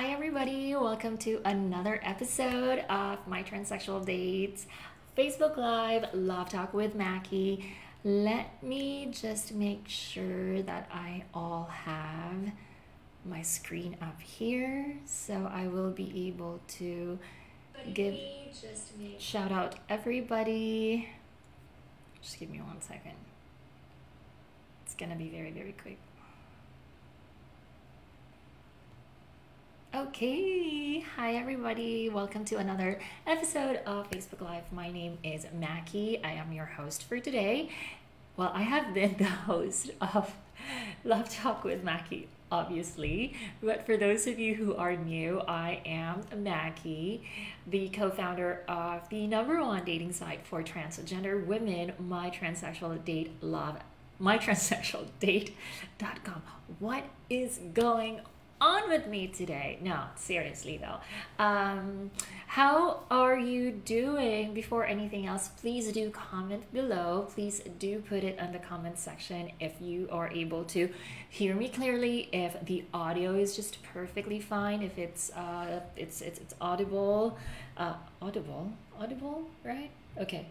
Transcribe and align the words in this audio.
Hi, 0.00 0.12
everybody. 0.12 0.74
Welcome 0.74 1.18
to 1.18 1.42
another 1.44 2.00
episode 2.02 2.78
of 2.88 3.18
My 3.26 3.42
Transsexual 3.42 4.06
Dates 4.06 4.66
Facebook 5.14 5.58
Live 5.58 6.06
Love 6.14 6.48
Talk 6.48 6.72
with 6.72 6.94
Mackie. 6.94 7.74
Let 8.02 8.62
me 8.62 9.10
just 9.12 9.52
make 9.52 9.86
sure 9.88 10.62
that 10.62 10.88
I 10.90 11.24
all 11.34 11.64
have 11.84 12.50
my 13.26 13.42
screen 13.42 13.98
up 14.00 14.18
here 14.22 14.96
so 15.04 15.46
I 15.52 15.68
will 15.68 15.90
be 15.90 16.28
able 16.28 16.60
to 16.78 17.18
give 17.92 18.18
shout 19.18 19.52
out 19.52 19.74
everybody. 19.90 21.10
Just 22.22 22.40
give 22.40 22.48
me 22.48 22.62
one 22.62 22.80
second. 22.80 23.16
It's 24.86 24.94
gonna 24.94 25.16
be 25.16 25.28
very, 25.28 25.50
very 25.50 25.72
quick. 25.72 25.98
Okay, 29.92 31.00
hi 31.16 31.34
everybody. 31.34 32.08
Welcome 32.08 32.44
to 32.44 32.58
another 32.58 33.00
episode 33.26 33.80
of 33.84 34.08
Facebook 34.08 34.40
Live. 34.40 34.72
My 34.72 34.88
name 34.88 35.18
is 35.24 35.48
Mackie. 35.52 36.22
I 36.22 36.34
am 36.34 36.52
your 36.52 36.66
host 36.66 37.02
for 37.02 37.18
today. 37.18 37.70
Well, 38.36 38.52
I 38.54 38.62
have 38.62 38.94
been 38.94 39.16
the 39.18 39.24
host 39.24 39.90
of 40.00 40.32
Love 41.02 41.28
Talk 41.28 41.64
with 41.64 41.82
Mackie, 41.82 42.28
obviously. 42.52 43.34
But 43.60 43.84
for 43.84 43.96
those 43.96 44.28
of 44.28 44.38
you 44.38 44.54
who 44.54 44.76
are 44.76 44.94
new, 44.94 45.40
I 45.40 45.80
am 45.84 46.22
Mackie, 46.40 47.28
the 47.66 47.88
co 47.88 48.10
founder 48.10 48.62
of 48.68 49.08
the 49.08 49.26
number 49.26 49.60
one 49.60 49.84
dating 49.84 50.12
site 50.12 50.46
for 50.46 50.62
transgender 50.62 51.44
women, 51.44 51.94
My 51.98 52.30
Transsexual 52.30 53.04
Date 53.04 53.32
Love. 53.42 53.78
MyTranssexualDate.com. 54.22 56.42
What 56.78 57.06
is 57.28 57.58
going 57.74 58.20
on 58.60 58.88
with 58.88 59.06
me 59.06 59.26
today. 59.26 59.78
No, 59.80 60.00
seriously 60.16 60.78
though. 60.78 60.98
Um, 61.42 62.10
how 62.46 63.00
are 63.10 63.38
you 63.38 63.70
doing? 63.70 64.54
Before 64.54 64.84
anything 64.84 65.26
else, 65.26 65.48
please 65.48 65.92
do 65.92 66.10
comment 66.10 66.72
below. 66.72 67.28
Please 67.34 67.60
do 67.78 68.00
put 68.00 68.24
it 68.24 68.38
in 68.38 68.52
the 68.52 68.58
comment 68.58 68.98
section 68.98 69.50
if 69.60 69.80
you 69.80 70.08
are 70.10 70.28
able 70.30 70.64
to 70.64 70.90
hear 71.28 71.54
me 71.54 71.68
clearly. 71.68 72.28
If 72.32 72.56
the 72.64 72.84
audio 72.92 73.34
is 73.34 73.56
just 73.56 73.82
perfectly 73.82 74.40
fine. 74.40 74.82
If 74.82 74.98
it's 74.98 75.30
uh, 75.30 75.80
it's 75.96 76.20
it's 76.20 76.38
it's 76.38 76.54
audible, 76.60 77.38
uh, 77.76 77.94
audible, 78.20 78.72
audible, 79.00 79.44
right? 79.64 79.90
Okay, 80.18 80.46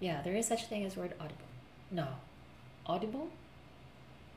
yeah, 0.00 0.22
there 0.22 0.36
is 0.36 0.46
such 0.46 0.62
a 0.64 0.66
thing 0.66 0.84
as 0.84 0.96
word 0.96 1.14
audible. 1.18 1.48
No, 1.90 2.06
audible 2.86 3.30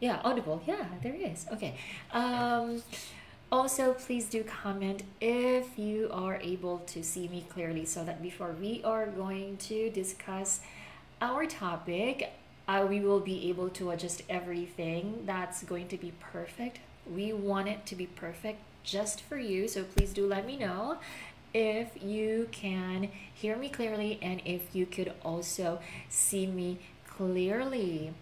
yeah, 0.02 0.20
Audible. 0.24 0.62
Yeah, 0.66 0.84
there 1.04 1.16
is. 1.16 1.46
Okay. 1.54 1.76
Um, 2.12 2.82
also, 3.52 3.94
please 3.94 4.26
do 4.26 4.44
comment 4.44 5.04
if 5.22 5.78
you 5.78 6.10
are 6.12 6.38
able 6.42 6.80
to 6.88 7.04
see 7.04 7.28
me 7.28 7.46
clearly 7.48 7.86
so 7.86 8.04
that 8.04 8.22
before 8.22 8.56
we 8.60 8.82
are 8.84 9.06
going 9.06 9.58
to 9.58 9.92
discuss 9.92 10.62
our 11.22 11.46
topic, 11.46 12.32
uh, 12.68 12.86
we 12.90 13.00
will 13.00 13.20
be 13.20 13.48
able 13.50 13.70
to 13.70 13.92
adjust 13.92 14.24
everything 14.28 15.24
that's 15.26 15.64
going 15.64 15.88
to 15.90 15.98
be 15.98 16.14
perfect. 16.20 16.80
We 17.06 17.32
want 17.32 17.68
it 17.68 17.86
to 17.86 17.96
be 17.96 18.08
perfect 18.08 18.60
just 18.84 19.22
for 19.22 19.38
you. 19.38 19.68
So 19.68 19.84
please 19.84 20.14
do 20.14 20.26
let 20.26 20.48
me 20.48 20.58
know 20.58 20.98
if 21.54 22.02
you 22.02 22.48
can 22.52 23.10
hear 23.34 23.56
me 23.56 23.70
clearly 23.70 24.18
and 24.22 24.42
if 24.46 24.74
you 24.74 24.88
could 24.88 25.14
also 25.24 25.80
see 26.10 26.48
me 26.48 26.80
clearly. 27.06 28.14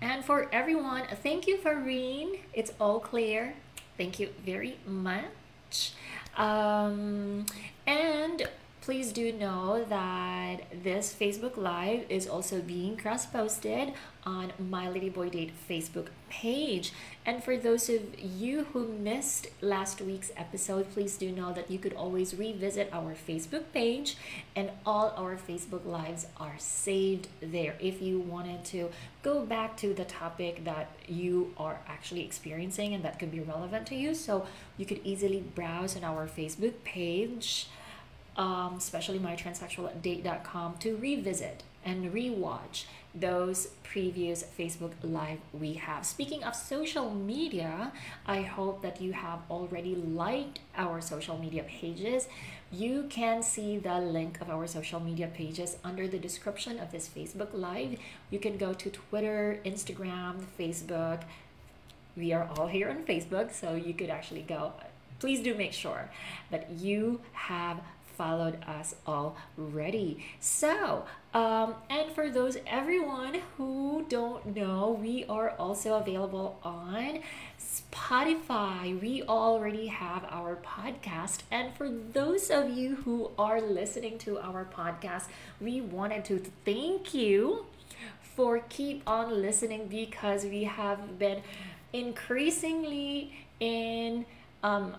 And 0.00 0.24
for 0.24 0.48
everyone, 0.52 1.04
thank 1.22 1.46
you, 1.46 1.56
Farine. 1.56 2.40
It's 2.52 2.72
all 2.80 3.00
clear. 3.00 3.54
Thank 3.96 4.20
you 4.20 4.28
very 4.44 4.76
much. 4.86 5.92
Um, 6.36 7.46
and 7.86 8.48
please 8.86 9.10
do 9.10 9.32
know 9.32 9.84
that 9.88 10.58
this 10.84 11.12
Facebook 11.12 11.56
Live 11.56 12.04
is 12.08 12.28
also 12.28 12.60
being 12.60 12.96
cross 12.96 13.26
posted 13.26 13.92
on 14.24 14.52
My 14.60 14.88
Lady 14.88 15.08
Boy 15.08 15.28
Date 15.28 15.50
Facebook 15.68 16.06
page. 16.30 16.92
And 17.26 17.42
for 17.42 17.56
those 17.56 17.88
of 17.88 18.00
you 18.20 18.62
who 18.72 18.86
missed 18.86 19.48
last 19.60 20.00
week's 20.00 20.30
episode, 20.36 20.88
please 20.92 21.16
do 21.16 21.32
know 21.32 21.52
that 21.52 21.68
you 21.68 21.80
could 21.80 21.94
always 21.94 22.36
revisit 22.36 22.88
our 22.92 23.16
Facebook 23.16 23.64
page 23.74 24.16
and 24.54 24.70
all 24.86 25.12
our 25.16 25.36
Facebook 25.36 25.84
Lives 25.84 26.28
are 26.36 26.54
saved 26.56 27.26
there 27.40 27.74
if 27.80 28.00
you 28.00 28.20
wanted 28.20 28.64
to 28.66 28.90
go 29.24 29.44
back 29.44 29.76
to 29.78 29.94
the 29.94 30.04
topic 30.04 30.62
that 30.62 30.92
you 31.08 31.52
are 31.56 31.80
actually 31.88 32.24
experiencing 32.24 32.94
and 32.94 33.04
that 33.04 33.18
could 33.18 33.32
be 33.32 33.40
relevant 33.40 33.88
to 33.88 33.96
you. 33.96 34.14
So 34.14 34.46
you 34.76 34.86
could 34.86 35.00
easily 35.02 35.40
browse 35.40 35.96
on 35.96 36.04
our 36.04 36.28
Facebook 36.28 36.74
page 36.84 37.66
um, 38.36 38.74
especially 38.76 39.18
my 39.18 39.34
transsexualdate.com 39.34 40.76
to 40.78 40.96
revisit 40.96 41.62
and 41.84 42.12
rewatch 42.12 42.84
those 43.14 43.68
previous 43.82 44.44
Facebook 44.58 44.92
Live 45.02 45.38
we 45.52 45.74
have. 45.74 46.04
Speaking 46.04 46.44
of 46.44 46.54
social 46.54 47.14
media, 47.14 47.92
I 48.26 48.42
hope 48.42 48.82
that 48.82 49.00
you 49.00 49.12
have 49.12 49.38
already 49.50 49.94
liked 49.94 50.58
our 50.76 51.00
social 51.00 51.38
media 51.38 51.62
pages. 51.62 52.28
You 52.70 53.06
can 53.08 53.42
see 53.42 53.78
the 53.78 53.98
link 54.00 54.40
of 54.40 54.50
our 54.50 54.66
social 54.66 55.00
media 55.00 55.28
pages 55.28 55.78
under 55.82 56.06
the 56.06 56.18
description 56.18 56.78
of 56.78 56.92
this 56.92 57.08
Facebook 57.08 57.54
Live. 57.54 57.98
You 58.30 58.38
can 58.38 58.58
go 58.58 58.74
to 58.74 58.90
Twitter, 58.90 59.60
Instagram, 59.64 60.44
Facebook. 60.58 61.22
We 62.16 62.32
are 62.32 62.48
all 62.56 62.66
here 62.66 62.90
on 62.90 63.04
Facebook, 63.04 63.52
so 63.52 63.76
you 63.76 63.94
could 63.94 64.10
actually 64.10 64.42
go. 64.42 64.72
Please 65.20 65.40
do 65.40 65.54
make 65.54 65.72
sure 65.72 66.10
that 66.50 66.70
you 66.70 67.20
have 67.32 67.80
followed 68.16 68.62
us 68.66 68.94
already. 69.06 70.24
So, 70.40 71.04
um, 71.34 71.74
and 71.90 72.10
for 72.12 72.30
those 72.30 72.56
everyone 72.66 73.40
who 73.56 74.06
don't 74.08 74.56
know, 74.56 74.98
we 75.00 75.24
are 75.28 75.50
also 75.50 75.94
available 75.94 76.58
on 76.62 77.20
Spotify. 77.60 79.00
We 79.00 79.22
already 79.22 79.88
have 79.88 80.24
our 80.30 80.56
podcast. 80.56 81.40
And 81.50 81.74
for 81.74 81.88
those 81.88 82.50
of 82.50 82.70
you 82.70 82.96
who 82.96 83.30
are 83.38 83.60
listening 83.60 84.18
to 84.18 84.38
our 84.38 84.64
podcast, 84.64 85.24
we 85.60 85.80
wanted 85.80 86.24
to 86.26 86.42
thank 86.64 87.12
you 87.14 87.66
for 88.36 88.60
keep 88.68 89.02
on 89.06 89.40
listening 89.40 89.88
because 89.88 90.44
we 90.44 90.64
have 90.64 91.18
been 91.18 91.42
increasingly 91.92 93.32
in 93.60 94.26
um, 94.62 94.94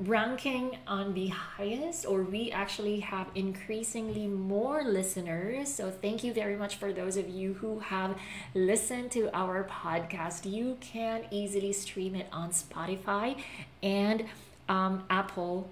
ranking 0.00 0.78
on 0.86 1.12
the 1.14 1.26
highest 1.28 2.06
or 2.06 2.22
we 2.22 2.52
actually 2.52 3.00
have 3.00 3.26
increasingly 3.34 4.26
more 4.28 4.84
listeners. 4.84 5.72
So 5.74 5.90
thank 5.90 6.22
you 6.22 6.32
very 6.32 6.56
much 6.56 6.76
for 6.76 6.92
those 6.92 7.16
of 7.16 7.28
you 7.28 7.54
who 7.54 7.80
have 7.80 8.16
listened 8.54 9.10
to 9.12 9.28
our 9.36 9.64
podcast. 9.64 10.50
You 10.50 10.76
can 10.80 11.24
easily 11.30 11.72
stream 11.72 12.14
it 12.14 12.28
on 12.32 12.50
spotify 12.50 13.40
and 13.82 14.26
um, 14.68 15.04
apple 15.10 15.68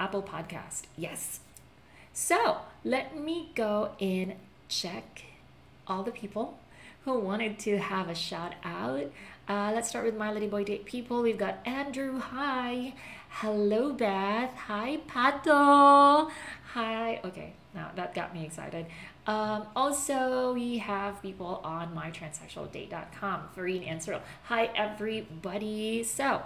apple 0.00 0.22
podcast. 0.22 0.82
Yes. 0.96 1.40
So 2.12 2.58
let 2.84 3.16
me 3.16 3.50
go 3.54 3.90
and 4.00 4.34
check 4.68 5.22
all 5.86 6.02
the 6.02 6.10
people 6.10 6.58
who 7.04 7.18
wanted 7.18 7.60
to 7.60 7.78
have 7.78 8.08
a 8.08 8.14
shout 8.14 8.54
out. 8.64 9.04
Uh, 9.48 9.72
let's 9.72 9.88
start 9.88 10.04
with 10.04 10.16
my 10.16 10.30
Lady 10.32 10.46
Boy 10.46 10.64
date 10.64 10.84
people. 10.84 11.22
We've 11.22 11.38
got 11.38 11.58
andrew. 11.64 12.18
Hi 12.18 12.92
Hello, 13.30 13.92
Beth. 13.92 14.52
Hi, 14.66 14.98
Pato. 15.08 16.30
Hi. 16.72 17.20
Okay, 17.24 17.52
now 17.74 17.90
that 17.94 18.14
got 18.14 18.34
me 18.34 18.44
excited. 18.44 18.86
Um, 19.26 19.66
also, 19.76 20.54
we 20.54 20.78
have 20.78 21.22
people 21.22 21.60
on 21.62 21.94
mytranssexualdate.com, 21.94 23.50
Farine 23.54 23.84
and 23.84 24.02
Cyril. 24.02 24.22
Hi, 24.44 24.70
everybody. 24.74 26.02
So, 26.02 26.42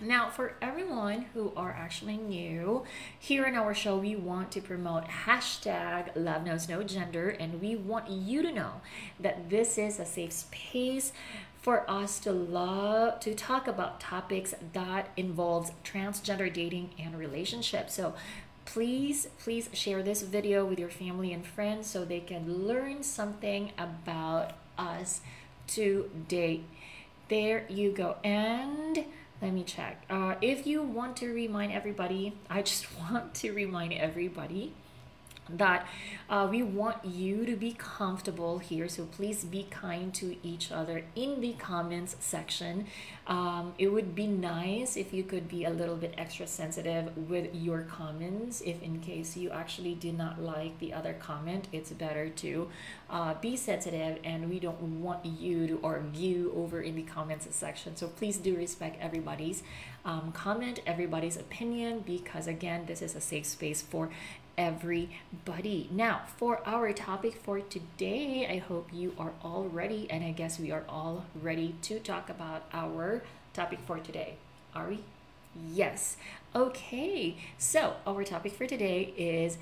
now, 0.00 0.30
for 0.30 0.54
everyone 0.62 1.26
who 1.34 1.52
are 1.56 1.72
actually 1.72 2.16
new, 2.16 2.84
here 3.18 3.44
in 3.44 3.54
our 3.54 3.74
show, 3.74 3.98
we 3.98 4.16
want 4.16 4.50
to 4.52 4.60
promote 4.60 5.04
hashtag 5.04 6.10
love 6.14 6.44
knows 6.44 6.68
no 6.68 6.82
gender, 6.82 7.28
and 7.28 7.60
we 7.60 7.76
want 7.76 8.08
you 8.08 8.40
to 8.42 8.52
know 8.52 8.80
that 9.18 9.50
this 9.50 9.76
is 9.76 9.98
a 9.98 10.06
safe 10.06 10.32
space 10.32 11.12
for 11.60 11.88
us 11.90 12.18
to 12.20 12.32
love 12.32 13.20
to 13.20 13.34
talk 13.34 13.68
about 13.68 14.00
topics 14.00 14.54
that 14.72 15.10
involves 15.16 15.72
transgender 15.84 16.52
dating 16.52 16.90
and 16.98 17.18
relationships. 17.18 17.94
So 17.94 18.14
please 18.64 19.28
please 19.42 19.68
share 19.72 20.02
this 20.02 20.22
video 20.22 20.64
with 20.64 20.78
your 20.78 20.88
family 20.88 21.32
and 21.32 21.44
friends 21.44 21.86
so 21.86 22.04
they 22.04 22.20
can 22.20 22.66
learn 22.66 23.02
something 23.02 23.72
about 23.76 24.52
us 24.78 25.20
today. 25.66 26.62
There 27.28 27.66
you 27.68 27.92
go. 27.92 28.16
And 28.24 29.04
let 29.42 29.52
me 29.52 29.64
check. 29.64 30.02
Uh, 30.10 30.34
if 30.40 30.66
you 30.66 30.82
want 30.82 31.16
to 31.18 31.32
remind 31.32 31.72
everybody, 31.72 32.34
I 32.48 32.62
just 32.62 32.86
want 33.00 33.34
to 33.36 33.52
remind 33.52 33.92
everybody 33.92 34.72
that 35.56 35.86
uh, 36.28 36.46
we 36.50 36.62
want 36.62 37.04
you 37.04 37.44
to 37.46 37.56
be 37.56 37.72
comfortable 37.72 38.58
here 38.58 38.88
so 38.88 39.04
please 39.04 39.44
be 39.44 39.66
kind 39.70 40.12
to 40.14 40.36
each 40.46 40.70
other 40.70 41.04
in 41.14 41.40
the 41.40 41.52
comments 41.54 42.16
section. 42.20 42.86
Um, 43.26 43.74
it 43.78 43.88
would 43.88 44.14
be 44.14 44.26
nice 44.26 44.96
if 44.96 45.12
you 45.12 45.22
could 45.22 45.48
be 45.48 45.64
a 45.64 45.70
little 45.70 45.96
bit 45.96 46.14
extra 46.18 46.46
sensitive 46.46 47.16
with 47.28 47.54
your 47.54 47.82
comments 47.82 48.60
if 48.60 48.82
in 48.82 49.00
case 49.00 49.36
you 49.36 49.50
actually 49.50 49.94
did 49.94 50.16
not 50.16 50.40
like 50.40 50.78
the 50.78 50.92
other 50.92 51.12
comment 51.12 51.68
it's 51.72 51.90
better 51.90 52.28
to 52.28 52.68
uh, 53.08 53.34
be 53.34 53.56
sensitive 53.56 54.18
and 54.24 54.48
we 54.50 54.58
don't 54.58 54.80
want 55.00 55.24
you 55.24 55.66
to 55.66 55.80
argue 55.82 56.52
over 56.56 56.80
in 56.80 56.96
the 56.96 57.02
comments 57.02 57.46
section. 57.54 57.96
So 57.96 58.08
please 58.08 58.36
do 58.38 58.56
respect 58.56 59.00
everybody's 59.00 59.62
um, 60.04 60.32
comment 60.32 60.80
everybody's 60.86 61.36
opinion 61.36 62.02
because 62.06 62.46
again 62.46 62.84
this 62.86 63.02
is 63.02 63.14
a 63.14 63.20
safe 63.20 63.44
space 63.44 63.82
for 63.82 64.10
everybody. 64.56 65.88
Now, 65.90 66.22
for 66.36 66.60
our 66.66 66.92
topic 66.92 67.34
for 67.34 67.60
today, 67.60 68.46
I 68.50 68.58
hope 68.58 68.90
you 68.92 69.14
are 69.18 69.32
all 69.42 69.64
ready, 69.64 70.06
and 70.10 70.24
I 70.24 70.32
guess 70.32 70.58
we 70.58 70.70
are 70.70 70.84
all 70.88 71.24
ready 71.40 71.74
to 71.82 71.98
talk 71.98 72.28
about 72.28 72.64
our 72.72 73.22
topic 73.52 73.80
for 73.86 73.98
today. 73.98 74.34
Are 74.74 74.88
we? 74.88 75.04
Yes. 75.72 76.16
Okay, 76.54 77.36
so 77.58 77.94
our 78.06 78.24
topic 78.24 78.52
for 78.52 78.66
today 78.66 79.12
is 79.16 79.58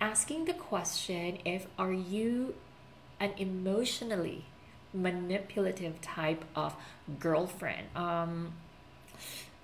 asking 0.00 0.44
the 0.44 0.54
question 0.54 1.38
if 1.44 1.66
are 1.78 1.92
you 1.92 2.54
an 3.20 3.32
emotionally 3.38 4.44
manipulative 4.92 6.00
type 6.00 6.44
of 6.54 6.74
girlfriend 7.18 7.86
um 7.96 8.52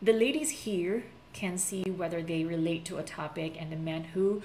the 0.03 0.13
ladies 0.13 0.51
here 0.51 1.05
can 1.33 1.59
see 1.59 1.83
whether 1.83 2.23
they 2.23 2.45
relate 2.45 2.85
to 2.87 2.99
a 2.99 3.03
topic 3.03 3.57
and 3.61 3.71
the 3.71 3.77
man 3.77 4.05
who 4.05 4.43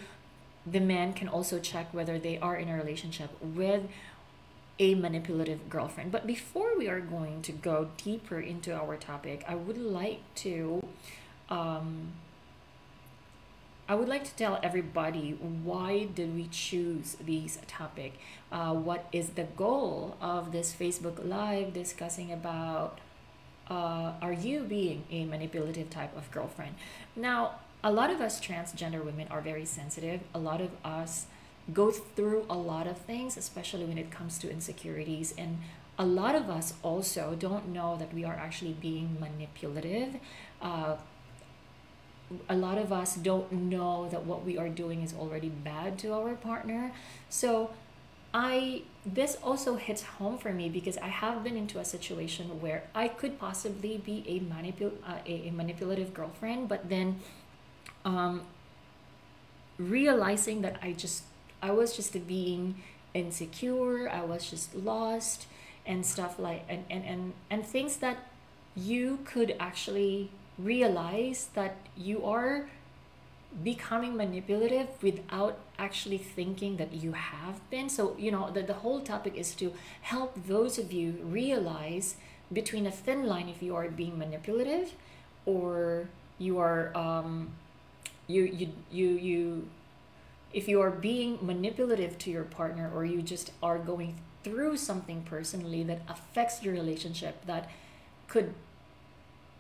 the 0.66 0.80
man 0.80 1.14
can 1.14 1.28
also 1.28 1.60
check 1.60 1.94
whether 1.94 2.18
they 2.18 2.40
are 2.40 2.56
in 2.56 2.68
a 2.68 2.76
relationship 2.76 3.30
with 3.42 3.84
a 4.80 4.96
manipulative 4.96 5.70
girlfriend. 5.70 6.12
But 6.12 6.26
before 6.28 6.78
we 6.78 6.88
are 6.88 7.00
going 7.00 7.42
to 7.44 7.52
go 7.52 7.90
deeper 7.98 8.40
into 8.40 8.74
our 8.74 8.98
topic, 8.98 9.46
I 9.48 9.56
would 9.56 9.78
like 9.78 10.22
to 10.36 10.82
um, 11.50 12.14
I 13.88 13.94
would 13.94 14.08
like 14.08 14.24
to 14.24 14.36
tell 14.36 14.60
everybody 14.64 15.32
why 15.32 16.06
did 16.06 16.34
we 16.36 16.48
choose 16.48 17.16
this 17.24 17.60
topic? 17.68 18.14
Uh, 18.52 18.74
what 18.74 19.08
is 19.12 19.30
the 19.30 19.44
goal 19.44 20.18
of 20.20 20.52
this 20.52 20.74
Facebook 20.74 21.24
Live 21.24 21.74
discussing 21.74 22.32
about 22.32 23.00
uh, 23.70 24.14
are 24.22 24.34
you 24.34 24.64
being 24.64 25.04
a 25.12 25.26
manipulative 25.26 25.90
type 25.90 26.16
of 26.16 26.30
girlfriend? 26.32 26.76
Now, 27.16 27.56
a 27.84 27.92
lot 27.92 28.10
of 28.10 28.22
us 28.22 28.40
transgender 28.40 29.04
women 29.04 29.28
are 29.30 29.42
very 29.42 29.66
sensitive. 29.66 30.22
A 30.34 30.40
lot 30.40 30.62
of 30.62 30.72
us 30.84 31.28
go 31.74 31.92
through 31.92 32.46
a 32.50 32.56
lot 32.56 32.88
of 32.88 32.98
things, 32.98 33.38
especially 33.38 33.86
when 33.86 33.98
it 33.98 34.12
comes 34.12 34.38
to 34.40 34.52
insecurities. 34.52 35.34
And 35.38 35.60
a 35.98 36.06
lot 36.06 36.36
of 36.36 36.50
us 36.50 36.74
also 36.84 37.36
don't 37.38 37.70
know 37.70 37.96
that 37.98 38.14
we 38.14 38.24
are 38.24 38.34
actually 38.34 38.74
being 38.74 39.18
manipulative. 39.20 40.16
Uh, 40.62 40.96
a 42.50 42.56
lot 42.56 42.78
of 42.78 42.92
us 42.92 43.16
don't 43.16 43.52
know 43.52 44.10
that 44.10 44.26
what 44.26 44.44
we 44.44 44.58
are 44.58 44.70
doing 44.70 45.02
is 45.02 45.14
already 45.14 45.50
bad 45.50 45.98
to 46.00 46.14
our 46.14 46.34
partner. 46.34 46.92
So 47.30 47.72
I 48.36 48.82
this 49.06 49.38
also 49.42 49.78
hits 49.78 50.04
home 50.04 50.38
for 50.38 50.52
me 50.52 50.68
because 50.68 50.98
I 50.98 51.08
have 51.08 51.42
been 51.42 51.56
into 51.56 51.80
a 51.80 51.86
situation 51.86 52.60
where 52.60 52.84
I 52.94 53.08
could 53.08 53.40
possibly 53.40 53.96
be 53.98 54.26
a 54.28 54.42
manipul 54.42 54.92
uh, 55.08 55.24
a, 55.26 55.48
a 55.48 55.52
manipulative 55.52 56.14
girlfriend, 56.14 56.68
but 56.68 56.90
then 56.90 57.22
um, 58.04 58.42
realizing 59.80 60.62
that 60.64 60.76
I 60.84 60.92
just 60.92 61.24
I 61.62 61.72
was 61.72 61.96
just 61.96 62.12
being 62.28 62.76
insecure, 63.14 64.10
I 64.10 64.26
was 64.26 64.50
just 64.50 64.76
lost 64.76 65.48
and 65.86 66.06
stuff 66.06 66.38
like 66.38 66.66
and 66.68 66.84
and 66.90 67.06
and, 67.06 67.34
and 67.50 67.66
things 67.66 67.98
that 68.04 68.18
you 68.76 69.20
could 69.24 69.56
actually 69.62 70.30
realize 70.60 71.48
that 71.54 71.78
you 71.96 72.26
are 72.26 72.68
becoming 73.64 74.18
manipulative 74.18 74.90
without 75.02 75.58
actually 75.78 76.18
thinking 76.18 76.78
that 76.78 76.94
you 76.94 77.14
have 77.14 77.68
been. 77.70 77.90
So, 77.90 78.16
you 78.18 78.32
know, 78.32 78.50
the, 78.52 78.62
the 78.62 78.74
whole 78.74 79.02
topic 79.02 79.36
is 79.36 79.54
to 79.56 79.74
help 80.02 80.36
those 80.48 80.78
of 80.78 80.92
you 80.92 81.20
realize 81.24 82.16
between 82.52 82.86
a 82.86 82.92
thin 82.92 83.26
line 83.26 83.50
if 83.50 83.62
you 83.62 83.76
are 83.76 83.88
being 83.90 84.18
manipulative 84.18 84.94
or 85.46 86.08
you 86.38 86.60
are 86.60 86.96
um 86.96 87.50
you 88.28 88.44
you 88.44 88.70
you 88.92 89.08
you 89.08 89.68
if 90.54 90.68
you 90.68 90.80
are 90.80 90.92
being 90.92 91.40
manipulative 91.42 92.18
to 92.18 92.30
your 92.30 92.44
partner 92.44 92.92
or 92.94 93.04
you 93.04 93.22
just 93.22 93.52
are 93.64 93.78
going 93.78 94.16
through 94.44 94.78
something 94.78 95.24
personally 95.24 95.84
that 95.84 96.02
affects 96.08 96.62
your 96.64 96.74
relationship 96.74 97.46
that 97.46 97.70
could 98.28 98.54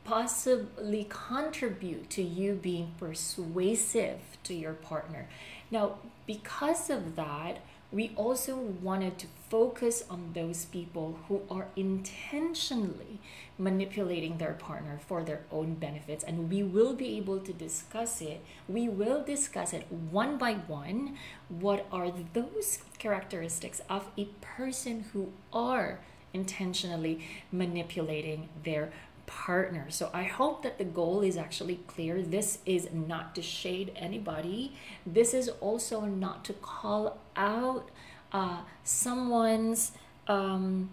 possibly 0.05 1.07
contribute 1.09 2.09
to 2.11 2.21
you 2.21 2.53
being 2.53 2.93
persuasive 2.99 4.19
to 4.43 4.53
your 4.53 4.73
partner. 4.73 5.27
Now, 5.71 5.95
because 6.25 6.89
of 6.89 7.15
that, 7.15 7.59
we 7.91 8.11
also 8.15 8.57
wanted 8.57 9.17
to 9.19 9.27
focus 9.49 10.03
on 10.09 10.31
those 10.33 10.65
people 10.65 11.19
who 11.27 11.41
are 11.49 11.67
intentionally 11.75 13.19
manipulating 13.57 14.37
their 14.37 14.53
partner 14.53 14.99
for 15.07 15.23
their 15.23 15.41
own 15.51 15.75
benefits 15.75 16.23
and 16.23 16.49
we 16.49 16.61
will 16.61 16.93
be 16.93 17.15
able 17.17 17.39
to 17.39 17.53
discuss 17.53 18.21
it. 18.21 18.43
We 18.67 18.89
will 18.89 19.23
discuss 19.23 19.71
it 19.71 19.85
one 19.89 20.37
by 20.37 20.55
one. 20.55 21.15
What 21.47 21.85
are 21.91 22.11
those 22.33 22.79
characteristics 22.97 23.81
of 23.89 24.07
a 24.17 24.25
person 24.41 25.05
who 25.13 25.31
are 25.53 25.99
intentionally 26.33 27.21
manipulating 27.51 28.49
their 28.63 28.91
partner. 29.27 29.87
So 29.89 30.09
I 30.13 30.23
hope 30.23 30.63
that 30.63 30.77
the 30.77 30.83
goal 30.83 31.21
is 31.21 31.37
actually 31.37 31.79
clear. 31.87 32.21
This 32.21 32.59
is 32.65 32.89
not 32.91 33.35
to 33.35 33.41
shade 33.41 33.91
anybody. 33.95 34.73
This 35.05 35.33
is 35.33 35.49
also 35.61 36.01
not 36.01 36.45
to 36.45 36.53
call 36.53 37.19
out 37.35 37.89
uh, 38.31 38.59
someone's 38.83 39.91
um, 40.27 40.89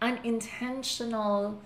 unintentional 0.00 1.60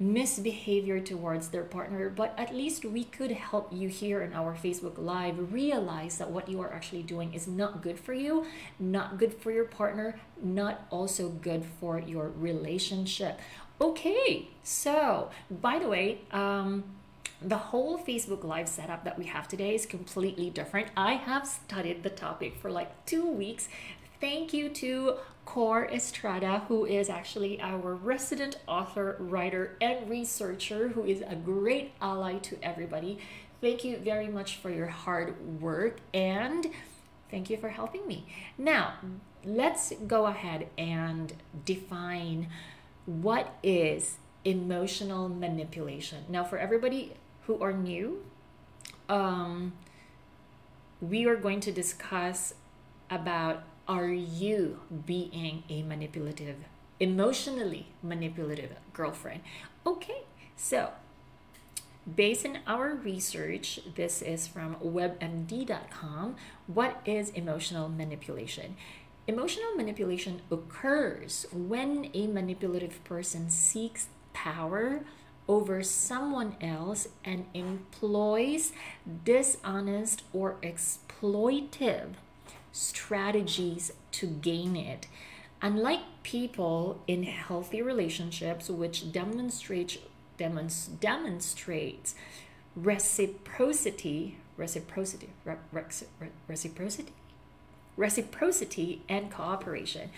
misbehavior 0.00 1.00
towards 1.00 1.48
their 1.48 1.64
partner, 1.64 2.08
but 2.08 2.32
at 2.38 2.54
least 2.54 2.84
we 2.84 3.02
could 3.02 3.32
help 3.32 3.72
you 3.72 3.88
here 3.88 4.22
in 4.22 4.32
our 4.32 4.54
Facebook 4.54 4.96
Live 4.96 5.52
realize 5.52 6.18
that 6.18 6.30
what 6.30 6.48
you 6.48 6.60
are 6.60 6.72
actually 6.72 7.02
doing 7.02 7.34
is 7.34 7.48
not 7.48 7.82
good 7.82 7.98
for 7.98 8.12
you, 8.12 8.46
not 8.78 9.18
good 9.18 9.34
for 9.34 9.50
your 9.50 9.64
partner, 9.64 10.20
not 10.40 10.86
also 10.90 11.28
good 11.28 11.64
for 11.80 11.98
your 11.98 12.28
relationship. 12.28 13.40
Okay, 13.80 14.48
so 14.64 15.30
by 15.50 15.78
the 15.78 15.86
way, 15.86 16.22
um, 16.32 16.82
the 17.40 17.56
whole 17.56 17.96
Facebook 17.96 18.42
Live 18.42 18.68
setup 18.68 19.04
that 19.04 19.16
we 19.16 19.26
have 19.26 19.46
today 19.46 19.76
is 19.76 19.86
completely 19.86 20.50
different. 20.50 20.88
I 20.96 21.12
have 21.12 21.46
studied 21.46 22.02
the 22.02 22.10
topic 22.10 22.56
for 22.60 22.72
like 22.72 23.06
two 23.06 23.24
weeks. 23.24 23.68
Thank 24.20 24.52
you 24.52 24.68
to 24.70 25.14
Cor 25.44 25.86
Estrada, 25.86 26.64
who 26.66 26.84
is 26.86 27.08
actually 27.08 27.60
our 27.60 27.94
resident 27.94 28.58
author, 28.66 29.16
writer, 29.20 29.76
and 29.80 30.10
researcher, 30.10 30.88
who 30.88 31.04
is 31.04 31.22
a 31.26 31.36
great 31.36 31.92
ally 32.02 32.38
to 32.38 32.58
everybody. 32.60 33.18
Thank 33.60 33.84
you 33.84 33.96
very 33.98 34.26
much 34.26 34.56
for 34.56 34.70
your 34.70 34.88
hard 34.88 35.60
work 35.60 35.98
and 36.12 36.66
thank 37.30 37.48
you 37.48 37.56
for 37.56 37.68
helping 37.68 38.06
me. 38.08 38.26
Now, 38.58 38.94
let's 39.44 39.92
go 40.08 40.26
ahead 40.26 40.66
and 40.76 41.32
define 41.64 42.48
what 43.08 43.56
is 43.62 44.18
emotional 44.44 45.30
manipulation? 45.30 46.24
Now, 46.28 46.44
for 46.44 46.58
everybody 46.58 47.14
who 47.46 47.58
are 47.62 47.72
new, 47.72 48.22
um, 49.08 49.72
we 51.00 51.26
are 51.26 51.36
going 51.36 51.60
to 51.60 51.72
discuss 51.72 52.52
about 53.08 53.62
are 53.88 54.08
you 54.08 54.80
being 55.06 55.62
a 55.70 55.82
manipulative, 55.82 56.56
emotionally 57.00 57.86
manipulative 58.02 58.72
girlfriend? 58.92 59.40
Okay, 59.86 60.24
so 60.54 60.90
based 62.14 62.44
on 62.44 62.58
our 62.66 62.94
research, 62.94 63.80
this 63.94 64.20
is 64.20 64.46
from 64.46 64.76
webmd.com. 64.84 66.36
What 66.66 67.00
is 67.06 67.30
emotional 67.30 67.88
manipulation? 67.88 68.76
Emotional 69.28 69.74
manipulation 69.76 70.40
occurs 70.50 71.46
when 71.52 72.10
a 72.14 72.26
manipulative 72.26 73.04
person 73.04 73.50
seeks 73.50 74.08
power 74.32 75.04
over 75.46 75.82
someone 75.82 76.56
else 76.62 77.08
and 77.26 77.44
employs 77.52 78.72
dishonest 79.26 80.22
or 80.32 80.56
exploitive 80.62 82.14
strategies 82.72 83.92
to 84.12 84.26
gain 84.26 84.74
it. 84.74 85.06
Unlike 85.60 86.22
people 86.22 87.02
in 87.06 87.24
healthy 87.24 87.82
relationships, 87.82 88.70
which 88.70 89.12
demonstrate, 89.12 90.00
demonstrates 90.38 92.14
reciprocity 92.74 94.38
reciprocity, 94.58 95.30
re- 95.44 95.54
re- 95.72 96.28
reciprocity, 96.48 97.12
reciprocity, 97.98 99.02
and 99.08 99.30
cooperation. 99.30 100.10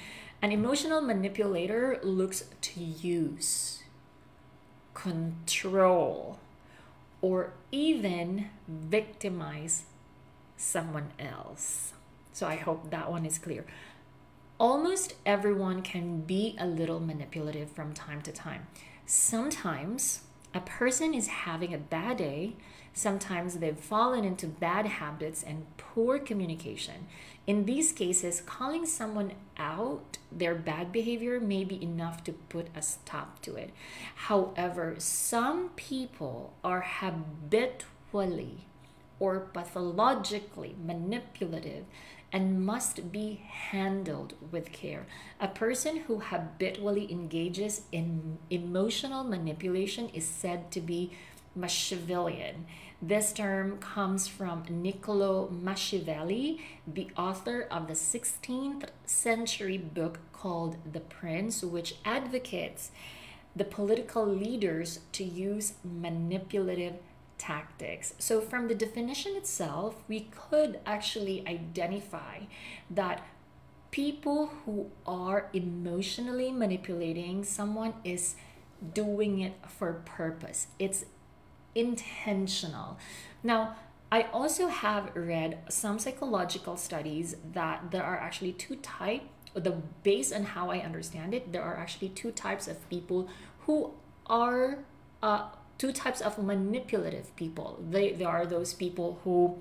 An 0.42 0.52
emotional 0.52 1.00
manipulator 1.00 1.98
looks 2.02 2.44
to 2.60 2.80
use, 2.80 3.82
control, 4.94 6.38
or 7.20 7.52
even 7.72 8.50
victimize 8.68 9.84
someone 10.56 11.10
else. 11.18 11.94
So 12.32 12.46
I 12.46 12.56
hope 12.56 12.90
that 12.90 13.10
one 13.10 13.26
is 13.26 13.38
clear. 13.38 13.64
Almost 14.58 15.14
everyone 15.24 15.82
can 15.82 16.20
be 16.20 16.56
a 16.58 16.66
little 16.66 17.00
manipulative 17.00 17.70
from 17.70 17.94
time 17.94 18.20
to 18.22 18.32
time. 18.32 18.66
Sometimes 19.06 20.20
a 20.54 20.60
person 20.60 21.14
is 21.14 21.28
having 21.28 21.72
a 21.72 21.78
bad 21.78 22.18
day, 22.18 22.56
sometimes 22.92 23.58
they've 23.58 23.78
fallen 23.78 24.24
into 24.24 24.46
bad 24.46 24.86
habits 24.86 25.42
and 25.42 25.66
poor 25.76 26.18
communication. 26.18 27.06
In 27.46 27.64
these 27.64 27.92
cases, 27.92 28.42
calling 28.44 28.86
someone 28.86 29.32
out 29.56 30.18
their 30.30 30.54
bad 30.54 30.92
behavior 30.92 31.40
may 31.40 31.64
be 31.64 31.82
enough 31.82 32.22
to 32.24 32.32
put 32.32 32.68
a 32.76 32.82
stop 32.82 33.42
to 33.42 33.56
it. 33.56 33.70
However, 34.14 34.94
some 34.98 35.70
people 35.70 36.54
are 36.62 36.80
habitually 36.80 38.66
or 39.18 39.40
pathologically 39.40 40.76
manipulative 40.84 41.84
and 42.32 42.64
must 42.64 43.10
be 43.10 43.42
handled 43.48 44.34
with 44.50 44.72
care. 44.72 45.06
A 45.40 45.48
person 45.48 45.96
who 45.96 46.20
habitually 46.20 47.10
engages 47.10 47.82
in 47.90 48.38
emotional 48.50 49.24
manipulation 49.24 50.08
is 50.10 50.26
said 50.26 50.70
to 50.70 50.80
be 50.80 51.12
Machiavellian. 51.54 52.66
This 53.02 53.32
term 53.32 53.78
comes 53.78 54.28
from 54.28 54.64
Niccolo 54.68 55.48
Machiavelli, 55.50 56.60
the 56.86 57.08
author 57.16 57.66
of 57.70 57.88
the 57.88 57.94
16th 57.94 58.84
century 59.06 59.78
book 59.78 60.18
called 60.32 60.76
The 60.92 61.00
Prince, 61.00 61.62
which 61.62 61.96
advocates 62.04 62.90
the 63.56 63.64
political 63.64 64.26
leaders 64.26 65.00
to 65.12 65.24
use 65.24 65.74
manipulative 65.82 66.94
tactics. 67.38 68.14
So, 68.18 68.40
from 68.40 68.68
the 68.68 68.74
definition 68.74 69.34
itself, 69.34 69.96
we 70.08 70.28
could 70.30 70.78
actually 70.84 71.44
identify 71.46 72.40
that 72.90 73.26
people 73.90 74.46
who 74.64 74.90
are 75.06 75.48
emotionally 75.52 76.52
manipulating 76.52 77.44
someone 77.44 77.94
is 78.04 78.36
doing 78.94 79.40
it 79.40 79.54
for 79.66 79.94
purpose. 80.04 80.68
It's 80.78 81.06
intentional. 81.74 82.98
Now, 83.42 83.76
I 84.12 84.22
also 84.32 84.66
have 84.66 85.14
read 85.14 85.58
some 85.68 85.98
psychological 85.98 86.76
studies 86.76 87.36
that 87.52 87.90
there 87.92 88.02
are 88.02 88.18
actually 88.18 88.52
two 88.52 88.76
types 88.76 89.24
the 89.54 89.72
based 90.02 90.32
on 90.32 90.44
how 90.44 90.70
I 90.70 90.78
understand 90.78 91.34
it, 91.34 91.52
there 91.52 91.62
are 91.62 91.76
actually 91.76 92.10
two 92.10 92.30
types 92.30 92.68
of 92.68 92.88
people 92.88 93.28
who 93.66 93.92
are 94.26 94.78
uh, 95.22 95.48
two 95.78 95.92
types 95.92 96.20
of 96.20 96.38
manipulative 96.38 97.34
people. 97.36 97.82
They, 97.90 98.12
there 98.12 98.28
are 98.28 98.46
those 98.46 98.74
people 98.74 99.18
who 99.24 99.58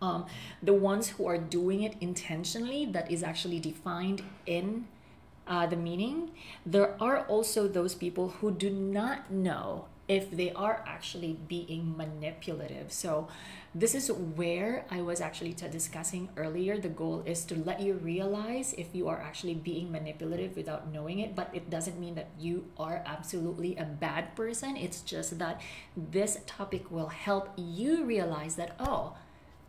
um, 0.00 0.26
the 0.62 0.74
ones 0.74 1.08
who 1.08 1.26
are 1.26 1.38
doing 1.38 1.82
it 1.82 1.96
intentionally 2.00 2.86
that 2.86 3.10
is 3.10 3.22
actually 3.22 3.58
defined 3.58 4.22
in 4.46 4.86
uh, 5.48 5.66
the 5.66 5.76
meaning 5.76 6.30
there 6.64 6.94
are 7.02 7.22
also 7.22 7.66
those 7.66 7.94
people 7.94 8.28
who 8.28 8.52
do 8.52 8.70
not 8.70 9.30
know 9.32 9.86
if 10.08 10.30
they 10.30 10.50
are 10.52 10.82
actually 10.86 11.38
being 11.48 11.94
manipulative 11.96 12.90
so 12.92 13.28
this 13.74 13.94
is 13.94 14.10
where 14.10 14.86
I 14.90 15.02
was 15.02 15.20
actually 15.20 15.52
discussing 15.52 16.30
earlier. 16.36 16.78
The 16.78 16.88
goal 16.88 17.22
is 17.26 17.44
to 17.44 17.54
let 17.54 17.80
you 17.80 17.94
realize 17.94 18.72
if 18.72 18.94
you 18.94 19.08
are 19.08 19.20
actually 19.20 19.54
being 19.54 19.92
manipulative 19.92 20.56
without 20.56 20.90
knowing 20.90 21.18
it, 21.18 21.36
but 21.36 21.50
it 21.52 21.68
doesn't 21.68 22.00
mean 22.00 22.14
that 22.14 22.28
you 22.40 22.64
are 22.78 23.02
absolutely 23.04 23.76
a 23.76 23.84
bad 23.84 24.34
person. 24.34 24.76
It's 24.76 25.02
just 25.02 25.38
that 25.38 25.60
this 25.94 26.38
topic 26.46 26.90
will 26.90 27.08
help 27.08 27.50
you 27.56 28.04
realize 28.04 28.56
that, 28.56 28.74
oh, 28.80 29.14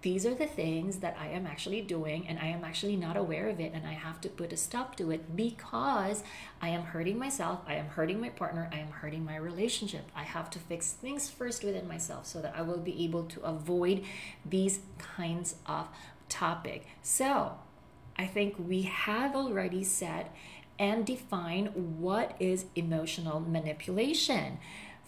these 0.01 0.25
are 0.25 0.33
the 0.33 0.47
things 0.47 0.97
that 0.97 1.17
I 1.19 1.27
am 1.27 1.45
actually 1.45 1.81
doing, 1.81 2.27
and 2.27 2.39
I 2.39 2.47
am 2.47 2.63
actually 2.63 2.95
not 2.95 3.17
aware 3.17 3.49
of 3.49 3.59
it, 3.59 3.73
and 3.73 3.85
I 3.85 3.93
have 3.93 4.21
to 4.21 4.29
put 4.29 4.53
a 4.53 4.57
stop 4.57 4.95
to 4.97 5.11
it 5.11 5.35
because 5.35 6.23
I 6.61 6.69
am 6.69 6.83
hurting 6.83 7.17
myself, 7.17 7.59
I 7.67 7.75
am 7.75 7.87
hurting 7.87 8.21
my 8.21 8.29
partner, 8.29 8.69
I 8.71 8.77
am 8.79 8.91
hurting 8.91 9.25
my 9.25 9.35
relationship. 9.35 10.09
I 10.15 10.23
have 10.23 10.49
to 10.51 10.59
fix 10.59 10.91
things 10.91 11.29
first 11.29 11.63
within 11.65 11.87
myself 11.87 12.27
so 12.27 12.41
that 12.41 12.53
I 12.55 12.61
will 12.61 12.77
be 12.77 13.03
able 13.03 13.25
to 13.25 13.41
avoid 13.41 14.05
these 14.45 14.79
kinds 14.97 15.55
of 15.65 15.87
topic. 16.29 16.87
So, 17.01 17.53
I 18.17 18.25
think 18.25 18.55
we 18.57 18.83
have 18.83 19.35
already 19.35 19.83
said 19.83 20.27
and 20.77 21.05
defined 21.05 21.99
what 21.99 22.35
is 22.39 22.65
emotional 22.75 23.41
manipulation 23.41 24.59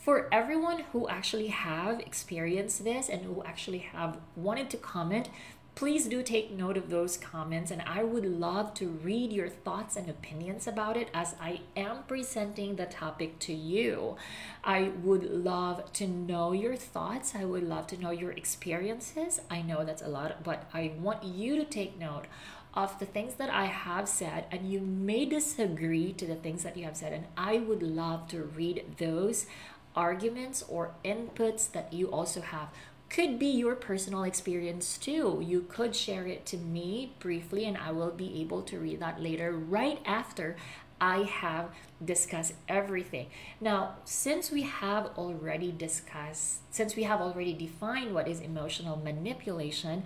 for 0.02 0.28
everyone 0.32 0.80
who 0.92 1.08
actually 1.08 1.48
have 1.48 2.00
experienced 2.00 2.84
this 2.84 3.08
and 3.08 3.22
who 3.22 3.44
actually 3.44 3.78
have 3.78 4.18
wanted 4.36 4.70
to 4.70 4.78
comment 4.78 5.30
please 5.74 6.08
do 6.08 6.22
take 6.22 6.52
note 6.52 6.76
of 6.76 6.90
those 6.90 7.16
comments 7.16 7.72
and 7.72 7.82
i 7.84 8.04
would 8.04 8.26
love 8.26 8.74
to 8.74 8.88
read 8.88 9.32
your 9.32 9.48
thoughts 9.48 9.96
and 9.96 10.10
opinions 10.10 10.68
about 10.68 10.98
it 10.98 11.10
as 11.14 11.36
i 11.40 11.62
am 11.78 12.04
presenting 12.08 12.76
the 12.76 12.86
topic 12.86 13.40
to 13.40 13.54
you. 13.54 14.16
I 14.64 14.92
would 15.02 15.24
love 15.24 15.92
to 15.94 16.08
know 16.08 16.52
your 16.52 16.76
thoughts. 16.76 17.34
I 17.34 17.46
would 17.46 17.64
love 17.64 17.88
to 17.88 17.98
know 17.98 18.12
your 18.12 18.32
experiences. 18.32 19.42
I 19.50 19.62
know 19.62 19.84
that's 19.86 20.02
a 20.02 20.08
lot 20.08 20.44
but 20.44 20.68
i 20.74 20.94
want 21.00 21.24
you 21.24 21.56
to 21.56 21.64
take 21.64 22.00
note 22.00 22.26
of 22.74 22.98
the 23.00 23.06
things 23.06 23.34
that 23.34 23.50
I 23.50 23.66
have 23.66 24.08
said, 24.08 24.46
and 24.50 24.72
you 24.72 24.80
may 24.80 25.26
disagree 25.26 26.14
to 26.14 26.26
the 26.26 26.36
things 26.36 26.64
that 26.64 26.78
you 26.78 26.86
have 26.86 26.96
said, 26.96 27.12
and 27.12 27.26
I 27.36 27.58
would 27.58 27.84
love 27.84 28.30
to 28.30 28.44
read 28.44 28.96
those 28.98 29.46
arguments 29.96 30.64
or 30.68 30.94
inputs 31.04 31.72
that 31.72 31.92
you 31.94 32.08
also 32.08 32.42
have 32.42 32.70
could 33.10 33.38
be 33.38 33.48
your 33.48 33.76
personal 33.76 34.24
experience 34.24 34.98
too. 34.98 35.44
You 35.46 35.66
could 35.68 35.96
share 35.96 36.26
it 36.28 36.46
to 36.48 36.58
me 36.58 37.14
briefly, 37.20 37.66
and 37.66 37.78
I 37.78 37.92
will 37.92 38.12
be 38.12 38.40
able 38.42 38.62
to 38.64 38.80
read 38.80 39.02
that 39.02 39.22
later, 39.22 39.52
right 39.52 40.00
after 40.06 40.56
I 41.02 41.24
have 41.24 41.72
discussed 42.04 42.54
everything. 42.70 43.28
Now, 43.60 43.96
since 44.06 44.50
we 44.50 44.62
have 44.62 45.08
already 45.18 45.72
discussed, 45.72 46.60
since 46.74 46.96
we 46.96 47.04
have 47.04 47.20
already 47.20 47.54
defined 47.54 48.14
what 48.14 48.28
is 48.28 48.40
emotional 48.40 48.96
manipulation, 48.96 50.04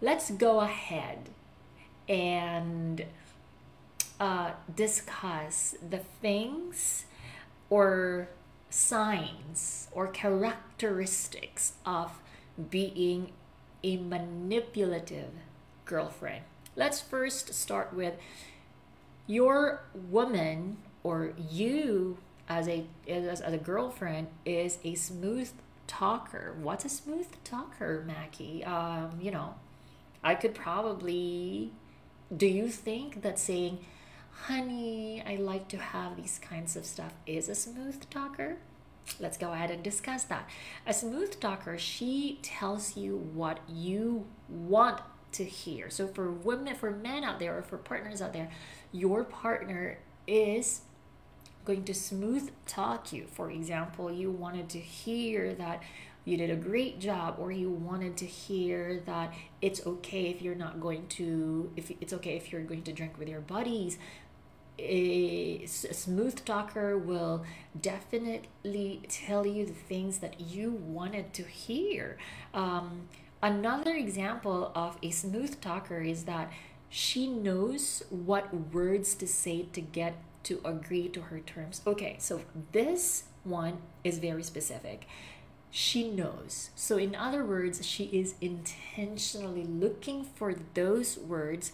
let's 0.00 0.30
go 0.30 0.60
ahead 0.60 1.28
and 2.08 3.04
uh, 4.18 4.52
discuss 4.74 5.76
the 5.88 5.98
things 5.98 7.04
or 7.70 8.30
signs 8.70 9.88
or 9.92 10.06
characteristics 10.08 11.72
of 11.86 12.20
being 12.70 13.32
a 13.82 13.96
manipulative 13.96 15.30
girlfriend. 15.84 16.42
Let's 16.76 17.00
first 17.00 17.54
start 17.54 17.94
with 17.94 18.14
your 19.26 19.82
woman 19.94 20.78
or 21.02 21.32
you 21.50 22.18
as 22.48 22.68
a 22.68 22.84
as, 23.06 23.40
as 23.40 23.52
a 23.52 23.58
girlfriend 23.58 24.28
is 24.44 24.78
a 24.84 24.94
smooth 24.94 25.50
talker. 25.86 26.54
What's 26.60 26.84
a 26.84 26.88
smooth 26.88 27.26
talker, 27.44 28.04
Mackie? 28.06 28.64
Um, 28.64 29.18
you 29.20 29.30
know, 29.30 29.54
I 30.22 30.34
could 30.34 30.54
probably 30.54 31.72
do 32.34 32.46
you 32.46 32.68
think 32.68 33.22
that 33.22 33.38
saying 33.38 33.78
honey, 34.46 35.22
I 35.26 35.36
like 35.36 35.68
to 35.68 35.78
have 35.78 36.16
these 36.16 36.38
kinds 36.38 36.76
of 36.76 36.84
stuff, 36.84 37.12
is 37.26 37.48
a 37.48 37.54
smooth 37.54 38.08
talker. 38.10 38.56
Let's 39.20 39.38
go 39.38 39.52
ahead 39.52 39.70
and 39.70 39.82
discuss 39.82 40.24
that. 40.24 40.48
A 40.86 40.92
smooth 40.92 41.40
talker, 41.40 41.78
she 41.78 42.38
tells 42.42 42.96
you 42.96 43.16
what 43.16 43.60
you 43.68 44.26
want 44.48 45.00
to 45.32 45.44
hear. 45.44 45.90
So 45.90 46.06
for 46.06 46.30
women, 46.30 46.74
for 46.74 46.90
men 46.90 47.24
out 47.24 47.38
there, 47.38 47.58
or 47.58 47.62
for 47.62 47.78
partners 47.78 48.22
out 48.22 48.32
there, 48.32 48.50
your 48.92 49.24
partner 49.24 49.98
is 50.26 50.82
going 51.64 51.84
to 51.84 51.94
smooth 51.94 52.50
talk 52.66 53.12
you. 53.12 53.26
For 53.30 53.50
example, 53.50 54.10
you 54.10 54.30
wanted 54.30 54.68
to 54.70 54.78
hear 54.78 55.54
that 55.54 55.82
you 56.24 56.36
did 56.36 56.50
a 56.50 56.56
great 56.56 57.00
job 57.00 57.36
or 57.38 57.50
you 57.50 57.70
wanted 57.70 58.16
to 58.18 58.26
hear 58.26 59.00
that 59.06 59.32
it's 59.62 59.86
okay 59.86 60.26
if 60.26 60.42
you're 60.42 60.54
not 60.54 60.78
going 60.78 61.06
to 61.06 61.72
if 61.74 61.90
it's 62.02 62.12
okay 62.12 62.36
if 62.36 62.52
you're 62.52 62.62
going 62.62 62.82
to 62.82 62.92
drink 62.92 63.18
with 63.18 63.28
your 63.28 63.40
buddies 63.40 63.96
a, 64.78 65.66
smooth 65.66 66.44
talker 66.44 66.96
will 66.96 67.44
definitely 67.80 69.02
tell 69.08 69.46
you 69.46 69.66
the 69.66 69.72
things 69.72 70.18
that 70.18 70.40
you 70.40 70.70
wanted 70.70 71.32
to 71.34 71.42
hear. 71.42 72.18
Um, 72.54 73.08
another 73.42 73.94
example 73.94 74.72
of 74.74 74.96
a 75.02 75.10
smooth 75.10 75.60
talker 75.60 76.00
is 76.00 76.24
that 76.24 76.50
she 76.88 77.26
knows 77.28 78.02
what 78.10 78.72
words 78.72 79.14
to 79.16 79.26
say 79.26 79.66
to 79.72 79.80
get 79.80 80.16
to 80.44 80.60
agree 80.64 81.08
to 81.08 81.22
her 81.22 81.40
terms. 81.40 81.82
Okay, 81.86 82.16
so 82.18 82.40
this 82.72 83.24
one 83.44 83.78
is 84.04 84.18
very 84.18 84.42
specific. 84.42 85.06
she 85.70 86.10
knows. 86.10 86.70
So, 86.74 86.96
in 86.96 87.14
other 87.14 87.44
words, 87.44 87.84
she 87.84 88.04
is 88.04 88.34
intentionally 88.40 89.64
looking 89.64 90.24
for 90.24 90.54
those 90.74 91.18
words 91.18 91.72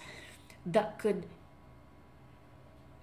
that 0.67 0.99
could 0.99 1.27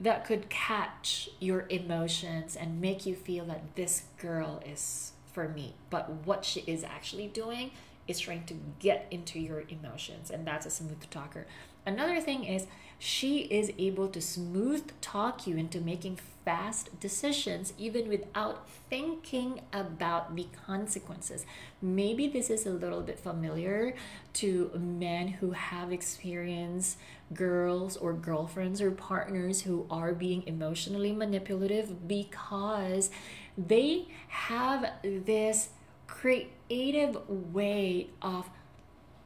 that 0.02 0.26
could 0.26 0.50
catch 0.50 1.30
your 1.40 1.66
emotions 1.70 2.56
and 2.56 2.82
make 2.82 3.06
you 3.06 3.16
feel 3.16 3.46
that 3.46 3.76
this 3.76 4.06
girl 4.20 4.62
is 4.66 5.12
for 5.32 5.48
me. 5.48 5.76
But 5.92 6.26
what 6.26 6.44
she 6.44 6.62
is 6.62 6.84
actually 6.84 7.28
doing 7.28 7.72
is 8.08 8.20
trying 8.20 8.46
to 8.46 8.56
get 8.80 9.06
into 9.12 9.40
your 9.40 9.64
emotions, 9.70 10.32
and 10.32 10.46
that's 10.46 10.66
a 10.66 10.72
smooth 10.72 11.08
talker. 11.12 11.46
Another 11.86 12.20
thing 12.20 12.44
is 12.44 12.66
she 13.04 13.40
is 13.40 13.72
able 13.80 14.08
to 14.08 14.22
smooth 14.22 14.92
talk 15.02 15.48
you 15.48 15.58
into 15.58 15.82
making 15.82 16.20
fast 16.46 17.00
decisions 17.00 17.74
even 17.80 18.08
without 18.08 18.70
thinking 18.92 19.60
about 19.74 20.36
the 20.36 20.46
consequences. 20.68 21.44
Maybe 21.82 22.28
this 22.28 22.52
is 22.52 22.68
a 22.68 22.70
little 22.70 23.02
bit 23.02 23.18
familiar 23.18 23.96
to 24.34 24.70
men 24.76 25.30
who 25.30 25.50
have 25.50 25.92
experienced 25.92 27.00
girls 27.34 27.98
or 27.98 28.14
girlfriends 28.14 28.82
or 28.82 28.92
partners 28.92 29.62
who 29.62 29.88
are 29.90 30.14
being 30.14 30.44
emotionally 30.46 31.12
manipulative 31.12 32.08
because 32.08 33.10
they 33.58 34.06
have 34.28 34.92
this 35.02 35.70
creative 36.06 37.18
way 37.28 38.12
of 38.22 38.48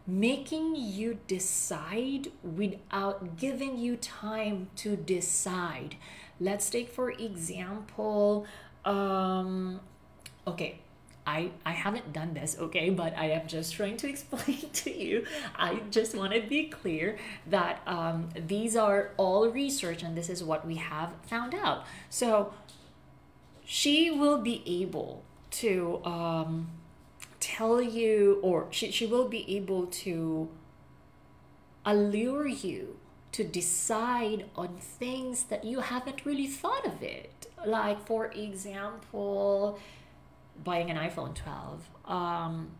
making 0.08 0.76
you 0.76 1.20
decide 1.28 2.32
without 2.44 3.38
giving 3.38 3.78
you 3.78 3.98
time 3.98 4.68
to 4.76 4.96
decide. 4.96 5.96
Let's 6.40 6.70
take, 6.70 6.90
for 6.90 7.12
example, 7.12 8.46
um, 8.84 9.80
okay, 10.46 10.80
I, 11.28 11.52
I 11.66 11.72
haven't 11.72 12.14
done 12.14 12.36
this, 12.36 12.56
okay, 12.60 12.92
but 12.92 13.18
I 13.18 13.32
am 13.32 13.48
just 13.48 13.74
trying 13.74 13.98
to 13.98 14.10
explain 14.10 14.70
to 14.70 14.92
you. 14.92 15.26
I 15.56 15.82
just 15.90 16.16
want 16.16 16.34
to 16.34 16.42
be 16.42 16.68
clear 16.68 17.18
that 17.48 17.82
um, 17.88 18.30
these 18.36 18.76
are 18.76 19.12
all 19.18 19.50
research 19.50 20.04
and 20.04 20.16
this 20.16 20.30
is 20.30 20.44
what 20.44 20.68
we 20.68 20.76
have 20.76 21.12
found 21.24 21.56
out. 21.56 21.86
So 22.10 22.54
she 23.66 24.12
will 24.12 24.38
be 24.38 24.62
able 24.82 25.24
to 25.52 26.02
um, 26.06 26.68
tell 27.46 27.80
you 27.80 28.40
or 28.42 28.68
she, 28.72 28.92
she 28.92 29.06
will 29.06 29.28
be 29.28 29.56
able 29.56 29.86
to 29.86 30.50
allure 31.86 32.48
you 32.48 32.98
to 33.34 33.44
decide 33.44 34.46
on 34.56 34.78
things 34.78 35.44
that 35.46 35.64
you 35.64 35.82
haven't 35.82 36.25
really 36.25 36.48
thought 36.48 36.86
of 36.88 37.04
it. 37.04 37.46
Like 37.66 38.00
for 38.08 38.32
example 38.32 39.80
buying 40.64 40.90
an 40.90 40.98
iphone 41.10 41.36
12 41.36 41.84
um, 42.06 42.72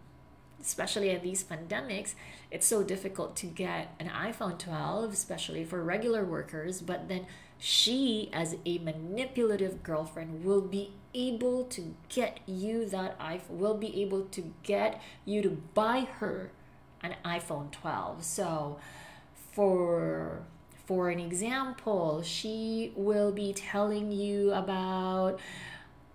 especially 0.62 1.10
in 1.10 1.22
these 1.22 1.44
pandemics 1.44 2.16
it's 2.50 2.66
so 2.66 2.82
difficult 2.84 3.36
to 3.36 3.48
get 3.48 3.94
an 4.00 4.08
iphone 4.28 4.58
12 4.58 5.12
especially 5.12 5.66
for 5.66 5.84
regular 5.84 6.24
workers 6.24 6.82
but 6.82 7.10
then 7.10 7.26
she 7.58 8.30
as 8.34 8.56
a 8.66 8.78
manipulative 8.80 9.84
girlfriend 9.84 10.44
will 10.44 10.62
be 10.62 10.92
able 11.14 11.64
to 11.64 11.96
get 12.10 12.40
you 12.46 12.86
that 12.88 13.18
iPhone, 13.20 13.50
will 13.50 13.78
be 13.78 14.02
able 14.02 14.24
to 14.26 14.54
get 14.64 15.02
you 15.24 15.42
to 15.42 15.50
buy 15.74 16.08
her 16.20 16.52
an 17.02 17.16
iPhone 17.24 17.72
12. 17.72 18.24
So 18.24 18.80
for 19.54 20.44
for 20.86 21.10
an 21.10 21.20
example, 21.20 22.22
she 22.22 22.92
will 22.96 23.32
be 23.32 23.54
telling 23.54 24.12
you 24.12 24.52
about 24.52 25.40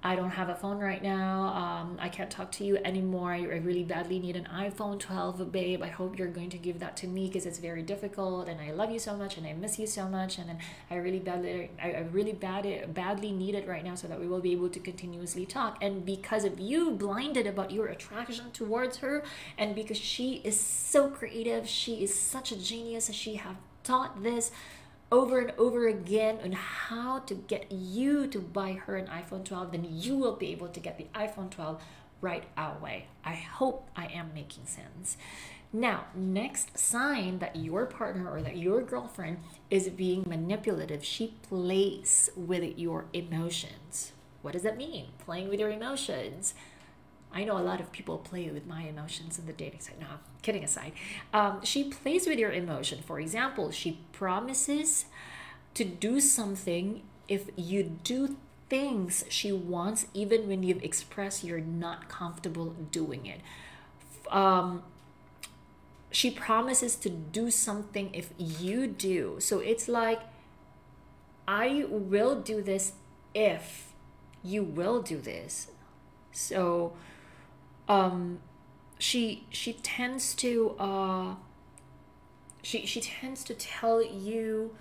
I 0.03 0.17
don't 0.17 0.31
have 0.31 0.49
a 0.49 0.55
phone 0.55 0.79
right 0.79 1.03
now. 1.03 1.43
Um, 1.49 1.99
I 2.01 2.09
can't 2.09 2.31
talk 2.31 2.51
to 2.53 2.65
you 2.65 2.79
anymore. 2.79 3.33
I 3.35 3.43
really 3.43 3.85
badly 3.85 4.19
need 4.19 4.35
an 4.35 4.49
iPhone 4.51 4.99
12, 4.99 5.53
babe. 5.53 5.83
I 5.83 5.89
hope 5.89 6.19
you're 6.19 6.29
going 6.29 6.49
to 6.51 6.57
give 6.57 6.81
that 6.81 6.97
to 6.99 7.07
me 7.07 7.27
because 7.27 7.45
it's 7.45 7.59
very 7.59 7.83
difficult, 7.83 8.49
and 8.49 8.61
I 8.63 8.73
love 8.73 8.91
you 8.91 8.99
so 8.99 9.15
much, 9.15 9.37
and 9.37 9.47
I 9.47 9.53
miss 9.53 9.79
you 9.79 9.87
so 9.87 10.09
much, 10.09 10.39
and 10.39 10.57
I 10.91 10.95
really 10.97 11.19
badly, 11.19 11.71
I, 11.83 11.93
I 11.93 12.01
really 12.13 12.33
bad, 12.33 12.95
badly 12.95 13.31
need 13.31 13.55
it 13.55 13.69
right 13.69 13.85
now 13.85 13.95
so 13.95 14.09
that 14.09 14.19
we 14.19 14.27
will 14.27 14.41
be 14.41 14.53
able 14.53 14.71
to 14.71 14.81
continuously 14.81 15.45
talk. 15.45 15.77
And 15.83 16.07
because 16.07 16.45
of 16.45 16.59
you, 16.59 16.93
blinded 16.93 17.47
about 17.47 17.71
your 17.71 17.89
attraction 17.89 18.53
towards 18.53 18.99
her, 18.99 19.23
and 19.59 19.75
because 19.75 19.99
she 19.99 20.41
is 20.45 20.59
so 20.59 21.11
creative, 21.11 21.69
she 21.69 22.03
is 22.03 22.19
such 22.19 22.53
a 22.53 22.57
genius. 22.57 23.11
She 23.13 23.35
have 23.35 23.57
taught 23.83 24.23
this 24.23 24.51
over 25.13 25.41
and 25.41 25.53
over 25.59 25.89
again 25.89 26.39
on 26.43 26.53
how 26.53 27.19
to 27.21 27.35
get 27.35 27.71
you 27.71 28.27
to 28.29 28.39
buy 28.39 28.73
her 28.73 28.97
an 28.97 29.07
iPhone 29.07 29.45
12, 29.45 29.73
then 29.73 29.87
you 29.89 30.17
will 30.17 30.37
be 30.37 30.53
able 30.53 30.69
to 30.69 30.81
get 30.81 30.99
the 30.99 31.07
iPhone 31.15 31.51
12 31.51 31.83
right 32.21 32.45
away. 32.57 33.07
I 33.25 33.35
hope 33.35 33.89
I 33.97 34.07
am 34.07 34.31
making 34.35 34.67
sense. 34.67 35.17
Now, 35.73 36.07
next 36.15 36.79
sign 36.79 37.39
that 37.39 37.57
your 37.57 37.87
partner 37.87 38.29
or 38.29 38.43
that 38.43 38.57
your 38.57 38.83
girlfriend 38.83 39.39
is 39.71 39.89
being 39.89 40.25
manipulative, 40.27 41.05
she 41.05 41.35
plays 41.43 42.29
with 42.37 42.77
your 42.79 43.07
emotions. 43.13 44.13
What 44.43 44.53
does 44.53 44.63
that 44.63 44.77
mean? 44.77 45.07
Playing 45.19 45.49
with 45.49 45.61
your 45.61 45.71
emotions. 45.71 46.55
I 47.33 47.45
know 47.45 47.57
a 47.57 47.61
lot 47.61 47.81
of 47.81 47.93
people 47.93 48.19
play 48.19 48.49
with 48.51 48.67
my 48.67 48.83
emotions 48.83 49.39
in 49.39 49.47
the 49.47 49.53
dating 49.53 49.81
site. 49.81 50.01
No, 50.01 50.07
kidding 50.43 50.65
aside. 50.65 50.93
Um, 51.33 51.65
she 51.65 51.85
plays 51.85 52.27
with 52.27 52.39
your 52.39 52.51
emotion. 52.51 53.01
For 53.07 53.21
example, 53.21 53.71
she 53.71 54.01
promises 54.13 55.05
to 55.75 55.85
do 55.85 56.21
something 56.21 57.03
if 57.29 57.51
you 57.57 57.85
do 58.03 58.37
things 58.69 59.25
she 59.29 59.53
wants, 59.53 60.07
even 60.15 60.49
when 60.49 60.63
you've 60.63 60.83
expressed 60.83 61.45
you're 61.45 61.61
not 61.61 62.09
comfortable 62.09 62.75
doing 62.91 63.27
it. 63.27 63.41
Um, 64.31 64.83
she 66.11 66.31
promises 66.31 66.97
to 66.97 67.11
do 67.11 67.51
something 67.51 68.11
if 68.13 68.31
you 68.39 68.87
do. 68.87 69.37
So 69.39 69.61
it's 69.61 69.89
like, 69.89 70.21
I 71.47 71.85
will 71.89 72.41
do 72.41 72.63
this 72.63 72.93
if 73.35 73.93
you 74.43 74.63
will 74.63 75.03
do 75.03 75.21
this. 75.21 75.69
So, 76.33 76.93
um, 77.91 78.39
she 78.99 79.47
she 79.51 79.73
tends 79.73 80.33
to 80.37 80.77
uh, 80.79 81.35
she 82.63 82.87
she 82.87 83.01
tends 83.01 83.43
to 83.45 83.55
tell 83.55 84.03
you 84.03 84.77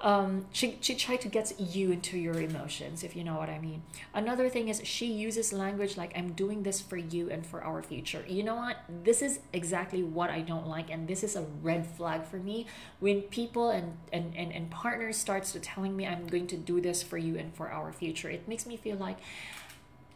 um, 0.00 0.46
she, 0.50 0.76
she 0.80 0.96
tried 0.96 1.20
to 1.20 1.28
get 1.28 1.58
you 1.58 1.92
into 1.92 2.18
your 2.18 2.34
emotions 2.34 3.04
if 3.04 3.14
you 3.16 3.24
know 3.24 3.36
what 3.36 3.48
i 3.48 3.58
mean. 3.58 3.82
Another 4.12 4.48
thing 4.50 4.68
is 4.68 4.82
she 4.84 5.06
uses 5.06 5.52
language 5.52 5.96
like 5.96 6.12
i'm 6.16 6.32
doing 6.32 6.64
this 6.64 6.80
for 6.80 6.98
you 6.98 7.30
and 7.30 7.46
for 7.46 7.64
our 7.64 7.82
future. 7.82 8.22
You 8.28 8.42
know 8.42 8.56
what? 8.56 8.76
This 9.04 9.22
is 9.22 9.38
exactly 9.54 10.02
what 10.02 10.28
i 10.28 10.40
don't 10.42 10.66
like 10.66 10.90
and 10.90 11.08
this 11.08 11.24
is 11.24 11.36
a 11.36 11.46
red 11.62 11.86
flag 11.86 12.26
for 12.26 12.36
me. 12.36 12.66
When 13.00 13.22
people 13.22 13.70
and 13.70 13.96
and 14.12 14.34
and, 14.36 14.52
and 14.52 14.70
partners 14.70 15.16
starts 15.16 15.52
to 15.52 15.60
telling 15.60 15.96
me 15.96 16.06
i'm 16.06 16.26
going 16.26 16.48
to 16.48 16.56
do 16.56 16.80
this 16.82 17.02
for 17.02 17.16
you 17.16 17.38
and 17.38 17.54
for 17.54 17.70
our 17.70 17.90
future 17.92 18.28
it 18.28 18.46
makes 18.48 18.66
me 18.66 18.76
feel 18.76 18.96
like 18.96 19.18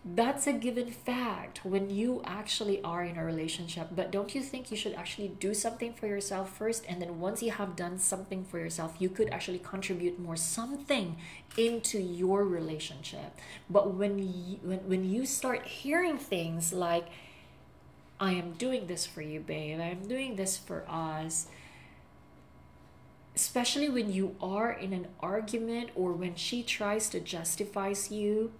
that's 0.04 0.46
a 0.46 0.52
given 0.52 0.90
fact 0.90 1.64
when 1.64 1.90
you 1.90 2.22
actually 2.24 2.80
are 2.82 3.02
in 3.02 3.18
a 3.18 3.24
relationship 3.24 3.88
but 3.94 4.10
don't 4.10 4.34
you 4.34 4.40
think 4.40 4.70
you 4.70 4.76
should 4.76 4.94
actually 4.94 5.28
do 5.28 5.52
something 5.52 5.92
for 5.92 6.06
yourself 6.06 6.56
first? 6.56 6.84
And 6.88 7.02
then 7.02 7.20
once 7.20 7.42
you 7.42 7.50
have 7.50 7.76
done 7.76 7.98
something 7.98 8.44
for 8.44 8.58
yourself 8.58 8.94
you 8.98 9.08
could 9.08 9.28
actually 9.30 9.58
contribute 9.58 10.18
more 10.18 10.36
something 10.36 11.16
into 11.56 11.98
your 11.98 12.44
relationship. 12.44 13.36
But 13.68 13.94
when 13.94 14.18
you, 14.18 14.58
when, 14.62 14.78
when 14.88 15.10
you 15.10 15.26
start 15.26 15.66
hearing 15.66 16.18
things 16.18 16.72
like 16.72 17.08
i 18.20 18.32
am 18.32 18.52
doing 18.52 18.86
this 18.86 19.06
for 19.06 19.22
you 19.22 19.40
babe. 19.40 19.80
I'm 19.80 20.06
doing 20.08 20.36
this 20.36 20.56
for 20.56 20.84
us 20.88 21.48
especially 23.34 23.88
when 23.88 24.12
you 24.12 24.34
are 24.40 24.72
in 24.72 24.92
an 24.92 25.06
argument 25.20 25.90
or 25.94 26.12
when 26.12 26.34
she 26.34 26.62
tries 26.62 27.08
to 27.08 27.20
justify 27.20 27.94
you 28.10 28.52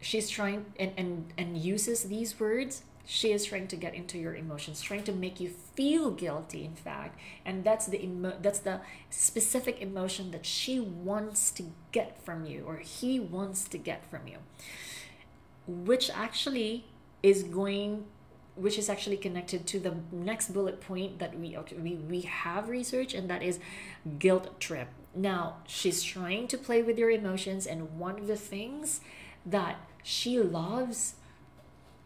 she's 0.00 0.28
trying 0.28 0.66
and, 0.78 0.92
and 0.96 1.32
and 1.36 1.56
uses 1.56 2.04
these 2.04 2.38
words 2.40 2.82
she 3.04 3.32
is 3.32 3.44
trying 3.44 3.66
to 3.66 3.76
get 3.76 3.94
into 3.94 4.18
your 4.18 4.34
emotions 4.34 4.80
trying 4.80 5.02
to 5.02 5.12
make 5.12 5.40
you 5.40 5.48
feel 5.48 6.10
guilty 6.10 6.64
in 6.64 6.74
fact. 6.74 7.18
And 7.44 7.64
that's 7.64 7.86
the 7.86 8.02
emo- 8.04 8.38
that's 8.40 8.60
the 8.60 8.80
specific 9.08 9.80
emotion 9.80 10.30
that 10.30 10.46
she 10.46 10.78
wants 10.78 11.50
to 11.52 11.64
get 11.90 12.22
from 12.22 12.44
you 12.44 12.64
or 12.66 12.76
he 12.76 13.18
wants 13.18 13.64
to 13.68 13.78
get 13.78 14.08
from 14.08 14.28
you. 14.28 14.38
Which 15.66 16.10
actually 16.10 16.84
is 17.22 17.42
going 17.42 18.04
which 18.56 18.78
is 18.78 18.90
actually 18.90 19.16
connected 19.16 19.66
to 19.66 19.80
the 19.80 19.94
next 20.12 20.52
bullet 20.52 20.80
point 20.80 21.18
that 21.18 21.38
we 21.38 21.56
we, 21.78 21.94
we 21.94 22.20
have 22.20 22.68
research 22.68 23.14
and 23.14 23.28
that 23.30 23.42
is 23.42 23.58
guilt 24.18 24.60
trip. 24.60 24.88
Now 25.14 25.56
she's 25.66 26.02
trying 26.02 26.46
to 26.48 26.58
play 26.58 26.82
with 26.82 26.98
your 26.98 27.10
emotions 27.10 27.66
and 27.66 27.98
one 27.98 28.18
of 28.18 28.26
the 28.26 28.36
things 28.36 29.00
that 29.46 29.80
she 30.02 30.38
loves 30.38 31.14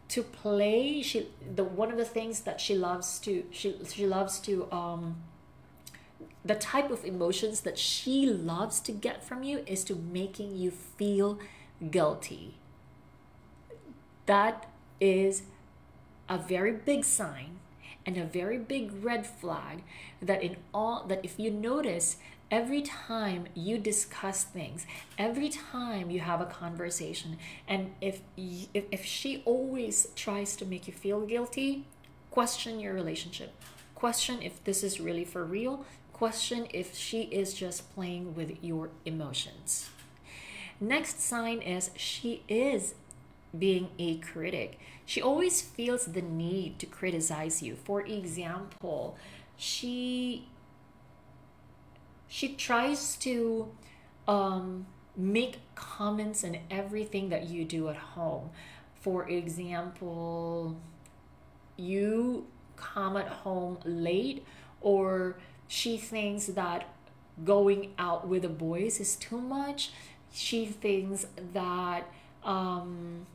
to 0.09 0.23
play. 0.23 1.01
She 1.01 1.27
the 1.55 1.63
one 1.63 1.91
of 1.91 1.97
the 1.97 2.05
things 2.05 2.41
that 2.41 2.61
she 2.61 2.75
loves 2.75 3.19
to 3.19 3.45
she 3.51 3.75
she 3.87 4.05
loves 4.05 4.39
to 4.41 4.71
um 4.71 5.17
the 6.43 6.55
type 6.55 6.91
of 6.91 7.03
emotions 7.03 7.61
that 7.61 7.77
she 7.77 8.27
loves 8.27 8.79
to 8.79 8.91
get 8.91 9.23
from 9.23 9.43
you 9.43 9.63
is 9.65 9.83
to 9.85 9.95
making 9.95 10.55
you 10.55 10.69
feel 10.69 11.39
guilty. 11.89 12.53
That 14.27 14.69
is 14.99 15.43
a 16.29 16.37
very 16.37 16.71
big 16.71 17.03
sign 17.03 17.59
and 18.05 18.17
a 18.17 18.23
very 18.23 18.59
big 18.59 19.03
red 19.03 19.25
flag 19.25 19.83
that 20.21 20.43
in 20.43 20.57
all 20.73 21.05
that 21.07 21.21
if 21.23 21.39
you 21.39 21.49
notice 21.49 22.17
every 22.51 22.81
time 22.81 23.45
you 23.53 23.77
discuss 23.77 24.43
things 24.43 24.85
every 25.17 25.49
time 25.49 26.09
you 26.09 26.19
have 26.19 26.41
a 26.41 26.45
conversation 26.45 27.37
and 27.67 27.91
if 28.01 28.21
if, 28.37 28.83
if 28.91 29.03
she 29.03 29.41
always 29.45 30.07
tries 30.15 30.55
to 30.55 30.65
make 30.65 30.87
you 30.87 30.93
feel 30.93 31.21
guilty 31.21 31.85
question 32.35 32.81
your 32.81 32.93
relationship. 32.93 33.53
Question 33.95 34.41
if 34.41 34.61
this 34.65 34.83
is 34.83 34.99
really 34.99 35.23
for 35.23 35.45
real. 35.45 35.85
Question 36.11 36.67
if 36.73 36.93
she 36.93 37.21
is 37.21 37.53
just 37.53 37.95
playing 37.95 38.35
with 38.35 38.61
your 38.61 38.89
emotions. 39.05 39.89
Next 40.81 41.21
sign 41.21 41.61
is 41.61 41.91
she 41.95 42.43
is 42.49 42.93
being 43.57 43.87
a 43.97 44.17
critic. 44.17 44.77
She 45.05 45.21
always 45.21 45.61
feels 45.61 46.07
the 46.07 46.21
need 46.21 46.77
to 46.79 46.85
criticize 46.85 47.63
you. 47.63 47.77
For 47.77 48.01
example 48.01 49.17
she 49.55 50.49
she 52.27 52.49
tries 52.55 53.15
to 53.17 53.71
um, 54.27 54.85
make 55.15 55.59
comments 55.75 56.43
on 56.43 56.57
everything 56.69 57.29
that 57.29 57.49
you 57.49 57.65
do 57.65 57.89
at 57.89 57.95
home. 57.95 58.49
For 59.01 59.27
example, 59.29 60.77
you 61.77 62.47
come 62.75 63.17
at 63.17 63.27
home 63.27 63.77
late, 63.85 64.45
or 64.81 65.37
she 65.67 65.97
thinks 65.97 66.47
that 66.47 66.87
going 67.43 67.93
out 67.97 68.27
with 68.27 68.43
the 68.43 68.49
boys 68.49 68.99
is 68.99 69.15
too 69.15 69.39
much. 69.39 69.91
She 70.31 70.65
thinks 70.65 71.27
that 71.53 72.11
um, 72.43 73.25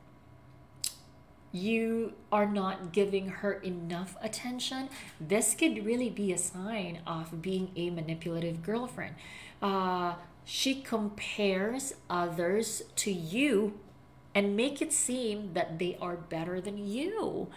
you 1.52 2.12
are 2.30 2.46
not 2.46 2.92
giving 2.92 3.28
her 3.28 3.54
enough 3.54 4.16
attention, 4.22 4.88
this 5.20 5.54
could 5.54 5.84
really 5.84 6.10
be 6.10 6.32
a 6.32 6.38
sign 6.38 7.00
of 7.06 7.42
being 7.42 7.70
a 7.76 7.90
manipulative 7.90 8.62
girlfriend. 8.62 9.16
Uh, 9.60 10.14
she 10.44 10.80
compares 10.80 11.94
others 12.08 12.82
to 12.96 13.12
you 13.12 13.78
and 14.34 14.56
make 14.56 14.80
it 14.80 14.92
seem 14.92 15.52
that 15.54 15.78
they 15.78 15.96
are 16.00 16.16
better 16.16 16.60
than 16.60 16.78
you. 16.78 17.48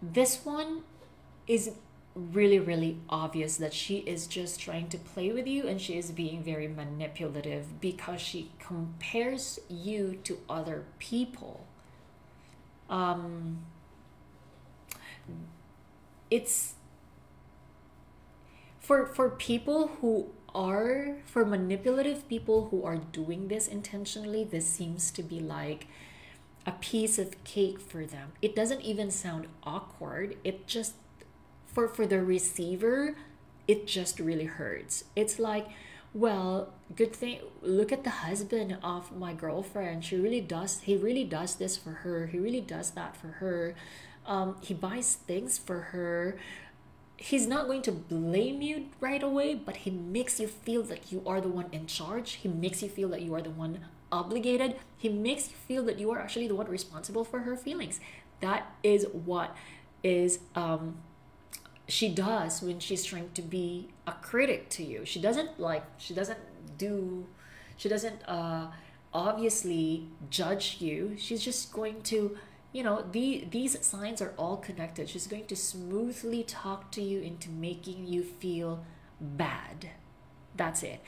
This 0.00 0.44
one 0.44 0.82
is 1.46 1.72
really 2.14 2.60
really 2.60 2.96
obvious 3.08 3.56
that 3.56 3.74
she 3.74 3.96
is 3.98 4.28
just 4.28 4.60
trying 4.60 4.88
to 4.88 4.96
play 4.96 5.32
with 5.32 5.48
you 5.48 5.66
and 5.66 5.80
she 5.80 5.98
is 5.98 6.12
being 6.12 6.44
very 6.44 6.68
manipulative 6.68 7.80
because 7.80 8.20
she 8.20 8.52
compares 8.60 9.58
you 9.68 10.16
to 10.22 10.38
other 10.48 10.84
people 11.00 11.66
um, 12.90 13.64
it's 16.30 16.74
for 18.80 19.06
for 19.06 19.30
people 19.30 19.88
who 20.00 20.28
are 20.54 21.16
for 21.26 21.44
manipulative 21.44 22.28
people 22.28 22.68
who 22.70 22.84
are 22.84 22.96
doing 22.96 23.48
this 23.48 23.66
intentionally 23.66 24.44
this 24.44 24.66
seems 24.66 25.10
to 25.10 25.22
be 25.22 25.40
like 25.40 25.86
a 26.66 26.72
piece 26.72 27.18
of 27.18 27.42
cake 27.44 27.78
for 27.80 28.06
them. 28.06 28.32
It 28.40 28.56
doesn't 28.56 28.80
even 28.80 29.10
sound 29.10 29.48
awkward. 29.64 30.36
It 30.44 30.66
just 30.66 30.94
for 31.66 31.88
for 31.88 32.06
the 32.06 32.22
receiver 32.22 33.16
it 33.66 33.86
just 33.86 34.20
really 34.20 34.44
hurts. 34.44 35.04
It's 35.16 35.38
like 35.38 35.68
well, 36.14 36.72
good 36.94 37.12
thing. 37.12 37.40
Look 37.60 37.90
at 37.90 38.04
the 38.04 38.10
husband 38.10 38.78
of 38.82 39.14
my 39.16 39.32
girlfriend. 39.32 40.04
She 40.04 40.16
really 40.16 40.40
does. 40.40 40.80
He 40.80 40.96
really 40.96 41.24
does 41.24 41.56
this 41.56 41.76
for 41.76 41.90
her. 41.90 42.28
He 42.28 42.38
really 42.38 42.60
does 42.60 42.92
that 42.92 43.16
for 43.16 43.26
her. 43.26 43.74
Um, 44.24 44.56
he 44.60 44.74
buys 44.74 45.16
things 45.16 45.58
for 45.58 45.80
her. 45.80 46.38
He's 47.16 47.48
not 47.48 47.66
going 47.66 47.82
to 47.82 47.92
blame 47.92 48.62
you 48.62 48.86
right 49.00 49.22
away, 49.22 49.54
but 49.54 49.78
he 49.78 49.90
makes 49.90 50.38
you 50.38 50.46
feel 50.46 50.84
that 50.84 51.10
you 51.10 51.22
are 51.26 51.40
the 51.40 51.48
one 51.48 51.66
in 51.72 51.86
charge. 51.86 52.34
He 52.34 52.48
makes 52.48 52.80
you 52.80 52.88
feel 52.88 53.08
that 53.08 53.22
you 53.22 53.34
are 53.34 53.42
the 53.42 53.50
one 53.50 53.80
obligated. 54.12 54.76
He 54.96 55.08
makes 55.08 55.50
you 55.50 55.56
feel 55.56 55.84
that 55.84 55.98
you 55.98 56.12
are 56.12 56.20
actually 56.20 56.46
the 56.46 56.54
one 56.54 56.68
responsible 56.68 57.24
for 57.24 57.40
her 57.40 57.56
feelings. 57.56 57.98
That 58.40 58.72
is 58.84 59.06
what 59.12 59.56
is 60.04 60.38
um, 60.54 60.98
she 61.86 62.08
does 62.08 62.62
when 62.62 62.78
she's 62.78 63.04
trying 63.04 63.30
to 63.34 63.42
be 63.42 63.88
a 64.06 64.12
critic 64.12 64.68
to 64.70 64.82
you. 64.84 65.04
She 65.04 65.20
doesn't 65.20 65.60
like 65.60 65.84
she 65.98 66.14
doesn't 66.14 66.38
do 66.78 67.26
she 67.76 67.88
doesn't 67.88 68.22
uh 68.28 68.68
obviously 69.12 70.08
judge 70.30 70.78
you. 70.80 71.14
She's 71.18 71.42
just 71.42 71.72
going 71.72 72.02
to 72.04 72.36
you 72.72 72.82
know 72.82 73.04
the 73.12 73.46
these 73.50 73.84
signs 73.84 74.22
are 74.22 74.34
all 74.38 74.56
connected. 74.56 75.08
She's 75.08 75.26
going 75.26 75.46
to 75.46 75.56
smoothly 75.56 76.42
talk 76.44 76.90
to 76.92 77.02
you 77.02 77.20
into 77.20 77.50
making 77.50 78.06
you 78.06 78.22
feel 78.22 78.84
bad. 79.20 79.90
That's 80.56 80.82
it. 80.82 81.00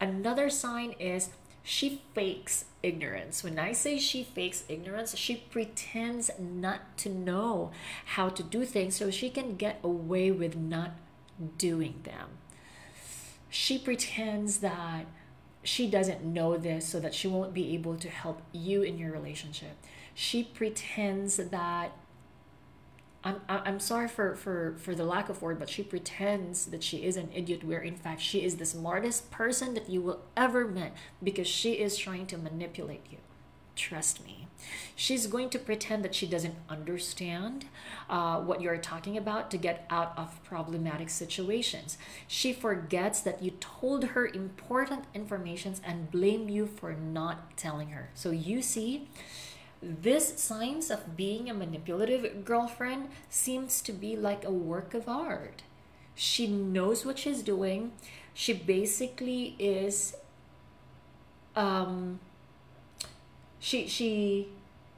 Another 0.00 0.48
sign 0.48 0.92
is 0.98 1.30
she 1.70 2.02
fakes 2.14 2.64
ignorance. 2.82 3.44
When 3.44 3.56
I 3.56 3.70
say 3.70 3.96
she 3.96 4.24
fakes 4.24 4.64
ignorance, 4.68 5.16
she 5.16 5.36
pretends 5.36 6.28
not 6.36 6.98
to 6.98 7.08
know 7.08 7.70
how 8.16 8.28
to 8.28 8.42
do 8.42 8.64
things 8.64 8.96
so 8.96 9.08
she 9.08 9.30
can 9.30 9.54
get 9.54 9.78
away 9.84 10.32
with 10.32 10.56
not 10.56 10.96
doing 11.58 12.00
them. 12.02 12.38
She 13.50 13.78
pretends 13.78 14.58
that 14.58 15.06
she 15.62 15.88
doesn't 15.88 16.24
know 16.24 16.56
this 16.56 16.88
so 16.88 16.98
that 16.98 17.14
she 17.14 17.28
won't 17.28 17.54
be 17.54 17.72
able 17.72 17.94
to 17.98 18.08
help 18.08 18.42
you 18.50 18.82
in 18.82 18.98
your 18.98 19.12
relationship. 19.12 19.76
She 20.12 20.42
pretends 20.42 21.36
that 21.36 21.92
I'm, 23.22 23.40
I'm 23.48 23.80
sorry 23.80 24.08
for, 24.08 24.34
for, 24.34 24.76
for 24.78 24.94
the 24.94 25.04
lack 25.04 25.28
of 25.28 25.42
word, 25.42 25.58
but 25.58 25.68
she 25.68 25.82
pretends 25.82 26.66
that 26.66 26.82
she 26.82 27.04
is 27.04 27.16
an 27.16 27.28
idiot, 27.34 27.64
where 27.64 27.80
in 27.80 27.96
fact 27.96 28.22
she 28.22 28.42
is 28.42 28.56
the 28.56 28.64
smartest 28.64 29.30
person 29.30 29.74
that 29.74 29.90
you 29.90 30.00
will 30.00 30.22
ever 30.36 30.66
meet 30.66 30.92
because 31.22 31.46
she 31.46 31.72
is 31.72 31.98
trying 31.98 32.26
to 32.28 32.38
manipulate 32.38 33.04
you. 33.10 33.18
Trust 33.76 34.24
me. 34.24 34.46
She's 34.96 35.26
going 35.26 35.48
to 35.50 35.58
pretend 35.58 36.04
that 36.04 36.14
she 36.14 36.26
doesn't 36.26 36.54
understand 36.68 37.66
uh, 38.08 38.40
what 38.40 38.60
you're 38.60 38.76
talking 38.76 39.16
about 39.16 39.50
to 39.52 39.56
get 39.56 39.86
out 39.90 40.12
of 40.16 40.42
problematic 40.44 41.08
situations. 41.08 41.96
She 42.26 42.52
forgets 42.52 43.20
that 43.20 43.42
you 43.42 43.52
told 43.60 44.04
her 44.04 44.26
important 44.26 45.04
informations 45.14 45.80
and 45.84 46.10
blame 46.10 46.48
you 46.48 46.66
for 46.66 46.92
not 46.92 47.56
telling 47.56 47.90
her. 47.90 48.10
So 48.14 48.30
you 48.30 48.60
see, 48.60 49.08
this 49.82 50.38
signs 50.40 50.90
of 50.90 51.16
being 51.16 51.48
a 51.48 51.54
manipulative 51.54 52.44
girlfriend 52.44 53.08
seems 53.28 53.80
to 53.82 53.92
be 53.92 54.16
like 54.16 54.44
a 54.44 54.50
work 54.50 54.94
of 54.94 55.08
art. 55.08 55.62
She 56.14 56.46
knows 56.46 57.06
what 57.06 57.18
she's 57.18 57.42
doing. 57.42 57.92
She 58.34 58.52
basically 58.52 59.56
is 59.58 60.14
um 61.56 62.20
she 63.58 63.86
she 63.86 64.48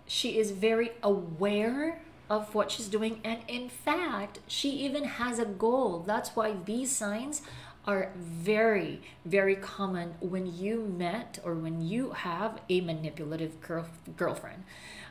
she 0.06 0.38
is 0.38 0.50
very 0.50 0.92
aware 1.02 2.00
of 2.28 2.54
what 2.54 2.70
she's 2.70 2.88
doing 2.88 3.20
and 3.24 3.40
in 3.48 3.68
fact 3.68 4.38
she 4.46 4.70
even 4.70 5.04
has 5.04 5.38
a 5.38 5.44
goal 5.44 6.04
that's 6.06 6.30
why 6.30 6.54
these 6.64 6.90
signs 6.94 7.42
are 7.86 8.12
very 8.16 9.00
very 9.24 9.56
common 9.56 10.14
when 10.20 10.46
you 10.46 10.84
met 10.84 11.38
or 11.44 11.54
when 11.54 11.80
you 11.80 12.10
have 12.10 12.60
a 12.68 12.80
manipulative 12.80 13.60
girl, 13.60 13.86
girlfriend. 14.16 14.62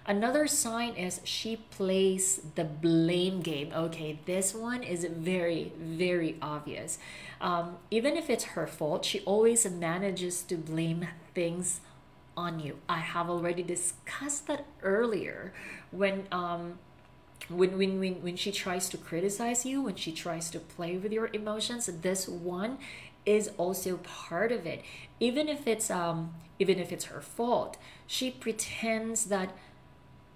Another 0.05 0.47
sign 0.47 0.95
is 0.95 1.21
she 1.23 1.57
plays 1.57 2.41
the 2.55 2.63
blame 2.63 3.41
game. 3.41 3.71
Okay 3.73 4.19
this 4.25 4.55
one 4.55 4.83
is 4.83 5.05
very 5.05 5.73
very 5.77 6.37
obvious. 6.41 6.97
Um, 7.39 7.77
even 7.89 8.15
if 8.15 8.29
it's 8.29 8.45
her 8.55 8.67
fault 8.67 9.05
she 9.05 9.19
always 9.21 9.69
manages 9.69 10.41
to 10.43 10.55
blame 10.55 11.07
things 11.33 11.81
on 12.37 12.59
you. 12.59 12.77
I 12.87 12.99
have 12.99 13.29
already 13.29 13.63
discussed 13.63 14.47
that 14.47 14.65
earlier 14.81 15.53
when 15.91 16.27
um, 16.31 16.79
when, 17.49 17.77
when 17.77 17.99
when 17.99 18.21
when 18.21 18.35
she 18.35 18.51
tries 18.51 18.89
to 18.89 18.97
criticize 18.97 19.65
you 19.65 19.81
when 19.81 19.95
she 19.95 20.11
tries 20.11 20.49
to 20.49 20.59
play 20.59 20.97
with 20.97 21.11
your 21.11 21.29
emotions 21.33 21.87
this 22.01 22.27
one 22.27 22.77
is 23.25 23.51
also 23.57 23.97
part 23.97 24.51
of 24.51 24.65
it. 24.65 24.83
Even 25.19 25.47
if 25.47 25.67
it's 25.67 25.89
um 25.91 26.33
even 26.59 26.79
if 26.79 26.91
it's 26.91 27.05
her 27.05 27.21
fault 27.21 27.77
she 28.07 28.31
pretends 28.31 29.25
that 29.25 29.55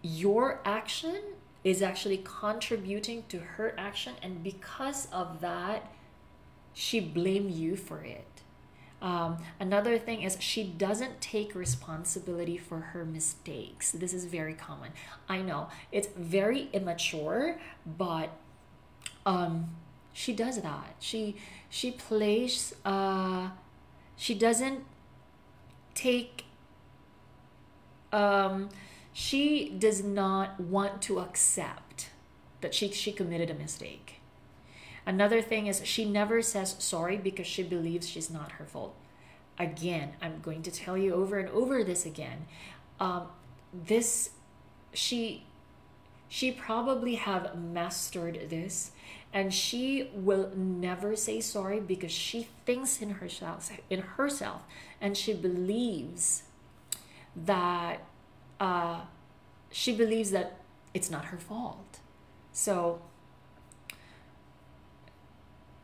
your 0.02 0.62
action 0.66 1.22
is 1.64 1.82
actually 1.82 2.22
contributing 2.24 3.24
to 3.28 3.40
her 3.40 3.74
action 3.78 4.14
and 4.22 4.44
because 4.44 5.08
of 5.12 5.42
that 5.42 5.92
she 6.74 7.00
blame 7.00 7.50
you 7.50 7.76
for 7.76 8.02
it 8.02 8.35
um, 9.02 9.38
another 9.60 9.98
thing 9.98 10.22
is 10.22 10.38
she 10.40 10.64
doesn't 10.64 11.22
take 11.22 11.54
responsibility 11.54 12.58
for 12.58 12.80
her 12.80 13.06
mistakes. 13.06 13.92
This 13.92 14.14
is 14.14 14.26
very 14.26 14.54
common. 14.54 14.92
I 15.28 15.42
know 15.42 15.70
it's 15.92 16.08
very 16.16 16.70
immature, 16.74 17.60
but 17.86 18.30
um, 19.26 19.70
she 20.14 20.34
does 20.34 20.62
that. 20.62 20.96
She 21.00 21.36
she 21.70 21.92
plays. 21.92 22.74
Uh, 22.86 23.50
she 24.16 24.34
doesn't 24.34 24.86
take. 25.94 26.46
Um, 28.14 28.70
she 29.12 29.70
does 29.70 30.04
not 30.04 30.60
want 30.60 31.02
to 31.04 31.20
accept 31.20 32.10
that 32.62 32.74
she, 32.74 32.92
she 32.92 33.12
committed 33.12 33.50
a 33.50 33.54
mistake. 33.54 34.05
Another 35.06 35.42
thing 35.42 35.68
is 35.68 35.82
she 35.86 36.06
never 36.06 36.42
says 36.42 36.76
sorry 36.80 37.18
because 37.18 37.48
she 37.48 37.64
believes 37.64 38.10
she's 38.10 38.30
not 38.30 38.54
her 38.54 38.66
fault. 38.66 38.96
Again, 39.60 40.14
I'm 40.22 40.42
going 40.42 40.64
to 40.64 40.72
tell 40.72 40.98
you 40.98 41.14
over 41.14 41.38
and 41.38 41.50
over 41.50 41.84
this 41.84 42.06
again. 42.06 42.48
Um, 43.00 43.28
this 43.74 44.32
she 44.94 45.44
she 46.28 46.52
probably 46.52 47.16
have 47.16 47.58
mastered 47.58 48.50
this 48.50 48.92
and 49.34 49.54
she 49.54 50.10
will 50.14 50.52
never 50.56 51.16
say 51.16 51.40
sorry 51.42 51.80
because 51.80 52.12
she 52.12 52.48
thinks 52.66 53.02
in 53.02 53.12
herself 53.12 53.72
in 53.90 54.02
herself 54.02 54.62
and 55.00 55.16
she 55.16 55.34
believes 55.34 56.44
that 57.36 58.00
uh, 58.60 59.02
she 59.72 59.96
believes 59.96 60.32
that 60.32 60.60
it's 60.94 61.12
not 61.12 61.26
her 61.26 61.38
fault 61.38 62.00
so 62.54 63.02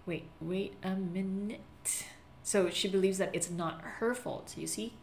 wait 0.06 0.28
wait 0.40 0.74
a 0.84 0.96
minute. 0.96 2.06
So 2.44 2.70
she 2.70 2.88
believes 2.88 3.18
that 3.18 3.30
it's 3.34 3.50
not 3.50 3.82
her 4.00 4.14
fault 4.14 4.54
you 4.58 4.68
see? 4.68 4.94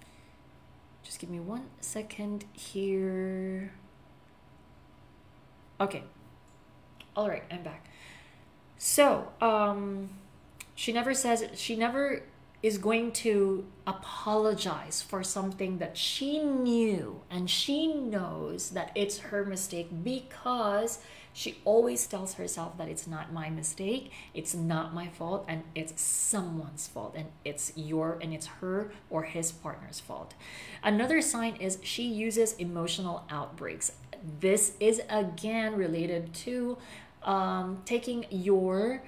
Just 1.02 1.18
give 1.18 1.30
me 1.30 1.40
one 1.40 1.66
second 1.80 2.44
here. 2.52 3.72
Okay. 5.80 6.02
All 7.16 7.28
right 7.28 7.44
i'm 7.50 7.62
back. 7.62 7.86
So 8.76 9.32
um 9.40 10.10
she 10.74 10.92
never 10.92 11.14
says 11.14 11.44
she 11.54 11.76
never 11.76 12.22
is 12.62 12.78
going 12.78 13.12
to 13.12 13.64
apologize 13.86 15.00
for 15.00 15.22
something 15.22 15.78
that 15.78 15.96
she 15.96 16.40
knew 16.40 17.20
and 17.30 17.48
she 17.48 17.86
knows 17.94 18.70
that 18.70 18.90
it's 18.96 19.18
her 19.18 19.44
mistake 19.44 19.88
because 20.02 20.98
she 21.38 21.56
always 21.64 22.04
tells 22.04 22.34
herself 22.34 22.76
that 22.78 22.88
it's 22.88 23.06
not 23.06 23.32
my 23.32 23.48
mistake, 23.48 24.10
it's 24.34 24.56
not 24.56 24.92
my 24.92 25.06
fault, 25.06 25.44
and 25.46 25.62
it's 25.72 26.02
someone's 26.02 26.88
fault, 26.88 27.14
and 27.16 27.26
it's 27.44 27.72
your 27.76 28.18
and 28.20 28.34
it's 28.34 28.46
her 28.60 28.90
or 29.08 29.22
his 29.22 29.52
partner's 29.52 30.00
fault. 30.00 30.34
Another 30.82 31.22
sign 31.22 31.54
is 31.54 31.78
she 31.80 32.02
uses 32.02 32.54
emotional 32.54 33.24
outbreaks. 33.30 33.92
This 34.40 34.72
is 34.80 35.00
again 35.08 35.76
related 35.76 36.34
to 36.34 36.76
um, 37.22 37.82
taking 37.84 38.26
your 38.30 39.04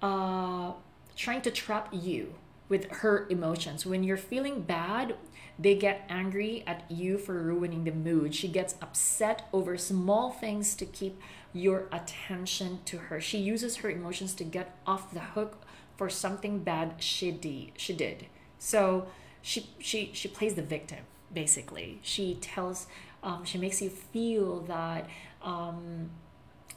uh, 0.00 0.72
trying 1.14 1.42
to 1.42 1.50
trap 1.50 1.90
you 1.92 2.36
with 2.70 2.90
her 2.90 3.26
emotions. 3.28 3.84
When 3.84 4.02
you're 4.02 4.16
feeling 4.16 4.62
bad, 4.62 5.14
they 5.58 5.74
get 5.74 6.04
angry 6.08 6.62
at 6.66 6.90
you 6.90 7.16
for 7.16 7.34
ruining 7.34 7.84
the 7.84 7.92
mood. 7.92 8.34
She 8.34 8.48
gets 8.48 8.74
upset 8.82 9.48
over 9.52 9.76
small 9.78 10.30
things 10.30 10.74
to 10.76 10.84
keep 10.84 11.20
your 11.56 11.86
attention 11.92 12.80
to 12.86 12.98
her. 12.98 13.20
She 13.20 13.38
uses 13.38 13.76
her 13.76 13.90
emotions 13.90 14.34
to 14.34 14.44
get 14.44 14.76
off 14.86 15.12
the 15.12 15.20
hook 15.20 15.62
for 15.96 16.08
something 16.10 16.60
bad 16.60 16.94
she 16.98 17.30
did. 17.30 17.72
She 17.76 17.92
did. 17.92 18.26
So 18.58 19.06
she 19.42 19.70
she 19.78 20.10
she 20.12 20.28
plays 20.28 20.54
the 20.54 20.62
victim 20.62 21.00
basically. 21.32 21.98
She 22.02 22.36
tells 22.40 22.86
um, 23.22 23.44
she 23.44 23.58
makes 23.58 23.82
you 23.82 23.90
feel 23.90 24.60
that 24.62 25.08
um, 25.42 26.10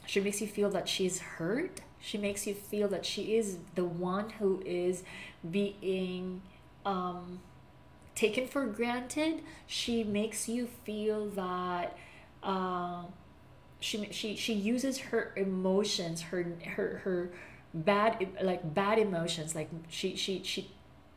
she 0.06 0.20
makes 0.20 0.40
you 0.40 0.46
feel 0.46 0.70
that 0.70 0.88
she's 0.88 1.20
hurt 1.20 1.80
she 2.00 2.16
makes 2.16 2.46
you 2.46 2.54
feel 2.54 2.88
that 2.88 3.04
she 3.04 3.36
is 3.36 3.58
the 3.74 3.84
one 3.84 4.30
who 4.30 4.62
is 4.64 5.02
being 5.48 6.40
um, 6.86 7.40
taken 8.14 8.46
for 8.46 8.64
granted. 8.66 9.42
She 9.66 10.02
makes 10.02 10.48
you 10.48 10.66
feel 10.84 11.28
that 11.30 11.96
uh, 12.42 13.02
she 13.80 14.08
she 14.10 14.36
she 14.36 14.52
uses 14.52 14.98
her 14.98 15.32
emotions, 15.36 16.22
her 16.22 16.46
her 16.74 17.00
her 17.04 17.30
bad 17.74 18.28
like 18.42 18.74
bad 18.74 18.98
emotions. 18.98 19.54
Like 19.54 19.70
she 19.88 20.14
she 20.16 20.42
she 20.44 20.70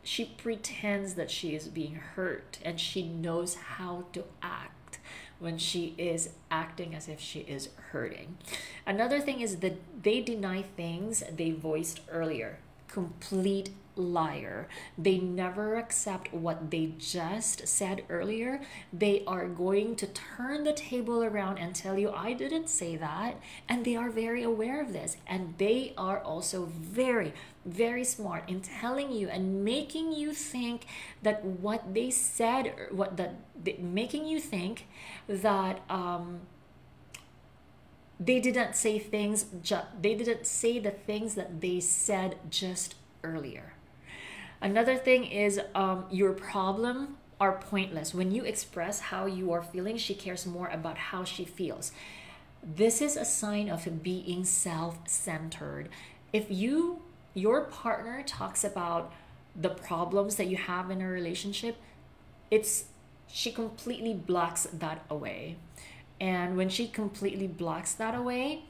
she 0.03 0.25
pretends 0.25 1.13
that 1.15 1.29
she 1.29 1.55
is 1.55 1.67
being 1.67 1.95
hurt 1.95 2.59
and 2.63 2.79
she 2.79 3.03
knows 3.03 3.55
how 3.55 4.05
to 4.13 4.23
act 4.41 4.99
when 5.39 5.57
she 5.57 5.93
is 5.97 6.29
acting 6.49 6.95
as 6.95 7.07
if 7.07 7.19
she 7.19 7.39
is 7.41 7.69
hurting. 7.91 8.37
Another 8.85 9.19
thing 9.19 9.41
is 9.41 9.57
that 9.57 9.77
they 10.03 10.21
deny 10.21 10.61
things 10.61 11.23
they 11.35 11.51
voiced 11.51 12.01
earlier. 12.09 12.59
Complete 12.87 13.71
liar. 13.95 14.67
They 14.97 15.19
never 15.19 15.75
accept 15.75 16.33
what 16.33 16.71
they 16.71 16.93
just 16.97 17.67
said 17.67 18.03
earlier. 18.09 18.61
They 18.91 19.23
are 19.25 19.47
going 19.47 19.95
to 19.97 20.07
turn 20.07 20.63
the 20.63 20.73
table 20.73 21.23
around 21.23 21.57
and 21.57 21.75
tell 21.75 21.97
you, 21.97 22.11
I 22.11 22.33
didn't 22.33 22.69
say 22.69 22.95
that. 22.97 23.39
And 23.67 23.85
they 23.85 23.95
are 23.95 24.09
very 24.09 24.43
aware 24.43 24.81
of 24.81 24.93
this. 24.93 25.17
And 25.27 25.55
they 25.57 25.93
are 25.97 26.19
also 26.19 26.65
very, 26.65 27.33
very 27.65 28.03
smart 28.03 28.49
in 28.49 28.61
telling 28.61 29.11
you 29.11 29.29
and 29.29 29.63
making 29.63 30.11
you 30.13 30.33
think 30.33 30.85
that 31.21 31.43
what 31.43 31.93
they 31.93 32.09
said, 32.09 32.73
what 32.91 33.17
that, 33.17 33.35
making 33.79 34.25
you 34.25 34.39
think 34.39 34.87
that, 35.27 35.81
um, 35.89 36.41
they 38.19 38.39
didn't 38.39 38.75
say 38.75 38.99
things 38.99 39.45
ju- 39.61 39.87
they 39.99 40.15
didn't 40.15 40.45
say 40.45 40.79
the 40.79 40.91
things 40.91 41.35
that 41.35 41.61
they 41.61 41.79
said 41.79 42.37
just 42.49 42.95
earlier 43.23 43.73
Another 44.63 44.95
thing 44.95 45.25
is 45.25 45.59
um, 45.75 46.05
your 46.09 46.31
problem 46.31 47.17
are 47.37 47.51
pointless. 47.51 48.13
When 48.13 48.31
you 48.31 48.45
express 48.45 49.01
how 49.01 49.25
you 49.25 49.51
are 49.51 49.61
feeling, 49.61 49.97
she 49.97 50.15
cares 50.15 50.45
more 50.45 50.69
about 50.69 50.97
how 50.97 51.25
she 51.25 51.43
feels. 51.43 51.91
This 52.63 53.01
is 53.01 53.17
a 53.17 53.25
sign 53.25 53.69
of 53.69 54.01
being 54.01 54.45
self-centered. 54.45 55.89
If 56.31 56.45
you 56.49 57.01
your 57.33 57.65
partner 57.65 58.23
talks 58.25 58.63
about 58.63 59.11
the 59.53 59.69
problems 59.69 60.37
that 60.37 60.47
you 60.47 60.55
have 60.55 60.89
in 60.89 61.01
a 61.01 61.07
relationship, 61.07 61.75
it's 62.49 62.85
she 63.27 63.51
completely 63.51 64.13
blocks 64.13 64.67
that 64.71 65.03
away. 65.09 65.57
And 66.21 66.55
when 66.55 66.69
she 66.69 66.87
completely 66.87 67.47
blocks 67.47 67.93
that 67.95 68.15
away, 68.15 68.63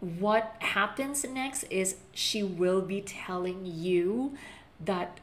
what 0.00 0.54
happens 0.60 1.24
next 1.24 1.64
is 1.64 1.96
she 2.12 2.42
will 2.42 2.80
be 2.80 3.02
telling 3.02 3.66
you 3.66 4.38
that 4.84 5.20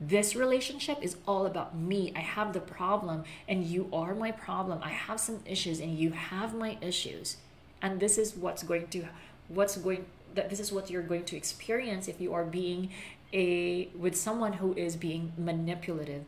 this 0.00 0.34
relationship 0.34 0.98
is 1.02 1.16
all 1.26 1.46
about 1.46 1.76
me. 1.76 2.12
I 2.14 2.20
have 2.20 2.52
the 2.52 2.60
problem 2.60 3.24
and 3.48 3.64
you 3.64 3.88
are 3.92 4.14
my 4.14 4.32
problem. 4.32 4.80
I 4.82 4.90
have 4.90 5.20
some 5.20 5.40
issues 5.46 5.80
and 5.80 5.98
you 5.98 6.10
have 6.10 6.54
my 6.54 6.78
issues. 6.80 7.36
And 7.80 8.00
this 8.00 8.18
is 8.18 8.34
what's 8.36 8.62
going 8.62 8.88
to 8.88 9.04
what's 9.48 9.76
going 9.76 10.06
that 10.34 10.50
this 10.50 10.58
is 10.58 10.72
what 10.72 10.90
you're 10.90 11.02
going 11.02 11.24
to 11.24 11.36
experience 11.36 12.08
if 12.08 12.20
you 12.20 12.34
are 12.34 12.44
being 12.44 12.90
a 13.32 13.88
with 13.96 14.16
someone 14.16 14.54
who 14.54 14.74
is 14.74 14.96
being 14.96 15.32
manipulative. 15.38 16.24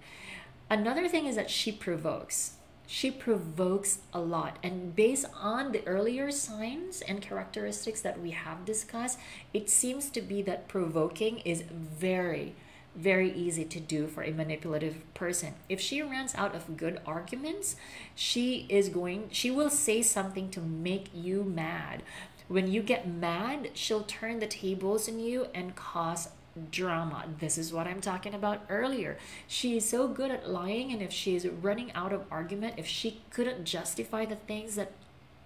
Another 0.70 1.08
thing 1.08 1.26
is 1.26 1.36
that 1.36 1.50
she 1.50 1.72
provokes. 1.72 2.54
She 2.88 3.10
provokes 3.10 3.98
a 4.12 4.20
lot. 4.20 4.58
And 4.62 4.94
based 4.94 5.26
on 5.34 5.72
the 5.72 5.84
earlier 5.86 6.30
signs 6.30 7.00
and 7.02 7.20
characteristics 7.20 8.00
that 8.02 8.20
we 8.20 8.30
have 8.30 8.64
discussed, 8.64 9.18
it 9.52 9.68
seems 9.68 10.08
to 10.10 10.20
be 10.20 10.40
that 10.42 10.68
provoking 10.68 11.38
is 11.38 11.62
very 11.62 12.54
very 12.96 13.30
easy 13.32 13.64
to 13.64 13.80
do 13.80 14.06
for 14.06 14.22
a 14.22 14.32
manipulative 14.32 14.96
person. 15.14 15.54
If 15.68 15.80
she 15.80 16.00
runs 16.02 16.34
out 16.34 16.54
of 16.54 16.76
good 16.76 17.00
arguments, 17.06 17.76
she 18.14 18.66
is 18.68 18.88
going 18.88 19.28
she 19.30 19.50
will 19.50 19.70
say 19.70 20.02
something 20.02 20.50
to 20.50 20.60
make 20.60 21.10
you 21.14 21.44
mad. 21.44 22.02
When 22.48 22.70
you 22.70 22.82
get 22.82 23.08
mad, 23.08 23.70
she'll 23.74 24.04
turn 24.04 24.38
the 24.38 24.46
tables 24.46 25.08
on 25.08 25.18
you 25.18 25.48
and 25.54 25.74
cause 25.74 26.28
drama. 26.70 27.26
This 27.38 27.58
is 27.58 27.72
what 27.72 27.86
I'm 27.86 28.00
talking 28.00 28.34
about 28.34 28.64
earlier. 28.68 29.18
She 29.46 29.76
is 29.76 29.86
so 29.86 30.08
good 30.08 30.30
at 30.30 30.48
lying 30.48 30.92
and 30.92 31.02
if 31.02 31.12
she 31.12 31.36
is 31.36 31.46
running 31.46 31.92
out 31.92 32.12
of 32.12 32.24
argument, 32.30 32.74
if 32.76 32.86
she 32.86 33.20
couldn't 33.30 33.64
justify 33.64 34.24
the 34.24 34.36
things 34.36 34.76
that 34.76 34.92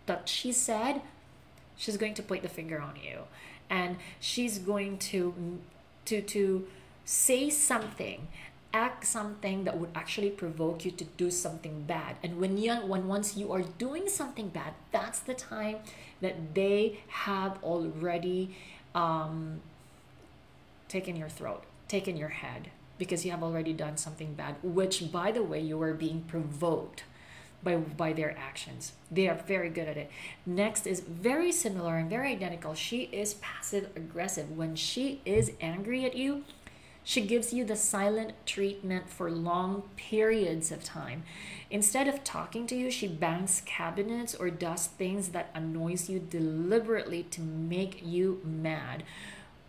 that 0.06 0.28
she 0.28 0.52
said, 0.52 1.02
she's 1.76 1.96
going 1.96 2.14
to 2.14 2.22
point 2.22 2.42
the 2.42 2.48
finger 2.48 2.80
on 2.80 2.96
you. 2.96 3.20
And 3.68 3.96
she's 4.20 4.58
going 4.58 4.98
to 4.98 5.58
to 6.06 6.20
to 6.22 6.66
say 7.04 7.50
something 7.50 8.28
act 8.72 9.04
something 9.04 9.64
that 9.64 9.76
would 9.76 9.90
actually 9.94 10.30
provoke 10.30 10.84
you 10.84 10.90
to 10.92 11.04
do 11.04 11.30
something 11.30 11.82
bad. 11.82 12.16
And 12.22 12.38
when 12.40 12.56
you 12.56 12.74
when 12.74 13.08
once 13.08 13.36
you 13.36 13.52
are 13.52 13.62
doing 13.62 14.08
something 14.08 14.48
bad 14.48 14.74
that's 14.92 15.18
the 15.20 15.34
time 15.34 15.78
that 16.20 16.54
they 16.54 17.00
have 17.08 17.58
already 17.62 18.56
um, 18.94 19.60
taken 20.88 21.16
your 21.16 21.28
throat 21.28 21.64
taken 21.88 22.16
your 22.16 22.28
head 22.28 22.70
because 22.98 23.24
you 23.24 23.30
have 23.30 23.42
already 23.42 23.72
done 23.72 23.96
something 23.96 24.34
bad 24.34 24.54
which 24.62 25.10
by 25.10 25.32
the 25.32 25.42
way 25.42 25.60
you 25.60 25.80
are 25.82 25.94
being 25.94 26.22
provoked 26.22 27.04
by 27.62 27.76
by 27.76 28.12
their 28.12 28.36
actions. 28.38 28.92
They 29.10 29.28
are 29.28 29.34
very 29.34 29.68
good 29.68 29.88
at 29.88 29.96
it. 29.96 30.10
Next 30.46 30.86
is 30.86 31.00
very 31.00 31.52
similar 31.52 31.96
and 31.96 32.08
very 32.08 32.32
identical. 32.32 32.74
She 32.74 33.02
is 33.12 33.34
passive 33.34 33.90
aggressive 33.96 34.56
when 34.56 34.76
she 34.76 35.20
is 35.24 35.52
angry 35.60 36.04
at 36.04 36.16
you 36.16 36.44
She 37.02 37.22
gives 37.22 37.52
you 37.52 37.64
the 37.64 37.76
silent 37.76 38.34
treatment 38.46 39.08
for 39.08 39.30
long 39.30 39.84
periods 39.96 40.70
of 40.70 40.84
time. 40.84 41.24
Instead 41.70 42.08
of 42.08 42.24
talking 42.24 42.66
to 42.66 42.76
you, 42.76 42.90
she 42.90 43.08
bangs 43.08 43.62
cabinets 43.64 44.34
or 44.34 44.50
does 44.50 44.86
things 44.86 45.28
that 45.28 45.50
annoys 45.54 46.08
you 46.08 46.18
deliberately 46.18 47.22
to 47.24 47.40
make 47.40 48.00
you 48.04 48.40
mad. 48.44 49.02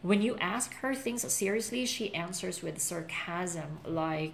When 0.02 0.22
you 0.22 0.36
ask 0.38 0.74
her 0.76 0.96
things 0.96 1.32
seriously, 1.32 1.86
she 1.86 2.14
answers 2.14 2.62
with 2.62 2.82
sarcasm 2.82 3.80
like 3.86 4.34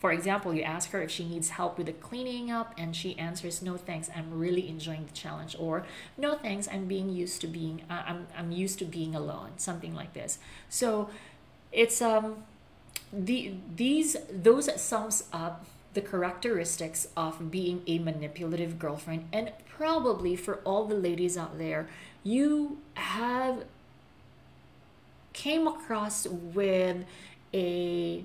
for 0.00 0.12
example, 0.12 0.54
you 0.54 0.62
ask 0.62 0.92
her 0.92 1.02
if 1.02 1.10
she 1.10 1.28
needs 1.28 1.50
help 1.50 1.76
with 1.76 1.86
the 1.86 1.92
cleaning 1.92 2.50
up, 2.50 2.74
and 2.78 2.96
she 2.96 3.18
answers, 3.18 3.60
"No 3.60 3.76
thanks, 3.76 4.08
I'm 4.16 4.38
really 4.38 4.66
enjoying 4.66 5.04
the 5.04 5.12
challenge," 5.12 5.54
or 5.58 5.84
"No 6.16 6.36
thanks, 6.36 6.66
I'm 6.72 6.86
being 6.86 7.10
used 7.10 7.42
to 7.42 7.46
being 7.46 7.82
uh, 7.90 8.02
I'm 8.06 8.26
I'm 8.34 8.50
used 8.50 8.78
to 8.78 8.86
being 8.86 9.14
alone," 9.14 9.50
something 9.58 9.94
like 9.94 10.14
this. 10.14 10.38
So, 10.70 11.10
it's 11.72 12.02
um, 12.02 12.44
the 13.12 13.54
these 13.74 14.16
those 14.30 14.68
sums 14.80 15.24
up 15.32 15.64
the 15.94 16.00
characteristics 16.00 17.08
of 17.16 17.50
being 17.50 17.82
a 17.86 17.98
manipulative 17.98 18.78
girlfriend, 18.78 19.28
and 19.32 19.52
probably 19.68 20.36
for 20.36 20.56
all 20.64 20.84
the 20.84 20.94
ladies 20.94 21.36
out 21.36 21.58
there, 21.58 21.88
you 22.22 22.78
have 22.94 23.64
came 25.32 25.66
across 25.66 26.26
with 26.26 27.04
a 27.54 28.24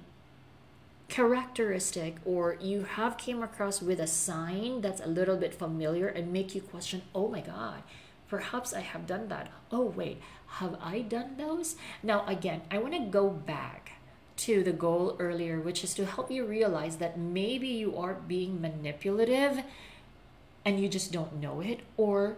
characteristic 1.07 2.17
or 2.25 2.57
you 2.59 2.83
have 2.83 3.17
came 3.17 3.43
across 3.43 3.81
with 3.81 3.99
a 3.99 4.07
sign 4.07 4.81
that's 4.81 4.99
a 5.01 5.07
little 5.07 5.37
bit 5.37 5.53
familiar 5.53 6.07
and 6.07 6.33
make 6.33 6.55
you 6.55 6.61
question 6.61 7.03
oh 7.13 7.27
my 7.27 7.41
god 7.41 7.83
perhaps 8.27 8.73
i 8.73 8.79
have 8.79 9.05
done 9.05 9.27
that. 9.27 9.49
Oh 9.71 9.85
wait 9.85 10.19
have 10.59 10.77
i 10.81 11.01
done 11.01 11.35
those? 11.37 11.75
Now 12.03 12.25
again 12.27 12.61
i 12.71 12.77
want 12.77 12.93
to 12.93 12.99
go 12.99 13.29
back 13.29 13.91
to 14.37 14.63
the 14.63 14.73
goal 14.73 15.15
earlier 15.19 15.59
which 15.59 15.83
is 15.83 15.93
to 15.95 16.05
help 16.05 16.29
you 16.31 16.45
realize 16.45 16.97
that 16.97 17.17
maybe 17.17 17.67
you 17.67 17.97
are 17.97 18.13
being 18.13 18.61
manipulative 18.61 19.63
and 20.63 20.79
you 20.79 20.89
just 20.89 21.11
don't 21.11 21.39
know 21.41 21.61
it 21.61 21.81
or 21.97 22.37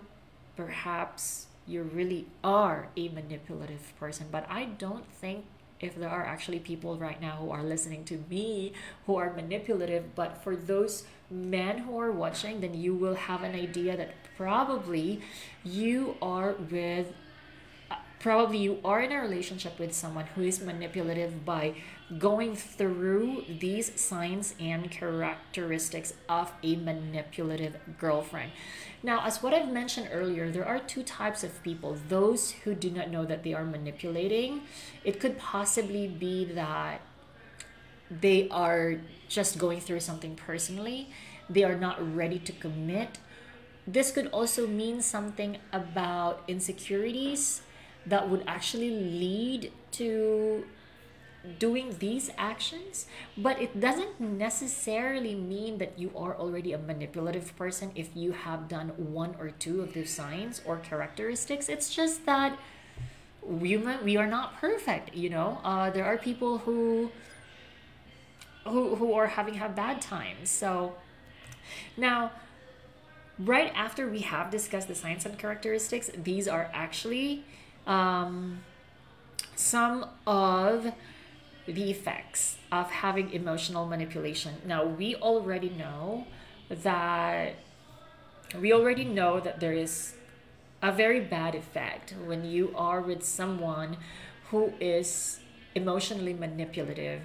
perhaps 0.56 1.48
you 1.68 1.84
really 1.84 2.26
are 2.44 2.88
a 2.96 3.10
manipulative 3.10 3.94
person. 4.00 4.28
But 4.32 4.46
i 4.50 4.66
don't 4.66 5.06
think 5.12 5.46
if 5.80 5.96
there 5.96 6.10
are 6.10 6.26
actually 6.26 6.60
people 6.60 6.98
right 6.98 7.22
now 7.22 7.36
who 7.36 7.52
are 7.52 7.64
listening 7.64 8.04
to 8.06 8.24
me 8.30 8.74
who 9.06 9.16
are 9.16 9.32
manipulative 9.34 10.16
but 10.16 10.44
for 10.44 10.56
those 10.56 11.04
men 11.30 11.80
who 11.80 12.00
are 12.00 12.12
watching 12.12 12.62
then 12.62 12.74
you 12.74 12.96
will 12.96 13.14
have 13.14 13.44
an 13.44 13.54
idea 13.54 13.96
that 13.96 14.16
probably 14.36 15.22
you 15.64 16.16
are 16.20 16.54
with 16.72 17.14
probably 18.20 18.58
you 18.58 18.80
are 18.84 19.02
in 19.02 19.12
a 19.12 19.20
relationship 19.22 19.80
with 19.80 19.94
someone 19.94 20.26
who 20.36 20.42
is 20.42 20.62
manipulative 20.62 21.46
by 21.46 21.76
going 22.18 22.56
through 22.56 23.44
these 23.60 24.00
signs 24.00 24.56
and 24.60 24.90
characteristics 24.90 26.14
of 26.28 26.52
a 26.64 26.76
manipulative 26.76 27.78
girlfriend 28.00 28.52
now, 29.04 29.26
as 29.26 29.44
what 29.44 29.54
I've 29.54 29.72
mentioned 29.72 30.10
earlier, 30.12 30.50
there 30.50 30.66
are 30.66 30.80
two 30.80 31.04
types 31.04 31.44
of 31.44 31.62
people 31.64 31.98
those 32.10 32.52
who 32.52 32.74
do 32.74 32.90
not 32.90 33.12
know 33.12 33.26
that 33.26 33.44
they 33.44 33.54
are 33.54 33.64
manipulating. 33.64 34.62
It 35.04 35.20
could 35.20 35.38
possibly 35.38 36.08
be 36.08 36.46
that 36.46 37.02
they 38.10 38.50
are 38.50 38.96
just 39.28 39.58
going 39.58 39.82
through 39.82 40.00
something 40.00 40.36
personally, 40.36 41.10
they 41.50 41.64
are 41.64 41.76
not 41.76 41.98
ready 42.16 42.40
to 42.40 42.52
commit. 42.54 43.20
This 43.86 44.12
could 44.12 44.28
also 44.28 44.68
mean 44.68 45.02
something 45.02 45.58
about 45.72 46.44
insecurities 46.48 47.62
that 48.08 48.30
would 48.30 48.44
actually 48.48 48.90
lead 48.90 49.72
to 49.92 50.66
doing 51.60 51.96
these 52.00 52.30
actions, 52.38 53.08
but 53.38 53.62
it 53.62 53.80
doesn't 53.80 54.20
necessarily 54.20 55.36
mean 55.36 55.78
that 55.78 55.98
you 55.98 56.12
are 56.16 56.36
already 56.36 56.74
a 56.74 56.78
manipulative 56.78 57.56
person 57.56 57.92
if 57.96 58.10
you 58.16 58.32
have 58.32 58.68
done 58.68 58.90
one 58.98 59.36
or 59.40 59.52
two 59.52 59.82
of 59.82 59.94
those 59.94 60.10
signs 60.10 60.62
or 60.66 60.78
characteristics. 60.78 61.70
It's 61.70 61.94
just 61.94 62.26
that 62.26 62.58
we 63.42 63.78
we 63.78 64.18
are 64.18 64.28
not 64.28 64.58
perfect, 64.60 65.16
you 65.16 65.30
know. 65.30 65.60
Uh, 65.64 65.90
there 65.90 66.06
are 66.06 66.18
people 66.18 66.60
who 66.60 67.12
who 68.66 68.96
who 68.96 69.14
are 69.14 69.28
having 69.28 69.54
had 69.56 69.76
bad 69.76 70.02
times. 70.02 70.50
So 70.50 70.96
now 71.96 72.32
right 73.40 73.72
after 73.76 74.10
we 74.10 74.22
have 74.22 74.50
discussed 74.52 74.88
the 74.88 74.96
signs 74.96 75.26
and 75.26 75.38
characteristics, 75.38 76.10
these 76.16 76.48
are 76.48 76.70
actually 76.74 77.46
um, 77.88 78.60
some 79.56 80.06
of 80.28 80.92
the 81.66 81.90
effects 81.90 82.58
of 82.72 82.90
having 82.92 83.32
emotional 83.32 83.86
manipulation. 83.86 84.56
Now, 84.66 84.86
we 84.86 85.16
already 85.16 85.70
know 85.70 86.28
that 86.70 87.56
we 88.60 88.72
already 88.72 89.04
know 89.04 89.40
that 89.40 89.60
there 89.60 89.74
is 89.74 90.14
a 90.82 90.92
very 90.92 91.20
bad 91.20 91.56
effect 91.56 92.14
when 92.26 92.46
you 92.46 92.74
are 92.76 93.02
with 93.02 93.24
someone 93.24 93.98
who 94.52 94.72
is 94.80 95.40
emotionally 95.76 96.34
manipulative. 96.34 97.22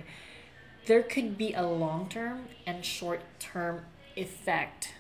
There 0.86 1.02
could 1.02 1.38
be 1.38 1.54
a 1.54 1.62
long 1.62 2.08
term 2.08 2.48
and 2.66 2.84
short 2.84 3.20
term 3.38 3.82
effect 4.16 4.94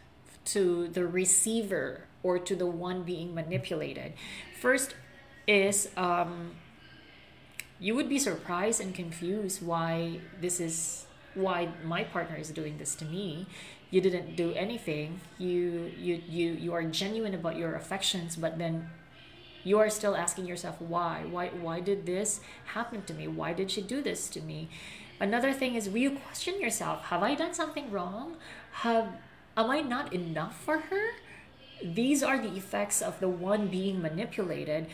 to 0.46 0.88
the 0.88 1.06
receiver 1.06 2.02
or 2.22 2.38
to 2.38 2.54
the 2.54 2.66
one 2.66 3.02
being 3.02 3.34
manipulated. 3.34 4.12
First 4.60 4.94
is 5.46 5.88
um, 5.96 6.52
you 7.78 7.94
would 7.94 8.08
be 8.08 8.18
surprised 8.18 8.80
and 8.80 8.94
confused 8.94 9.64
why 9.64 10.20
this 10.40 10.60
is 10.60 11.06
why 11.34 11.68
my 11.84 12.04
partner 12.04 12.36
is 12.36 12.50
doing 12.50 12.78
this 12.78 12.94
to 12.96 13.04
me. 13.04 13.46
You 13.90 14.00
didn't 14.00 14.36
do 14.36 14.52
anything. 14.54 15.20
You 15.38 15.90
you 15.98 16.22
you 16.28 16.52
you 16.52 16.72
are 16.74 16.84
genuine 16.84 17.34
about 17.34 17.56
your 17.56 17.74
affections 17.74 18.36
but 18.36 18.58
then 18.58 18.88
you 19.64 19.78
are 19.78 19.90
still 19.90 20.16
asking 20.16 20.46
yourself 20.46 20.80
why. 20.80 21.24
Why 21.28 21.48
why 21.48 21.80
did 21.80 22.06
this 22.06 22.40
happen 22.74 23.02
to 23.04 23.14
me? 23.14 23.26
Why 23.28 23.52
did 23.52 23.70
she 23.70 23.82
do 23.82 24.02
this 24.02 24.28
to 24.30 24.40
me? 24.40 24.68
Another 25.20 25.52
thing 25.52 25.74
is 25.74 25.88
will 25.88 25.98
you 25.98 26.18
question 26.18 26.60
yourself 26.60 27.04
have 27.06 27.22
i 27.22 27.34
done 27.34 27.54
something 27.54 27.90
wrong? 27.90 28.36
Have 28.86 29.08
am 29.56 29.70
i 29.70 29.80
not 29.80 30.12
enough 30.12 30.60
for 30.62 30.78
her? 30.78 31.06
These 31.82 32.22
are 32.22 32.38
the 32.38 32.56
effects 32.56 33.02
of 33.02 33.18
the 33.18 33.28
one 33.28 33.66
being 33.66 34.00
manipulated 34.00 34.86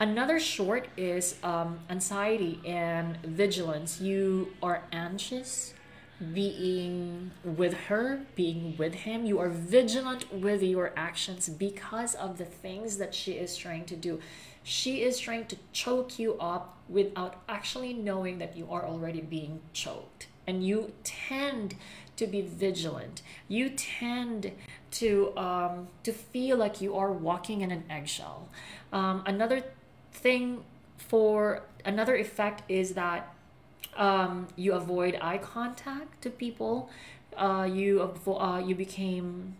Another 0.00 0.40
short 0.40 0.88
is 0.96 1.36
um, 1.42 1.80
anxiety 1.90 2.58
and 2.64 3.18
vigilance. 3.18 4.00
You 4.00 4.48
are 4.62 4.84
anxious 4.92 5.74
being 6.32 7.30
with 7.44 7.74
her, 7.74 8.22
being 8.34 8.78
with 8.78 8.94
him. 8.94 9.26
You 9.26 9.38
are 9.40 9.50
vigilant 9.50 10.32
with 10.32 10.62
your 10.62 10.94
actions 10.96 11.50
because 11.50 12.14
of 12.14 12.38
the 12.38 12.46
things 12.46 12.96
that 12.96 13.14
she 13.14 13.32
is 13.32 13.58
trying 13.58 13.84
to 13.86 13.96
do. 13.96 14.20
She 14.62 15.02
is 15.02 15.18
trying 15.18 15.46
to 15.48 15.56
choke 15.72 16.18
you 16.18 16.38
up 16.40 16.78
without 16.88 17.42
actually 17.46 17.92
knowing 17.92 18.38
that 18.38 18.56
you 18.56 18.68
are 18.70 18.86
already 18.86 19.20
being 19.20 19.60
choked. 19.74 20.28
And 20.46 20.66
you 20.66 20.92
tend 21.04 21.74
to 22.16 22.26
be 22.26 22.40
vigilant. 22.40 23.20
You 23.48 23.68
tend 23.68 24.52
to 24.92 25.36
um, 25.36 25.88
to 26.04 26.12
feel 26.12 26.56
like 26.56 26.80
you 26.80 26.96
are 26.96 27.12
walking 27.12 27.60
in 27.60 27.70
an 27.70 27.84
eggshell. 27.88 28.48
Um, 28.92 29.22
another 29.26 29.62
thing 30.22 30.64
for 30.96 31.62
another 31.84 32.16
effect 32.16 32.62
is 32.70 32.92
that 32.92 33.34
um, 33.96 34.48
you 34.56 34.72
avoid 34.72 35.18
eye 35.20 35.38
contact 35.38 36.22
to 36.22 36.30
people. 36.30 36.90
Uh, 37.36 37.68
you 37.70 37.98
avo- 37.98 38.40
uh, 38.40 38.58
you 38.58 38.74
became 38.74 39.56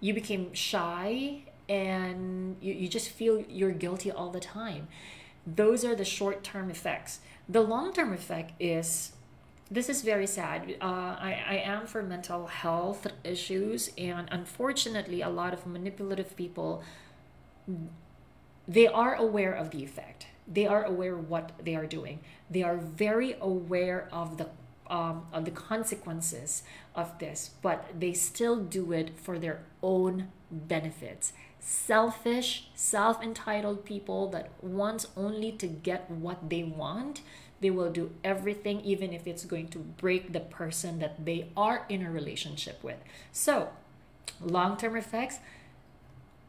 you 0.00 0.14
became 0.14 0.52
shy 0.54 1.42
and 1.68 2.56
you, 2.60 2.72
you 2.72 2.88
just 2.88 3.10
feel 3.10 3.44
you're 3.48 3.70
guilty 3.70 4.10
all 4.10 4.30
the 4.30 4.40
time. 4.40 4.88
Those 5.46 5.84
are 5.84 5.94
the 5.94 6.04
short 6.04 6.42
term 6.42 6.70
effects. 6.70 7.20
The 7.48 7.60
long 7.60 7.92
term 7.92 8.12
effect 8.12 8.52
is 8.60 9.12
this 9.70 9.88
is 9.88 10.02
very 10.02 10.26
sad. 10.26 10.74
Uh, 10.80 10.84
I, 10.84 11.42
I 11.48 11.54
am 11.64 11.86
for 11.86 12.02
mental 12.02 12.48
health 12.48 13.06
issues, 13.22 13.90
and 13.96 14.28
unfortunately, 14.32 15.22
a 15.22 15.28
lot 15.28 15.52
of 15.54 15.64
manipulative 15.66 16.36
people 16.36 16.82
they 18.70 18.86
are 18.86 19.16
aware 19.16 19.52
of 19.52 19.72
the 19.72 19.82
effect. 19.82 20.26
They 20.46 20.64
are 20.64 20.84
aware 20.84 21.16
what 21.16 21.50
they 21.64 21.74
are 21.74 21.86
doing. 21.86 22.20
They 22.48 22.62
are 22.62 22.76
very 22.76 23.34
aware 23.40 24.08
of 24.12 24.38
the 24.38 24.48
um, 24.88 25.26
of 25.32 25.44
the 25.44 25.52
consequences 25.52 26.64
of 26.96 27.16
this 27.20 27.50
but 27.62 27.86
they 27.96 28.12
still 28.12 28.56
do 28.56 28.90
it 28.90 29.12
for 29.16 29.38
their 29.38 29.60
own 29.82 30.28
benefits. 30.50 31.32
Selfish 31.60 32.68
self-entitled 32.74 33.84
people 33.84 34.28
that 34.30 34.50
wants 34.60 35.06
only 35.16 35.52
to 35.52 35.68
get 35.68 36.10
what 36.10 36.50
they 36.50 36.64
want 36.64 37.20
they 37.60 37.70
will 37.70 37.90
do 37.90 38.10
everything 38.24 38.80
even 38.80 39.12
if 39.12 39.26
it's 39.26 39.44
going 39.44 39.68
to 39.68 39.78
break 39.78 40.32
the 40.32 40.40
person 40.40 40.98
that 40.98 41.24
they 41.24 41.48
are 41.56 41.84
in 41.88 42.04
a 42.04 42.10
relationship 42.10 42.82
with. 42.82 42.96
So 43.30 43.68
long-term 44.40 44.96
effects 44.96 45.38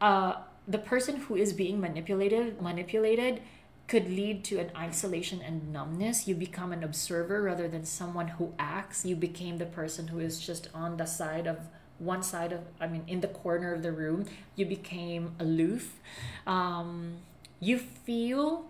uh, 0.00 0.36
the 0.72 0.78
person 0.78 1.16
who 1.16 1.36
is 1.36 1.52
being 1.52 1.80
manipulated 1.80 2.60
manipulated 2.60 3.42
could 3.88 4.08
lead 4.08 4.42
to 4.44 4.58
an 4.58 4.70
isolation 4.76 5.42
and 5.42 5.72
numbness. 5.72 6.26
You 6.26 6.34
become 6.34 6.72
an 6.72 6.82
observer 6.82 7.42
rather 7.42 7.68
than 7.68 7.84
someone 7.84 8.28
who 8.28 8.54
acts. 8.58 9.04
You 9.04 9.16
became 9.16 9.58
the 9.58 9.66
person 9.66 10.08
who 10.08 10.18
is 10.18 10.40
just 10.40 10.68
on 10.72 10.96
the 10.96 11.04
side 11.04 11.46
of 11.46 11.58
one 11.98 12.22
side 12.22 12.52
of, 12.52 12.60
I 12.80 12.86
mean, 12.86 13.04
in 13.06 13.20
the 13.20 13.28
corner 13.28 13.74
of 13.74 13.82
the 13.82 13.92
room. 13.92 14.26
You 14.56 14.66
became 14.66 15.34
aloof. 15.38 16.00
Um, 16.46 17.18
you 17.60 17.78
feel 17.78 18.66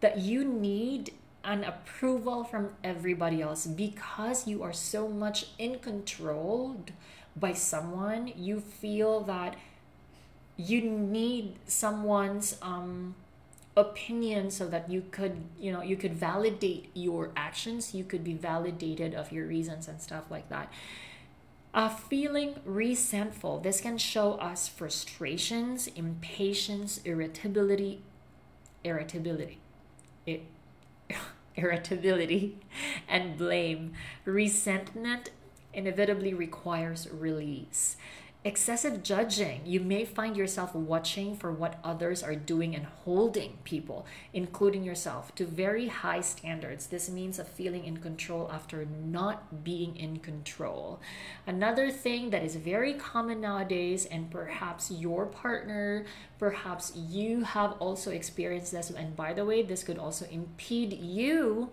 that 0.00 0.18
you 0.18 0.44
need 0.44 1.12
an 1.44 1.62
approval 1.62 2.42
from 2.42 2.70
everybody 2.82 3.42
else 3.42 3.66
because 3.66 4.46
you 4.46 4.62
are 4.62 4.72
so 4.72 5.08
much 5.08 5.46
in 5.58 5.78
control 5.78 6.76
by 7.36 7.52
someone 7.52 8.32
you 8.36 8.60
feel 8.60 9.20
that 9.20 9.56
you 10.56 10.80
need 10.82 11.56
someone's 11.66 12.56
um 12.62 13.14
opinion 13.76 14.50
so 14.50 14.68
that 14.68 14.88
you 14.88 15.02
could 15.10 15.36
you 15.58 15.72
know 15.72 15.82
you 15.82 15.96
could 15.96 16.14
validate 16.14 16.88
your 16.94 17.30
actions 17.36 17.92
you 17.92 18.04
could 18.04 18.22
be 18.22 18.32
validated 18.34 19.14
of 19.14 19.32
your 19.32 19.46
reasons 19.46 19.88
and 19.88 20.00
stuff 20.00 20.24
like 20.30 20.48
that. 20.48 20.72
Uh, 21.72 21.88
feeling 21.88 22.54
resentful 22.64 23.58
this 23.58 23.80
can 23.80 23.98
show 23.98 24.34
us 24.34 24.68
frustrations 24.68 25.88
impatience 25.88 27.00
irritability 27.04 28.00
irritability 28.84 29.58
it 30.24 30.42
irritability 31.56 32.58
and 33.08 33.36
blame. 33.36 33.92
Resentment 34.24 35.30
inevitably 35.72 36.32
requires 36.34 37.08
release 37.10 37.96
excessive 38.44 39.02
judging. 39.02 39.62
You 39.64 39.80
may 39.80 40.04
find 40.04 40.36
yourself 40.36 40.74
watching 40.74 41.34
for 41.34 41.50
what 41.50 41.78
others 41.82 42.22
are 42.22 42.34
doing 42.34 42.76
and 42.76 42.84
holding 42.84 43.56
people, 43.64 44.04
including 44.34 44.84
yourself, 44.84 45.34
to 45.36 45.46
very 45.46 45.88
high 45.88 46.20
standards. 46.20 46.88
This 46.88 47.08
means 47.08 47.38
a 47.38 47.44
feeling 47.44 47.86
in 47.86 47.96
control 47.96 48.50
after 48.52 48.84
not 48.84 49.64
being 49.64 49.96
in 49.96 50.18
control. 50.18 51.00
Another 51.46 51.90
thing 51.90 52.28
that 52.30 52.44
is 52.44 52.56
very 52.56 52.92
common 52.92 53.40
nowadays, 53.40 54.04
and 54.04 54.30
perhaps 54.30 54.90
your 54.90 55.24
partner, 55.24 56.04
perhaps 56.38 56.94
you 56.94 57.44
have 57.44 57.72
also 57.78 58.10
experienced 58.10 58.72
this, 58.72 58.90
and 58.90 59.16
by 59.16 59.32
the 59.32 59.46
way, 59.46 59.62
this 59.62 59.82
could 59.82 59.98
also 59.98 60.26
impede 60.30 60.92
you 60.92 61.70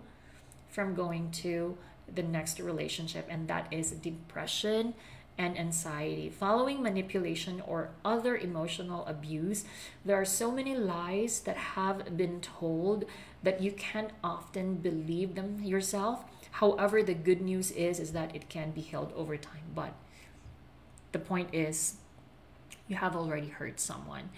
from 0.69 0.95
going 0.95 1.31
to 1.31 1.77
the 2.13 2.23
next 2.23 2.61
relationship, 2.61 3.27
and 3.29 3.49
that 3.49 3.67
is 3.71 3.91
depression 3.91 4.93
and 5.41 5.57
anxiety. 5.57 6.29
Following 6.29 6.83
manipulation 6.83 7.61
or 7.65 7.89
other 8.05 8.37
emotional 8.37 9.03
abuse, 9.07 9.65
there 10.05 10.15
are 10.15 10.25
so 10.25 10.51
many 10.51 10.75
lies 10.75 11.39
that 11.41 11.57
have 11.57 12.15
been 12.15 12.39
told 12.41 13.05
that 13.41 13.59
you 13.59 13.71
can 13.71 14.11
often 14.23 14.75
believe 14.75 15.33
them 15.33 15.63
yourself. 15.63 16.23
However, 16.61 17.01
the 17.01 17.15
good 17.15 17.41
news 17.41 17.71
is 17.71 17.99
is 17.99 18.11
that 18.11 18.35
it 18.35 18.49
can 18.49 18.69
be 18.69 18.81
held 18.81 19.11
over 19.15 19.35
time. 19.35 19.73
But 19.73 19.93
the 21.11 21.17
point 21.19 21.49
is 21.53 21.95
you 22.87 22.95
have 22.97 23.15
already 23.15 23.47
hurt 23.47 23.79
someone. 23.79 24.29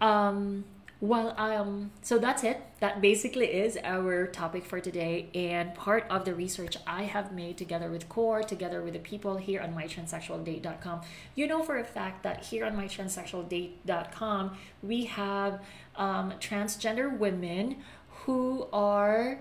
Um 0.00 0.64
well, 1.00 1.32
um, 1.38 1.92
so 2.02 2.18
that's 2.18 2.42
it. 2.42 2.60
That 2.80 3.00
basically 3.00 3.46
is 3.46 3.78
our 3.84 4.26
topic 4.26 4.64
for 4.64 4.80
today, 4.80 5.28
and 5.32 5.72
part 5.74 6.04
of 6.10 6.24
the 6.24 6.34
research 6.34 6.76
I 6.88 7.04
have 7.04 7.32
made 7.32 7.56
together 7.56 7.88
with 7.88 8.08
CORE, 8.08 8.42
together 8.42 8.82
with 8.82 8.94
the 8.94 8.98
people 8.98 9.36
here 9.36 9.60
on 9.60 9.74
mytranssexualdate.com. 9.74 11.02
You 11.36 11.46
know 11.46 11.62
for 11.62 11.78
a 11.78 11.84
fact 11.84 12.24
that 12.24 12.44
here 12.46 12.64
on 12.64 12.76
mytranssexualdate.com, 12.76 14.56
we 14.82 15.04
have 15.04 15.62
um, 15.94 16.32
transgender 16.40 17.16
women 17.16 17.76
who 18.24 18.66
are 18.72 19.38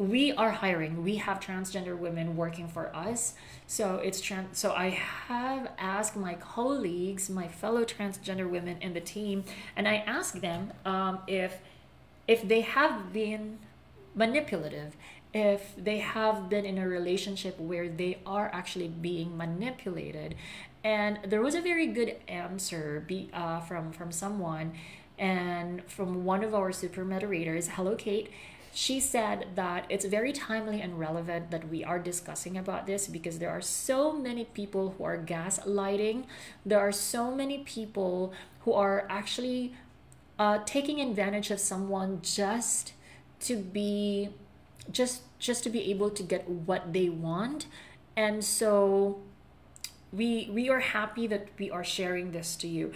we 0.00 0.32
are 0.32 0.50
hiring. 0.50 1.04
We 1.04 1.16
have 1.16 1.40
transgender 1.40 1.96
women 1.96 2.34
working 2.34 2.68
for 2.68 2.94
us. 2.96 3.34
So 3.66 3.96
it's 3.96 4.20
trans 4.20 4.58
so 4.58 4.72
i 4.72 4.88
have 4.88 5.70
asked 5.78 6.16
my 6.16 6.34
colleagues 6.34 7.30
my 7.30 7.46
fellow 7.46 7.84
transgender 7.84 8.48
women 8.50 8.78
in 8.80 8.94
the 8.94 9.00
team 9.00 9.44
and 9.76 9.86
i 9.86 9.96
asked 10.16 10.40
them 10.40 10.72
um, 10.84 11.20
if 11.28 11.58
if 12.26 12.48
they 12.48 12.62
have 12.62 13.12
been 13.12 13.58
manipulative 14.16 14.96
if 15.32 15.72
they 15.76 15.98
have 15.98 16.48
been 16.48 16.64
in 16.64 16.78
a 16.78 16.88
relationship 16.88 17.58
where 17.60 17.88
they 17.88 18.18
are 18.26 18.50
actually 18.52 18.88
being 18.88 19.36
manipulated. 19.36 20.34
And 20.82 21.20
there 21.24 21.40
was 21.40 21.54
a 21.54 21.60
very 21.60 21.86
good 21.86 22.16
answer 22.26 23.04
be, 23.06 23.30
uh, 23.32 23.60
from 23.60 23.92
from 23.92 24.10
someone 24.10 24.72
and 25.18 25.84
from 25.84 26.24
one 26.24 26.42
of 26.42 26.54
our 26.54 26.72
super 26.72 27.04
moderators 27.04 27.68
hello 27.68 27.94
kate 27.94 28.30
she 28.72 29.00
said 29.00 29.48
that 29.56 29.84
it's 29.88 30.04
very 30.04 30.32
timely 30.32 30.80
and 30.80 30.98
relevant 30.98 31.50
that 31.50 31.68
we 31.68 31.82
are 31.84 31.98
discussing 31.98 32.56
about 32.56 32.86
this 32.86 33.08
because 33.08 33.38
there 33.38 33.50
are 33.50 33.60
so 33.60 34.12
many 34.12 34.44
people 34.44 34.94
who 34.96 35.04
are 35.04 35.18
gaslighting. 35.18 36.24
There 36.64 36.78
are 36.78 36.92
so 36.92 37.34
many 37.34 37.58
people 37.58 38.32
who 38.60 38.72
are 38.72 39.06
actually 39.10 39.74
uh, 40.38 40.60
taking 40.64 41.00
advantage 41.00 41.50
of 41.50 41.60
someone 41.60 42.20
just 42.22 42.92
to 43.40 43.56
be 43.56 44.30
just 44.90 45.22
just 45.38 45.62
to 45.64 45.70
be 45.70 45.90
able 45.90 46.10
to 46.10 46.22
get 46.22 46.48
what 46.48 46.92
they 46.92 47.08
want 47.08 47.66
and 48.16 48.44
so 48.44 49.20
we 50.12 50.50
we 50.52 50.68
are 50.68 50.80
happy 50.80 51.26
that 51.26 51.48
we 51.58 51.70
are 51.70 51.84
sharing 51.84 52.32
this 52.32 52.56
to 52.56 52.66
you 52.66 52.92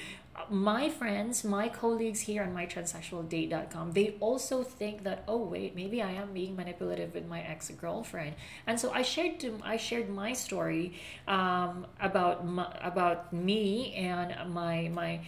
my 0.50 0.88
friends, 0.88 1.44
my 1.44 1.68
colleagues 1.68 2.20
here 2.20 2.42
on 2.42 2.54
mytranssexualdate.com, 2.54 3.92
they 3.92 4.16
also 4.20 4.62
think 4.62 5.04
that 5.04 5.24
oh 5.28 5.38
wait, 5.38 5.74
maybe 5.74 6.02
I 6.02 6.12
am 6.12 6.32
being 6.32 6.56
manipulative 6.56 7.14
with 7.14 7.26
my 7.26 7.40
ex 7.40 7.70
girlfriend, 7.70 8.34
and 8.66 8.78
so 8.78 8.90
I 8.90 9.02
shared 9.02 9.40
to 9.40 9.58
I 9.62 9.76
shared 9.76 10.08
my 10.08 10.32
story 10.32 10.94
um, 11.28 11.86
about 12.00 12.46
my, 12.46 12.66
about 12.82 13.32
me 13.32 13.94
and 13.94 14.52
my 14.52 14.88
my 14.92 15.20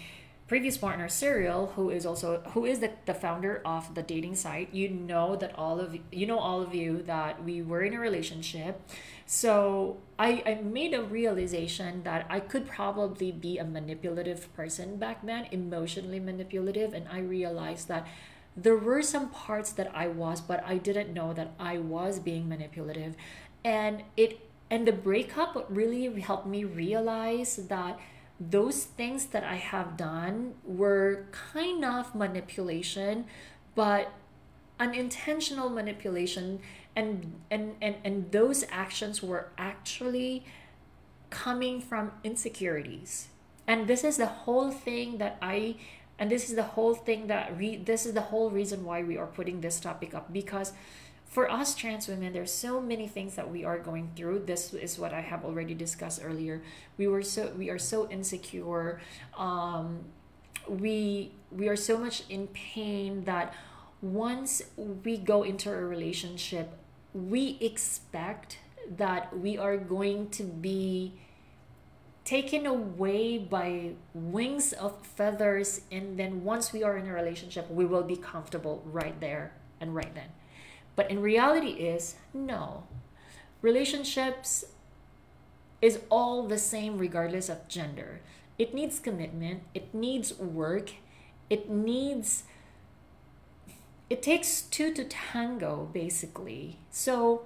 previous 0.49 0.79
partner 0.79 1.09
Cyril, 1.09 1.73
who 1.75 1.91
is 1.91 2.07
also 2.07 2.41
who 2.55 2.65
is 2.65 2.81
the, 2.81 2.93
the 3.05 3.15
founder 3.15 3.63
of 3.65 3.95
the 3.95 4.03
dating 4.03 4.37
site. 4.37 4.73
You 4.73 4.89
know 4.89 5.37
that 5.37 5.57
all 5.59 5.81
of 5.81 5.97
you 6.13 6.27
know 6.27 6.39
all 6.39 6.63
of 6.63 6.75
you 6.75 7.03
that 7.03 7.43
we 7.43 7.63
were 7.63 7.83
in 7.83 7.95
a 7.95 8.01
relationship 8.01 8.81
so 9.27 9.99
I, 10.21 10.43
I 10.47 10.55
made 10.63 10.95
a 10.95 11.03
realization 11.03 12.05
that 12.05 12.27
I 12.31 12.39
could 12.39 12.67
probably 12.67 13.33
be 13.33 13.59
a 13.59 13.65
manipulative 13.65 14.55
person 14.55 14.97
back 14.97 15.27
then, 15.27 15.49
emotionally 15.51 16.21
manipulative. 16.21 16.95
And 16.95 17.09
I 17.11 17.19
realized 17.19 17.89
that 17.89 18.07
there 18.57 18.77
were 18.77 19.03
some 19.03 19.29
parts 19.31 19.73
that 19.73 19.91
I 19.93 20.07
was, 20.07 20.41
but 20.41 20.63
I 20.65 20.79
didn't 20.79 21.13
know 21.13 21.33
that 21.33 21.51
I 21.59 21.79
was 21.79 22.21
being 22.21 22.49
manipulative. 22.49 23.17
And 23.65 24.05
it 24.17 24.41
and 24.71 24.87
the 24.87 24.93
breakup 24.93 25.67
really 25.69 26.21
helped 26.21 26.47
me 26.47 26.65
realize 26.65 27.57
that 27.57 27.99
those 28.39 28.85
things 28.85 29.27
that 29.27 29.45
I 29.45 29.57
have 29.57 29.97
done 29.97 30.55
were 30.65 31.27
kind 31.33 31.85
of 31.85 32.15
manipulation, 32.15 33.27
but 33.75 34.13
unintentional 34.79 35.71
manipulation 35.71 36.61
and 36.95 37.41
and 37.51 37.77
and, 37.81 37.97
and 38.05 38.33
those 38.33 38.65
actions 38.71 39.23
were 39.23 39.49
actually 39.57 40.45
coming 41.31 41.81
from 41.81 42.13
insecurities. 42.25 43.29
And 43.67 43.89
this 43.89 44.05
is 44.05 44.17
the 44.17 44.27
whole 44.27 44.71
thing 44.71 45.19
that 45.19 45.39
i 45.43 45.77
and 46.19 46.31
this 46.31 46.49
is 46.49 46.57
the 46.57 46.63
whole 46.63 46.95
thing 46.95 47.27
that 47.27 47.57
re- 47.59 47.77
this 47.77 48.07
is 48.07 48.15
the 48.15 48.23
whole 48.33 48.51
reason 48.51 48.85
why 48.85 49.03
we 49.03 49.17
are 49.17 49.27
putting 49.27 49.61
this 49.61 49.81
topic 49.81 50.15
up 50.15 50.33
because 50.33 50.73
for 51.27 51.51
us 51.51 51.75
trans 51.75 52.09
women 52.09 52.33
there's 52.33 52.53
so 52.53 52.81
many 52.81 53.09
things 53.09 53.35
that 53.35 53.51
we 53.51 53.65
are 53.65 53.79
going 53.79 54.11
through. 54.17 54.45
This 54.47 54.73
is 54.73 54.99
what 54.99 55.13
i 55.13 55.21
have 55.21 55.45
already 55.45 55.75
discussed 55.75 56.21
earlier. 56.25 56.63
We 56.97 57.07
were 57.09 57.23
so 57.23 57.53
we 57.57 57.71
are 57.71 57.79
so 57.79 58.09
insecure. 58.09 59.01
Um 59.37 60.05
we 60.69 61.33
we 61.51 61.69
are 61.69 61.77
so 61.77 61.99
much 61.99 62.25
in 62.29 62.49
pain 62.49 63.25
that 63.25 63.55
once 64.01 64.63
we 64.77 65.17
go 65.17 65.43
into 65.43 65.71
a 65.71 65.85
relationship 65.85 66.79
we 67.13 67.57
expect 67.61 68.59
that 68.97 69.37
we 69.37 69.57
are 69.57 69.77
going 69.77 70.29
to 70.31 70.43
be 70.45 71.15
taken 72.25 72.67
away 72.67 73.39
by 73.39 73.93
wings 74.13 74.73
of 74.73 75.05
feathers. 75.07 75.81
And 75.91 76.19
then 76.19 76.45
once 76.45 76.73
we 76.73 76.83
are 76.83 76.97
in 76.97 77.07
a 77.07 77.13
relationship 77.13 77.71
we 77.71 77.85
will 77.85 78.03
be 78.03 78.17
comfortable 78.17 78.83
right 78.87 79.19
there 79.21 79.53
and 79.81 79.95
right 79.95 80.15
then 80.15 80.29
but 80.97 81.11
in 81.11 81.21
reality 81.21 81.69
is 81.69 82.17
no. 82.35 82.85
Relationships 83.63 84.65
is 85.83 86.01
all 86.11 86.47
the 86.47 86.59
same 86.59 86.99
regardless 86.99 87.49
of 87.49 87.69
gender. 87.69 88.21
It 88.59 88.75
needs 88.75 88.99
commitment. 88.99 89.63
It 89.75 89.95
needs 89.95 90.37
work. 90.39 90.93
It 91.51 91.71
needs 91.71 92.45
it 94.09 94.23
takes 94.23 94.63
two 94.63 94.95
to 94.95 95.05
tango 95.05 95.91
basically. 95.93 96.79
So 96.91 97.43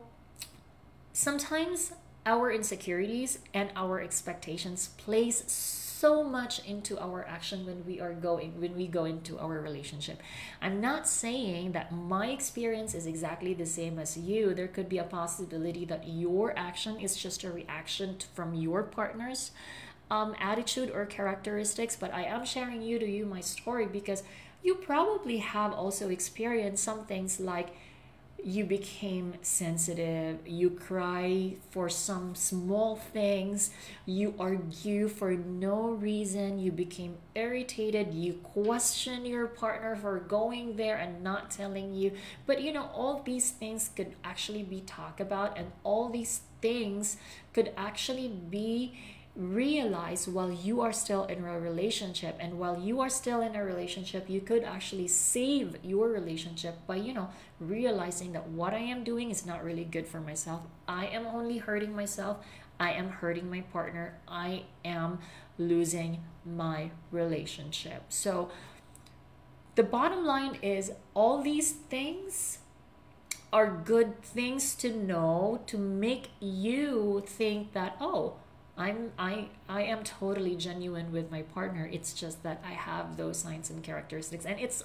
sometimes 1.13 1.93
our 2.27 2.53
insecurities 2.53 3.39
and 3.55 3.71
our 3.75 4.01
expectations 4.01 4.91
plays 4.99 5.43
much 6.25 6.65
into 6.67 6.99
our 6.99 7.27
action 7.27 7.67
when 7.67 7.85
we 7.85 8.01
are 8.01 8.13
going 8.13 8.61
when 8.61 8.75
we 8.77 8.87
go 8.87 9.05
into 9.05 9.39
our 9.39 9.61
relationship. 9.61 10.21
I'm 10.61 10.81
not 10.81 11.07
saying 11.07 11.73
that 11.73 11.93
my 11.93 12.29
experience 12.29 12.95
is 12.95 13.07
exactly 13.07 13.55
the 13.55 13.67
same 13.67 13.99
as 13.99 14.17
you. 14.17 14.55
There 14.55 14.69
could 14.69 14.89
be 14.89 14.99
a 14.99 15.05
possibility 15.05 15.85
that 15.87 16.09
your 16.09 16.59
action 16.59 16.99
is 16.99 17.17
just 17.17 17.45
a 17.45 17.51
reaction 17.53 18.17
from 18.35 18.55
your 18.55 18.83
partner's 18.83 19.51
um, 20.11 20.35
attitude 20.41 20.91
or 20.91 21.07
characteristics 21.07 21.95
but 21.95 22.13
i 22.13 22.25
am 22.25 22.45
sharing 22.45 22.83
you 22.83 22.99
to 22.99 23.09
you 23.09 23.25
my 23.25 23.41
story 23.41 23.87
because 23.87 24.25
you 24.63 24.75
probably 24.75 25.39
have 25.39 25.73
also 25.73 26.09
experienced 26.09 26.83
some 26.83 27.05
things 27.07 27.39
like 27.39 27.69
you 28.45 28.65
became 28.65 29.35
sensitive, 29.43 30.39
you 30.47 30.71
cry 30.71 31.55
for 31.71 31.89
some 31.89 32.35
small 32.35 32.97
things, 32.97 33.71
you 34.07 34.35
argue 34.39 35.09
for 35.09 35.33
no 35.33 35.91
reason, 35.91 36.59
you 36.59 36.73
became 36.73 37.17
irritated, 37.35 38.15
you 38.15 38.35
question 38.35 39.25
your 39.25 39.47
partner 39.47 39.97
for 39.97 40.19
going 40.21 40.77
there 40.77 40.97
and 40.97 41.23
not 41.23 41.51
telling 41.51 41.95
you. 41.95 42.13
But 42.47 42.63
you 42.63 42.73
know, 42.73 42.91
all 42.95 43.23
these 43.25 43.51
things 43.51 43.91
could 43.95 44.15
actually 44.25 44.63
be 44.63 44.81
talked 44.81 45.21
about, 45.21 45.59
and 45.59 45.73
all 45.85 46.09
these 46.09 46.43
things 46.61 47.17
could 47.53 47.73
actually 47.77 48.29
be 48.29 48.95
realize 49.41 50.29
while 50.29 50.53
you 50.53 50.83
are 50.83 50.93
still 50.93 51.25
in 51.25 51.45
a 51.45 51.59
relationship 51.59 52.37
and 52.39 52.59
while 52.59 52.79
you 52.79 53.01
are 53.01 53.09
still 53.09 53.41
in 53.41 53.57
a 53.57 53.65
relationship 53.65 54.29
you 54.29 54.41
could 54.41 54.63
actually 54.63 55.09
save 55.09 55.77
your 55.83 56.09
relationship 56.09 56.77
by 56.87 56.97
you 56.97 57.15
know 57.15 57.31
realizing 57.59 58.33
that 58.33 58.47
what 58.49 58.75
i 58.75 58.79
am 58.79 59.03
doing 59.03 59.31
is 59.31 59.47
not 59.47 59.65
really 59.65 59.85
good 59.85 60.07
for 60.07 60.21
myself. 60.21 60.63
I 60.87 61.07
am 61.07 61.27
only 61.27 61.59
hurting 61.59 61.95
myself. 61.95 62.39
I 62.79 62.93
am 62.93 63.09
hurting 63.11 63.51
my 63.51 63.61
partner. 63.61 64.19
I 64.27 64.65
am 64.85 65.19
losing 65.59 66.23
my 66.45 66.91
relationship. 67.11 68.05
So 68.09 68.51
the 69.75 69.83
bottom 69.83 70.25
line 70.25 70.57
is 70.63 70.93
all 71.15 71.43
these 71.43 71.73
things 71.73 72.59
are 73.53 73.83
good 73.85 74.23
things 74.23 74.75
to 74.77 74.95
know 74.95 75.61
to 75.67 75.77
make 75.77 76.31
you 76.41 77.23
think 77.27 77.73
that 77.73 77.97
oh 78.01 78.35
I'm 78.81 79.13
I 79.19 79.49
I 79.69 79.83
am 79.83 80.03
totally 80.05 80.57
genuine 80.57 81.13
with 81.13 81.31
my 81.31 81.43
partner. 81.43 81.89
It's 81.93 82.15
just 82.15 82.43
that 82.45 82.63
I 82.67 82.73
have 82.73 83.19
those 83.19 83.37
signs 83.37 83.69
and 83.69 83.83
characteristics 83.83 84.47
and 84.47 84.59
it's 84.59 84.83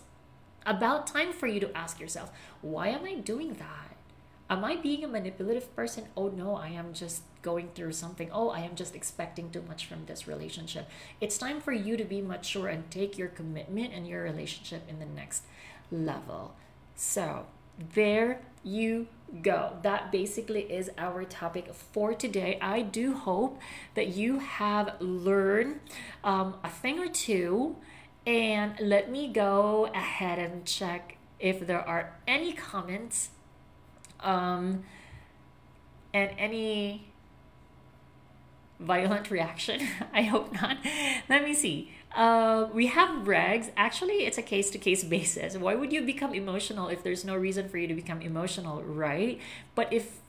about 0.65 1.07
time 1.07 1.31
for 1.31 1.47
you 1.47 1.61
to 1.61 1.77
ask 1.77 1.99
yourself, 1.99 2.29
why 2.61 2.89
am 2.89 3.05
I 3.05 3.15
doing 3.15 3.53
that? 3.53 3.95
Am 4.49 4.65
I 4.65 4.75
being 4.75 5.05
a 5.05 5.07
manipulative 5.07 5.73
person? 5.77 6.05
Oh 6.17 6.27
no, 6.27 6.55
I 6.55 6.67
am 6.69 6.93
just 6.93 7.23
going 7.41 7.69
through 7.73 7.93
something. 7.93 8.29
Oh, 8.33 8.49
I 8.49 8.59
am 8.59 8.75
just 8.75 8.95
expecting 8.95 9.49
too 9.49 9.63
much 9.65 9.85
from 9.85 10.05
this 10.05 10.27
relationship. 10.27 10.89
It's 11.21 11.37
time 11.37 11.61
for 11.61 11.71
you 11.71 11.95
to 11.95 12.03
be 12.03 12.21
mature 12.21 12.67
and 12.67 12.91
take 12.91 13.17
your 13.17 13.29
commitment 13.29 13.93
and 13.93 14.05
your 14.05 14.23
relationship 14.23 14.83
in 14.89 14.99
the 14.99 15.05
next 15.05 15.43
level. 15.89 16.53
So, 16.95 17.45
there 17.93 18.41
you 18.61 19.07
go. 19.41 19.77
That 19.81 20.11
basically 20.11 20.61
is 20.61 20.89
our 20.97 21.23
topic 21.23 21.73
for 21.73 22.13
today. 22.13 22.57
I 22.61 22.81
do 22.81 23.13
hope 23.13 23.59
that 23.95 24.09
you 24.09 24.39
have 24.39 24.95
learned 24.99 25.79
um, 26.23 26.55
a 26.63 26.69
thing 26.69 26.99
or 26.99 27.07
two. 27.07 27.75
And 28.25 28.79
let 28.79 29.11
me 29.11 29.31
go 29.31 29.89
ahead 29.93 30.39
and 30.39 30.65
check 30.65 31.17
if 31.39 31.67
there 31.67 31.87
are 31.87 32.17
any 32.27 32.53
comments 32.53 33.29
um, 34.21 34.83
and 36.13 36.31
any 36.37 37.07
violent 38.79 39.29
reaction. 39.29 39.81
I 40.13 40.23
hope 40.23 40.53
not. 40.53 40.77
Let 41.29 41.43
me 41.43 41.53
see. 41.53 41.91
Uh, 42.15 42.69
we 42.73 42.87
have 42.87 43.25
regs. 43.25 43.71
Actually, 43.75 44.25
it's 44.25 44.37
a 44.37 44.41
case 44.41 44.69
to 44.71 44.77
case 44.77 45.03
basis. 45.03 45.57
Why 45.57 45.75
would 45.75 45.91
you 45.91 46.01
become 46.01 46.33
emotional 46.33 46.87
if 46.87 47.03
there's 47.03 47.25
no 47.25 47.35
reason 47.35 47.67
for 47.67 47.77
you 47.77 47.87
to 47.87 47.93
become 47.93 48.21
emotional, 48.21 48.81
right? 48.83 49.39
But 49.75 49.91
if 49.91 50.19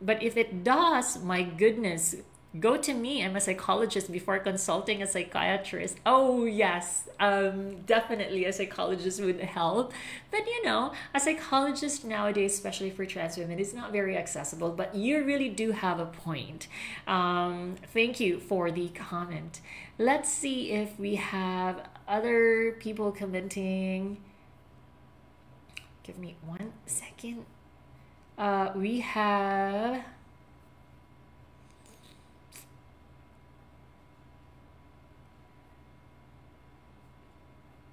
but 0.00 0.22
if 0.22 0.36
it 0.36 0.64
does, 0.64 1.22
my 1.22 1.42
goodness, 1.42 2.16
go 2.60 2.76
to 2.76 2.92
me 2.92 3.24
i'm 3.24 3.34
a 3.34 3.40
psychologist 3.40 4.12
before 4.12 4.38
consulting 4.38 5.02
a 5.02 5.06
psychiatrist 5.06 5.98
oh 6.04 6.44
yes 6.44 7.08
um, 7.18 7.80
definitely 7.82 8.44
a 8.44 8.52
psychologist 8.52 9.22
would 9.22 9.40
help 9.40 9.92
but 10.30 10.46
you 10.46 10.62
know 10.64 10.92
a 11.14 11.20
psychologist 11.20 12.04
nowadays 12.04 12.52
especially 12.52 12.90
for 12.90 13.06
trans 13.06 13.38
women 13.38 13.58
is 13.58 13.72
not 13.72 13.90
very 13.90 14.18
accessible 14.18 14.70
but 14.70 14.94
you 14.94 15.24
really 15.24 15.48
do 15.48 15.70
have 15.70 15.98
a 15.98 16.04
point 16.04 16.68
um, 17.06 17.74
thank 17.94 18.20
you 18.20 18.38
for 18.38 18.70
the 18.70 18.88
comment 18.88 19.60
let's 20.02 20.28
see 20.28 20.70
if 20.72 20.98
we 20.98 21.14
have 21.14 21.88
other 22.08 22.76
people 22.80 23.12
commenting 23.12 24.16
give 26.02 26.18
me 26.18 26.34
one 26.44 26.72
second 26.86 27.44
uh, 28.36 28.72
we 28.74 29.00
have 29.00 30.04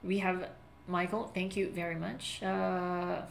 we 0.04 0.20
have 0.20 0.50
Michael. 0.88 1.30
Thank 1.34 1.56
you 1.56 1.70
very 1.70 1.96
much. 1.96 2.42
Uh, 2.42 3.22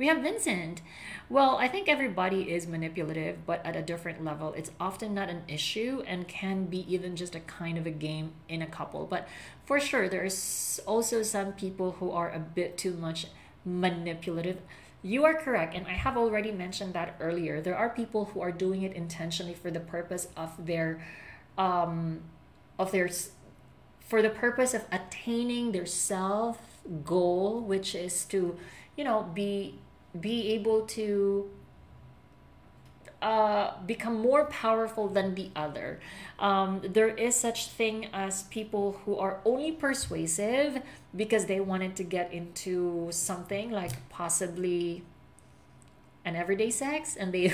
we 0.00 0.06
have 0.06 0.22
Vincent. 0.22 0.80
Well, 1.28 1.58
I 1.58 1.68
think 1.68 1.86
everybody 1.86 2.50
is 2.50 2.66
manipulative, 2.66 3.44
but 3.44 3.64
at 3.66 3.76
a 3.76 3.82
different 3.82 4.24
level. 4.24 4.54
It's 4.54 4.70
often 4.80 5.12
not 5.12 5.28
an 5.28 5.42
issue 5.46 6.02
and 6.06 6.26
can 6.26 6.64
be 6.64 6.90
even 6.92 7.16
just 7.16 7.34
a 7.34 7.40
kind 7.40 7.76
of 7.76 7.86
a 7.86 7.90
game 7.90 8.32
in 8.48 8.62
a 8.62 8.66
couple. 8.66 9.04
But 9.04 9.28
for 9.66 9.78
sure, 9.78 10.08
there's 10.08 10.80
also 10.86 11.22
some 11.22 11.52
people 11.52 11.92
who 12.00 12.12
are 12.12 12.32
a 12.32 12.38
bit 12.38 12.78
too 12.78 12.94
much 12.94 13.26
manipulative. 13.62 14.62
You 15.02 15.26
are 15.26 15.34
correct, 15.34 15.74
and 15.74 15.86
I 15.86 15.92
have 15.92 16.16
already 16.16 16.50
mentioned 16.50 16.94
that 16.94 17.16
earlier. 17.20 17.60
There 17.60 17.76
are 17.76 17.90
people 17.90 18.24
who 18.24 18.40
are 18.40 18.52
doing 18.52 18.82
it 18.82 18.94
intentionally 18.94 19.54
for 19.54 19.70
the 19.70 19.80
purpose 19.80 20.28
of 20.34 20.64
their 20.64 21.04
um 21.58 22.22
of 22.78 22.90
their 22.90 23.10
for 24.00 24.22
the 24.22 24.30
purpose 24.30 24.72
of 24.72 24.84
attaining 24.90 25.72
their 25.72 25.84
self 25.84 26.58
goal 27.04 27.60
which 27.60 27.94
is 27.94 28.24
to 28.24 28.56
you 28.96 29.04
know 29.04 29.28
be 29.34 29.78
be 30.18 30.52
able 30.52 30.82
to 30.82 31.50
uh, 33.22 33.72
become 33.86 34.14
more 34.14 34.46
powerful 34.46 35.08
than 35.08 35.34
the 35.34 35.50
other. 35.54 36.00
Um, 36.38 36.80
there 36.82 37.08
is 37.08 37.34
such 37.34 37.68
thing 37.68 38.06
as 38.12 38.44
people 38.44 39.00
who 39.04 39.18
are 39.18 39.40
only 39.44 39.72
persuasive 39.72 40.80
because 41.14 41.44
they 41.46 41.60
wanted 41.60 41.96
to 41.96 42.04
get 42.04 42.32
into 42.32 43.08
something 43.12 43.70
like 43.70 44.08
possibly 44.08 45.02
an 46.24 46.34
everyday 46.36 46.70
sex, 46.70 47.16
and 47.16 47.32
they 47.32 47.52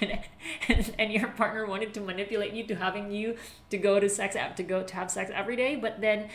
and, 0.00 0.18
and, 0.68 0.94
and 0.98 1.12
your 1.12 1.28
partner 1.28 1.66
wanted 1.66 1.92
to 1.94 2.00
manipulate 2.00 2.52
you 2.52 2.66
to 2.66 2.76
having 2.76 3.10
you 3.10 3.36
to 3.70 3.78
go 3.78 4.00
to 4.00 4.08
sex 4.08 4.36
app 4.36 4.56
to 4.56 4.62
go 4.62 4.82
to 4.82 4.94
have 4.94 5.10
sex 5.10 5.30
every 5.34 5.56
day 5.56 5.76
but 5.76 6.00
then 6.00 6.28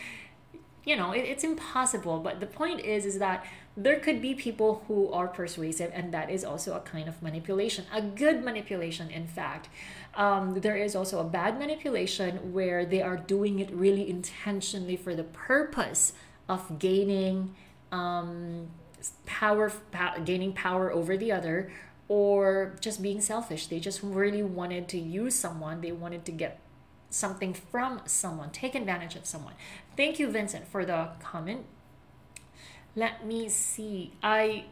you 0.86 0.96
know 0.96 1.12
it, 1.12 1.22
it's 1.22 1.44
impossible 1.44 2.20
but 2.20 2.40
the 2.40 2.46
point 2.46 2.80
is 2.82 3.06
is 3.06 3.20
that 3.20 3.46
there 3.78 4.00
could 4.00 4.22
be 4.22 4.34
people 4.34 4.84
who 4.88 5.12
are 5.12 5.28
persuasive 5.28 5.92
and 5.94 6.14
that 6.14 6.30
is 6.30 6.44
also 6.44 6.76
a 6.76 6.80
kind 6.82 7.08
of 7.08 7.22
manipulation 7.22 7.86
a 7.94 8.02
good 8.02 8.44
manipulation 8.44 9.10
in 9.10 9.26
fact 9.26 9.70
um, 10.16 10.60
there 10.60 10.76
is 10.76 10.96
also 10.96 11.20
a 11.20 11.24
bad 11.24 11.58
manipulation 11.58 12.54
where 12.54 12.86
they 12.86 13.02
are 13.02 13.16
doing 13.16 13.60
it 13.60 13.72
really 13.72 14.10
intentionally 14.10 14.98
for 14.98 15.16
the 15.16 15.24
purpose 15.24 16.14
of 16.50 16.80
gaining 16.80 17.56
um, 17.92 18.68
power, 19.26 19.72
power 19.92 20.20
gaining 20.20 20.54
power 20.54 20.92
over 20.92 21.18
the 21.18 21.32
other 21.32 21.72
or 22.08 22.76
just 22.82 23.02
being 23.02 23.22
selfish. 23.22 23.68
They 23.68 23.80
just 23.80 24.02
really 24.04 24.44
wanted 24.44 24.90
to 24.90 25.00
use 25.00 25.34
someone, 25.34 25.80
they 25.80 25.94
wanted 25.94 26.26
to 26.26 26.32
get 26.32 26.60
something 27.10 27.54
from 27.54 28.02
someone, 28.06 28.50
take 28.52 28.76
advantage 28.76 29.16
of 29.16 29.26
someone. 29.26 29.54
Thank 29.96 30.20
you, 30.20 30.30
Vincent, 30.30 30.68
for 30.68 30.86
the 30.86 31.10
comment. 31.22 31.66
Let 32.96 33.26
me 33.26 33.50
see. 33.50 34.14
I 34.22 34.66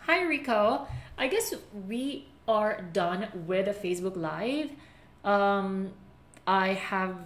Hi 0.00 0.22
Rico. 0.22 0.86
I 1.16 1.28
guess 1.28 1.54
we 1.86 2.28
are 2.48 2.82
done 2.92 3.28
with 3.46 3.68
a 3.68 3.74
Facebook 3.74 4.16
Live. 4.16 4.70
Um, 5.24 5.92
I 6.46 6.68
have 6.68 7.16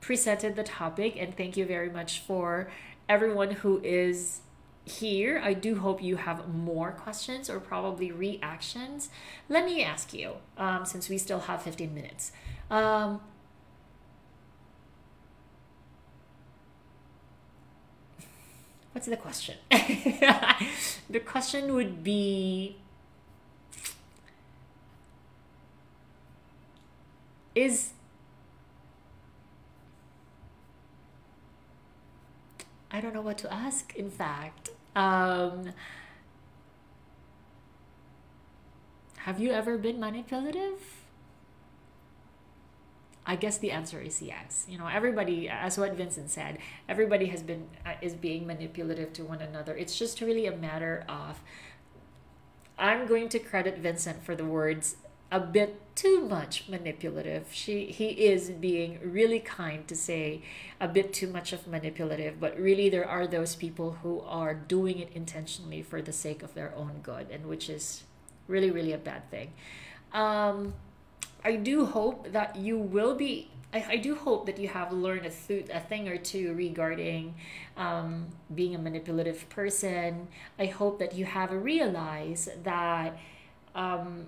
presented 0.00 0.56
the 0.56 0.62
topic 0.62 1.16
and 1.18 1.36
thank 1.36 1.56
you 1.56 1.64
very 1.64 1.90
much 1.90 2.20
for 2.20 2.70
everyone 3.08 3.50
who 3.50 3.80
is 3.82 4.40
here, 4.84 5.40
I 5.42 5.54
do 5.54 5.78
hope 5.78 6.02
you 6.02 6.16
have 6.16 6.48
more 6.48 6.90
questions 6.92 7.48
or 7.48 7.60
probably 7.60 8.10
reactions. 8.10 9.10
Let 9.48 9.64
me 9.64 9.84
ask 9.84 10.12
you, 10.12 10.34
um, 10.58 10.84
since 10.84 11.08
we 11.08 11.18
still 11.18 11.40
have 11.40 11.62
15 11.62 11.94
minutes. 11.94 12.32
Um, 12.70 13.20
what's 18.92 19.06
the 19.06 19.16
question? 19.16 19.56
the 19.70 21.20
question 21.20 21.74
would 21.74 22.04
be 22.04 22.76
is 27.54 27.90
I 32.90 33.00
don't 33.00 33.14
know 33.14 33.22
what 33.22 33.38
to 33.38 33.52
ask, 33.52 33.94
in 33.96 34.10
fact. 34.10 34.68
Um, 34.94 35.70
have 39.16 39.40
you 39.40 39.50
ever 39.52 39.78
been 39.78 39.98
manipulative? 39.98 41.01
I 43.24 43.36
guess 43.36 43.58
the 43.58 43.70
answer 43.70 44.00
is 44.00 44.20
yes. 44.20 44.66
You 44.68 44.78
know, 44.78 44.88
everybody, 44.88 45.48
as 45.48 45.78
what 45.78 45.94
Vincent 45.94 46.30
said, 46.30 46.58
everybody 46.88 47.26
has 47.26 47.42
been 47.42 47.68
uh, 47.86 47.92
is 48.00 48.14
being 48.14 48.46
manipulative 48.46 49.12
to 49.14 49.24
one 49.24 49.40
another. 49.40 49.76
It's 49.76 49.96
just 49.98 50.20
really 50.20 50.46
a 50.46 50.56
matter 50.56 51.04
of. 51.08 51.40
I'm 52.78 53.06
going 53.06 53.28
to 53.28 53.38
credit 53.38 53.78
Vincent 53.78 54.24
for 54.24 54.34
the 54.34 54.44
words 54.44 54.96
a 55.32 55.40
bit 55.40 55.80
too 55.94 56.20
much 56.28 56.68
manipulative. 56.68 57.46
She 57.52 57.86
he 57.86 58.08
is 58.08 58.50
being 58.50 58.98
really 59.02 59.40
kind 59.40 59.88
to 59.88 59.96
say 59.96 60.42
a 60.78 60.86
bit 60.86 61.12
too 61.14 61.26
much 61.26 61.52
of 61.54 61.66
manipulative, 61.66 62.38
but 62.38 62.58
really 62.58 62.90
there 62.90 63.08
are 63.08 63.26
those 63.26 63.56
people 63.56 63.98
who 64.02 64.20
are 64.20 64.52
doing 64.52 64.98
it 64.98 65.10
intentionally 65.14 65.82
for 65.82 66.02
the 66.02 66.12
sake 66.12 66.42
of 66.42 66.54
their 66.54 66.74
own 66.74 67.00
good, 67.02 67.30
and 67.30 67.46
which 67.46 67.70
is 67.70 68.04
really 68.46 68.70
really 68.70 68.92
a 68.92 68.98
bad 68.98 69.30
thing. 69.30 69.52
Um, 70.12 70.74
I 71.44 71.56
do 71.56 71.86
hope 71.86 72.32
that 72.32 72.56
you 72.56 72.78
will 72.78 73.14
be. 73.14 73.50
I, 73.72 73.84
I 73.90 73.96
do 73.96 74.14
hope 74.14 74.46
that 74.46 74.58
you 74.58 74.68
have 74.68 74.92
learned 74.92 75.26
a, 75.26 75.30
th- 75.30 75.68
a 75.70 75.80
thing 75.80 76.08
or 76.08 76.16
two 76.16 76.54
regarding 76.54 77.34
um, 77.76 78.26
being 78.54 78.74
a 78.74 78.78
manipulative 78.78 79.48
person. 79.48 80.28
I 80.58 80.66
hope 80.66 80.98
that 80.98 81.14
you 81.14 81.24
have 81.24 81.50
realized 81.52 82.64
that 82.64 83.16
um, 83.74 84.26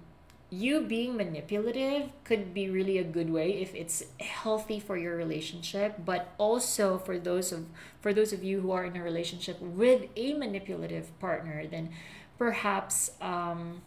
you 0.50 0.80
being 0.82 1.16
manipulative 1.16 2.10
could 2.22 2.54
be 2.54 2.70
really 2.70 2.98
a 2.98 3.04
good 3.04 3.30
way 3.30 3.60
if 3.60 3.74
it's 3.74 4.04
healthy 4.20 4.78
for 4.78 4.96
your 4.96 5.16
relationship 5.16 5.96
but 6.04 6.32
also 6.38 6.96
for 6.98 7.18
those 7.18 7.50
of 7.50 7.66
for 8.00 8.12
those 8.12 8.32
of 8.32 8.44
you 8.44 8.60
who 8.60 8.70
are 8.70 8.84
in 8.84 8.96
a 8.96 9.02
relationship 9.02 9.60
with 9.60 10.02
a 10.16 10.34
manipulative 10.34 11.18
partner 11.18 11.66
then 11.66 11.90
perhaps 12.38 13.10
um, 13.20 13.82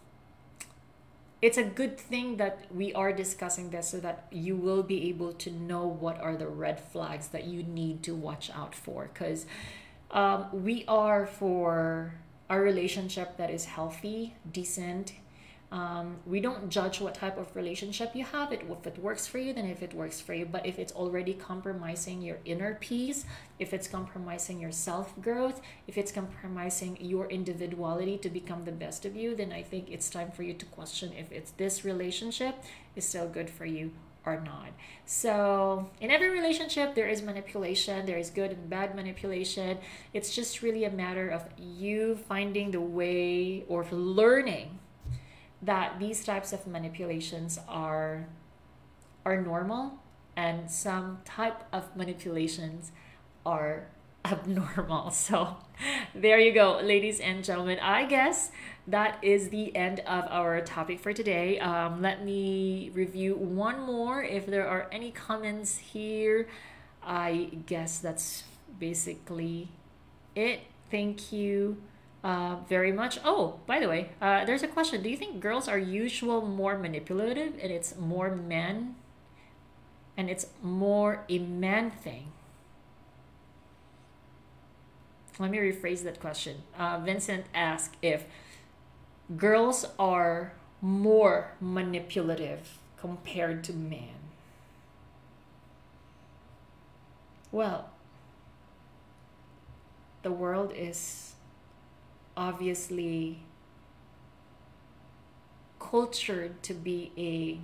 it's 1.42 1.58
a 1.58 1.64
good 1.64 2.00
thing 2.00 2.38
that 2.38 2.66
we 2.74 2.94
are 2.94 3.14
discussing 3.14 3.70
this 3.70 3.90
so 3.90 4.00
that 4.00 4.28
you 4.32 4.56
will 4.56 4.84
be 4.84 5.10
able 5.10 5.34
to 5.34 5.52
know 5.52 5.86
what 5.86 6.20
are 6.20 6.36
the 6.36 6.48
red 6.48 6.80
flags 6.80 7.28
that 7.30 7.46
you 7.46 7.64
need 7.64 8.02
to 8.04 8.16
watch 8.16 8.50
out 8.52 8.74
for. 8.74 9.10
Because 9.14 9.46
um, 10.10 10.48
we 10.52 10.84
are 10.88 11.28
for 11.28 12.16
a 12.50 12.60
relationship 12.60 13.38
that 13.38 13.50
is 13.50 13.66
healthy 13.66 14.36
decent 14.52 15.14
um, 15.72 16.16
we 16.26 16.40
don't 16.40 16.70
judge 16.70 17.02
what 17.02 17.14
type 17.14 17.38
of 17.38 17.54
relationship 17.56 18.16
you 18.16 18.24
have 18.24 18.54
it 18.54 18.62
if 18.70 18.88
it 18.88 18.98
works 19.00 19.28
for 19.28 19.38
you 19.38 19.54
then 19.54 19.66
if 19.66 19.84
it 19.84 19.94
works 19.94 20.22
for 20.22 20.34
you 20.34 20.46
but 20.46 20.66
if 20.66 20.80
it's 20.80 20.94
already 20.94 21.34
compromising 21.34 22.22
your 22.22 22.38
inner 22.46 22.76
peace 22.76 23.26
if 23.60 23.74
it's 23.74 23.88
compromising 23.88 24.62
your 24.62 24.72
self-growth 24.72 25.60
if 25.88 25.98
it's 25.98 26.12
compromising 26.12 26.98
your 27.02 27.28
individuality 27.28 28.18
to 28.18 28.30
become 28.30 28.64
the 28.64 28.72
best 28.72 29.06
of 29.06 29.16
you 29.16 29.36
then 29.36 29.52
i 29.52 29.62
think 29.62 29.90
it's 29.92 30.10
time 30.10 30.32
for 30.32 30.44
you 30.44 30.54
to 30.54 30.66
question 30.68 31.12
if 31.18 31.32
it's 31.32 31.52
this 31.52 31.84
relationship 31.84 32.56
is 32.96 33.06
still 33.06 33.28
good 33.28 33.50
for 33.50 33.66
you 33.66 33.92
or 34.26 34.42
not. 34.42 34.72
So, 35.06 35.90
in 36.02 36.12
every 36.12 36.30
relationship, 36.30 36.96
there 36.96 37.08
is 37.08 37.22
manipulation, 37.22 38.06
there 38.06 38.18
is 38.18 38.30
good 38.30 38.52
and 38.52 38.70
bad 38.70 38.94
manipulation. 38.94 39.78
It's 40.14 40.36
just 40.36 40.62
really 40.62 40.84
a 40.84 40.92
matter 40.92 41.30
of 41.30 41.46
you 41.58 42.18
finding 42.28 42.72
the 42.72 42.82
way 42.82 43.64
or 43.70 43.86
learning 43.90 44.80
that 45.62 46.00
these 46.00 46.24
types 46.24 46.54
of 46.54 46.68
manipulations 46.68 47.60
are 47.68 48.28
are 49.26 49.42
normal 49.42 50.00
and 50.36 50.70
some 50.70 51.20
type 51.26 51.64
of 51.74 51.96
manipulations 51.96 52.92
are 53.46 53.88
abnormal. 54.24 55.10
So 55.12 55.58
there 56.16 56.40
you 56.40 56.54
go, 56.54 56.80
ladies 56.82 57.20
and 57.20 57.44
gentlemen. 57.44 57.80
I 57.80 58.06
guess 58.06 58.52
that 58.88 59.18
is 59.22 59.50
the 59.50 59.76
end 59.76 60.00
of 60.02 60.26
our 60.30 60.62
topic 60.62 61.00
for 61.00 61.12
today. 61.12 61.60
Um, 61.60 62.02
let 62.02 62.24
me 62.24 62.92
review 62.94 63.36
one 63.36 63.82
more. 63.82 64.24
If 64.24 64.46
there 64.46 64.68
are 64.68 64.88
any 64.92 65.12
comments 65.12 65.78
here, 65.78 66.48
I 67.04 67.50
guess 67.66 68.00
that's 68.00 68.44
basically 68.80 69.70
it. 70.36 70.62
Thank 70.90 71.34
you 71.34 71.78
uh, 72.28 72.58
very 72.68 72.92
much. 72.92 73.20
Oh, 73.24 73.62
by 73.66 73.80
the 73.80 73.88
way, 73.88 74.10
uh, 74.22 74.44
there's 74.44 74.62
a 74.62 74.68
question. 74.68 75.02
Do 75.02 75.10
you 75.10 75.16
think 75.16 75.40
girls 75.40 75.70
are 75.70 75.78
usual 75.78 76.46
more 76.46 76.78
manipulative 76.78 77.54
and 77.62 77.72
it's 77.72 77.96
more 77.96 78.36
men 78.36 78.98
and 80.18 80.30
it's 80.30 80.48
more 80.62 81.24
a 81.30 81.40
man 81.40 81.90
thing? 81.90 82.34
Let 85.40 85.52
me 85.52 85.60
rephrase 85.60 86.04
that 86.04 86.20
question. 86.20 86.64
Uh, 86.78 87.00
Vincent 87.00 87.46
asked 87.56 87.96
if 88.02 88.26
girls 89.38 89.86
are 89.98 90.52
more 90.82 91.52
manipulative 91.62 92.78
compared 93.00 93.64
to 93.66 93.74
men. 93.74 94.16
Well, 97.54 97.90
the 100.24 100.32
world 100.32 100.74
is 100.76 101.27
obviously 102.38 103.40
cultured 105.80 106.64
to 106.64 106.74
be 106.74 107.12
a 107.18 107.60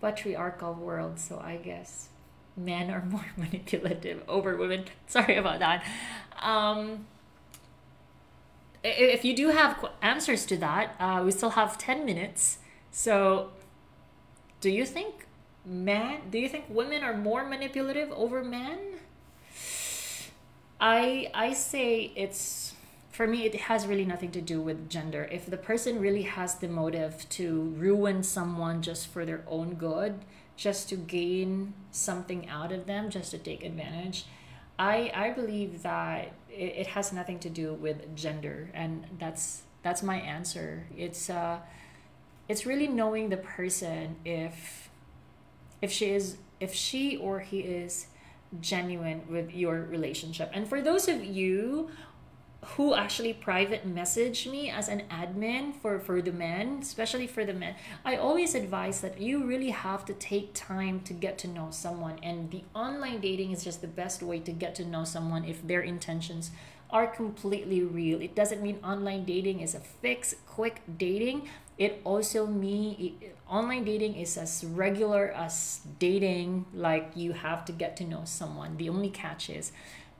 patriarchal 0.00 0.74
world 0.74 1.18
so 1.18 1.38
i 1.38 1.56
guess 1.56 2.08
men 2.56 2.90
are 2.90 3.04
more 3.04 3.26
manipulative 3.36 4.22
over 4.28 4.56
women. 4.56 4.84
Sorry 5.06 5.36
about 5.36 5.58
that. 5.60 5.84
Um, 6.40 7.06
if 8.82 9.24
you 9.24 9.36
do 9.36 9.48
have 9.48 9.84
answers 10.00 10.46
to 10.46 10.56
that 10.56 10.94
uh, 10.98 11.22
we 11.24 11.30
still 11.30 11.50
have 11.50 11.76
10 11.76 12.04
minutes. 12.04 12.58
So 12.90 13.50
do 14.60 14.70
you 14.70 14.84
think 14.84 15.26
men 15.66 16.20
do 16.30 16.38
you 16.38 16.48
think 16.48 16.64
women 16.68 17.02
are 17.02 17.14
more 17.14 17.44
manipulative 17.44 18.10
over 18.12 18.42
men? 18.42 18.78
I 20.80 21.30
i 21.34 21.52
say 21.52 22.10
it's 22.16 22.74
for 23.20 23.26
me 23.26 23.44
it 23.44 23.54
has 23.54 23.86
really 23.86 24.06
nothing 24.06 24.30
to 24.30 24.40
do 24.40 24.62
with 24.62 24.88
gender. 24.88 25.28
If 25.30 25.44
the 25.44 25.58
person 25.58 26.00
really 26.00 26.22
has 26.22 26.54
the 26.54 26.68
motive 26.68 27.28
to 27.28 27.64
ruin 27.76 28.22
someone 28.22 28.80
just 28.80 29.08
for 29.08 29.26
their 29.26 29.44
own 29.46 29.74
good 29.74 30.24
just 30.56 30.88
to 30.88 30.96
gain 30.96 31.74
something 31.90 32.48
out 32.48 32.72
of 32.72 32.86
them 32.86 33.10
just 33.10 33.30
to 33.32 33.38
take 33.38 33.62
advantage 33.62 34.24
i 34.78 35.10
i 35.14 35.30
believe 35.30 35.82
that 35.82 36.32
it, 36.48 36.72
it 36.82 36.86
has 36.86 37.12
nothing 37.12 37.38
to 37.38 37.50
do 37.50 37.74
with 37.74 38.14
gender 38.16 38.70
and 38.72 39.04
that's 39.18 39.62
that's 39.82 40.02
my 40.02 40.16
answer. 40.16 40.86
It's 40.96 41.28
uh 41.28 41.58
it's 42.48 42.64
really 42.64 42.88
knowing 42.88 43.28
the 43.28 43.36
person 43.36 44.16
if 44.24 44.88
if 45.82 45.92
she 45.92 46.06
is 46.10 46.38
if 46.58 46.72
she 46.74 47.18
or 47.18 47.40
he 47.40 47.60
is 47.60 48.06
genuine 48.60 49.22
with 49.28 49.54
your 49.54 49.82
relationship. 49.82 50.50
And 50.52 50.68
for 50.68 50.80
those 50.82 51.08
of 51.08 51.24
you 51.24 51.90
who 52.76 52.94
actually 52.94 53.32
private 53.32 53.86
message 53.86 54.46
me 54.46 54.68
as 54.68 54.88
an 54.88 55.02
admin 55.10 55.74
for 55.74 55.98
for 55.98 56.20
the 56.20 56.32
men 56.32 56.78
especially 56.82 57.26
for 57.26 57.44
the 57.44 57.54
men. 57.54 57.74
I 58.04 58.16
always 58.16 58.54
advise 58.54 59.00
that 59.00 59.20
you 59.20 59.44
really 59.44 59.70
have 59.70 60.04
to 60.06 60.12
take 60.12 60.52
time 60.52 61.00
to 61.00 61.12
get 61.12 61.38
to 61.38 61.48
know 61.48 61.68
someone 61.70 62.18
and 62.22 62.50
the 62.50 62.64
online 62.74 63.20
dating 63.20 63.52
is 63.52 63.64
just 63.64 63.80
the 63.80 63.88
best 63.88 64.22
way 64.22 64.40
to 64.40 64.52
get 64.52 64.74
to 64.76 64.84
know 64.84 65.04
someone 65.04 65.44
if 65.44 65.66
their 65.66 65.80
intentions 65.80 66.50
are 66.92 67.06
completely 67.06 67.82
real. 67.82 68.20
It 68.20 68.34
doesn't 68.34 68.62
mean 68.62 68.78
online 68.84 69.24
dating 69.24 69.60
is 69.60 69.74
a 69.74 69.80
fix 69.80 70.34
quick 70.46 70.82
dating. 70.98 71.48
It 71.78 72.00
also 72.04 72.46
mean 72.46 73.14
online 73.48 73.84
dating 73.84 74.16
is 74.16 74.36
as 74.36 74.64
regular 74.64 75.30
as 75.30 75.80
dating 75.98 76.66
like 76.74 77.12
you 77.14 77.32
have 77.32 77.64
to 77.66 77.72
get 77.72 77.96
to 77.98 78.04
know 78.04 78.22
someone. 78.24 78.76
The 78.76 78.88
only 78.88 79.08
catch 79.08 79.48
is 79.48 79.72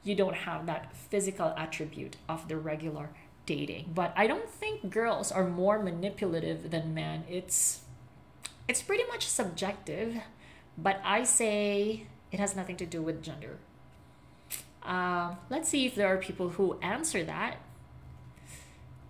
you 0.02 0.14
don't 0.14 0.34
have 0.34 0.66
that 0.66 0.94
physical 0.96 1.52
attribute 1.56 2.16
of 2.28 2.48
the 2.48 2.56
regular 2.56 3.10
dating. 3.46 3.90
But 3.94 4.12
I 4.16 4.26
don't 4.26 4.48
think 4.48 4.90
girls 4.90 5.32
are 5.32 5.46
more 5.46 5.82
manipulative 5.82 6.70
than 6.70 6.94
men. 6.94 7.24
It's 7.28 7.80
it's 8.68 8.82
pretty 8.82 9.04
much 9.08 9.26
subjective, 9.26 10.16
but 10.78 11.00
I 11.04 11.24
say 11.24 12.06
it 12.30 12.38
has 12.38 12.54
nothing 12.54 12.76
to 12.76 12.86
do 12.86 13.02
with 13.02 13.22
gender. 13.22 13.58
Uh, 14.82 15.34
let's 15.50 15.68
see 15.68 15.86
if 15.86 15.94
there 15.94 16.06
are 16.06 16.16
people 16.16 16.50
who 16.50 16.78
answer 16.80 17.24
that. 17.24 17.56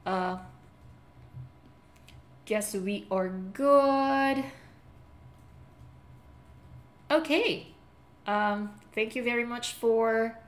Uh, 0.04 0.38
guess 2.46 2.74
we 2.74 3.06
are 3.10 3.28
good. 3.28 4.44
Okay. 7.10 7.68
Um, 8.26 8.70
thank 8.94 9.14
you 9.14 9.22
very 9.22 9.44
much 9.44 9.72
for 9.74 10.38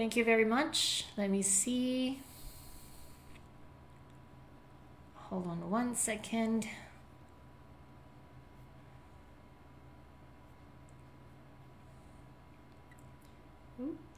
Thank 0.00 0.16
you 0.16 0.24
very 0.24 0.46
much. 0.46 1.04
Let 1.18 1.28
me 1.28 1.42
see. 1.42 2.20
Hold 5.14 5.46
on 5.46 5.70
one 5.70 5.94
second. 5.94 6.66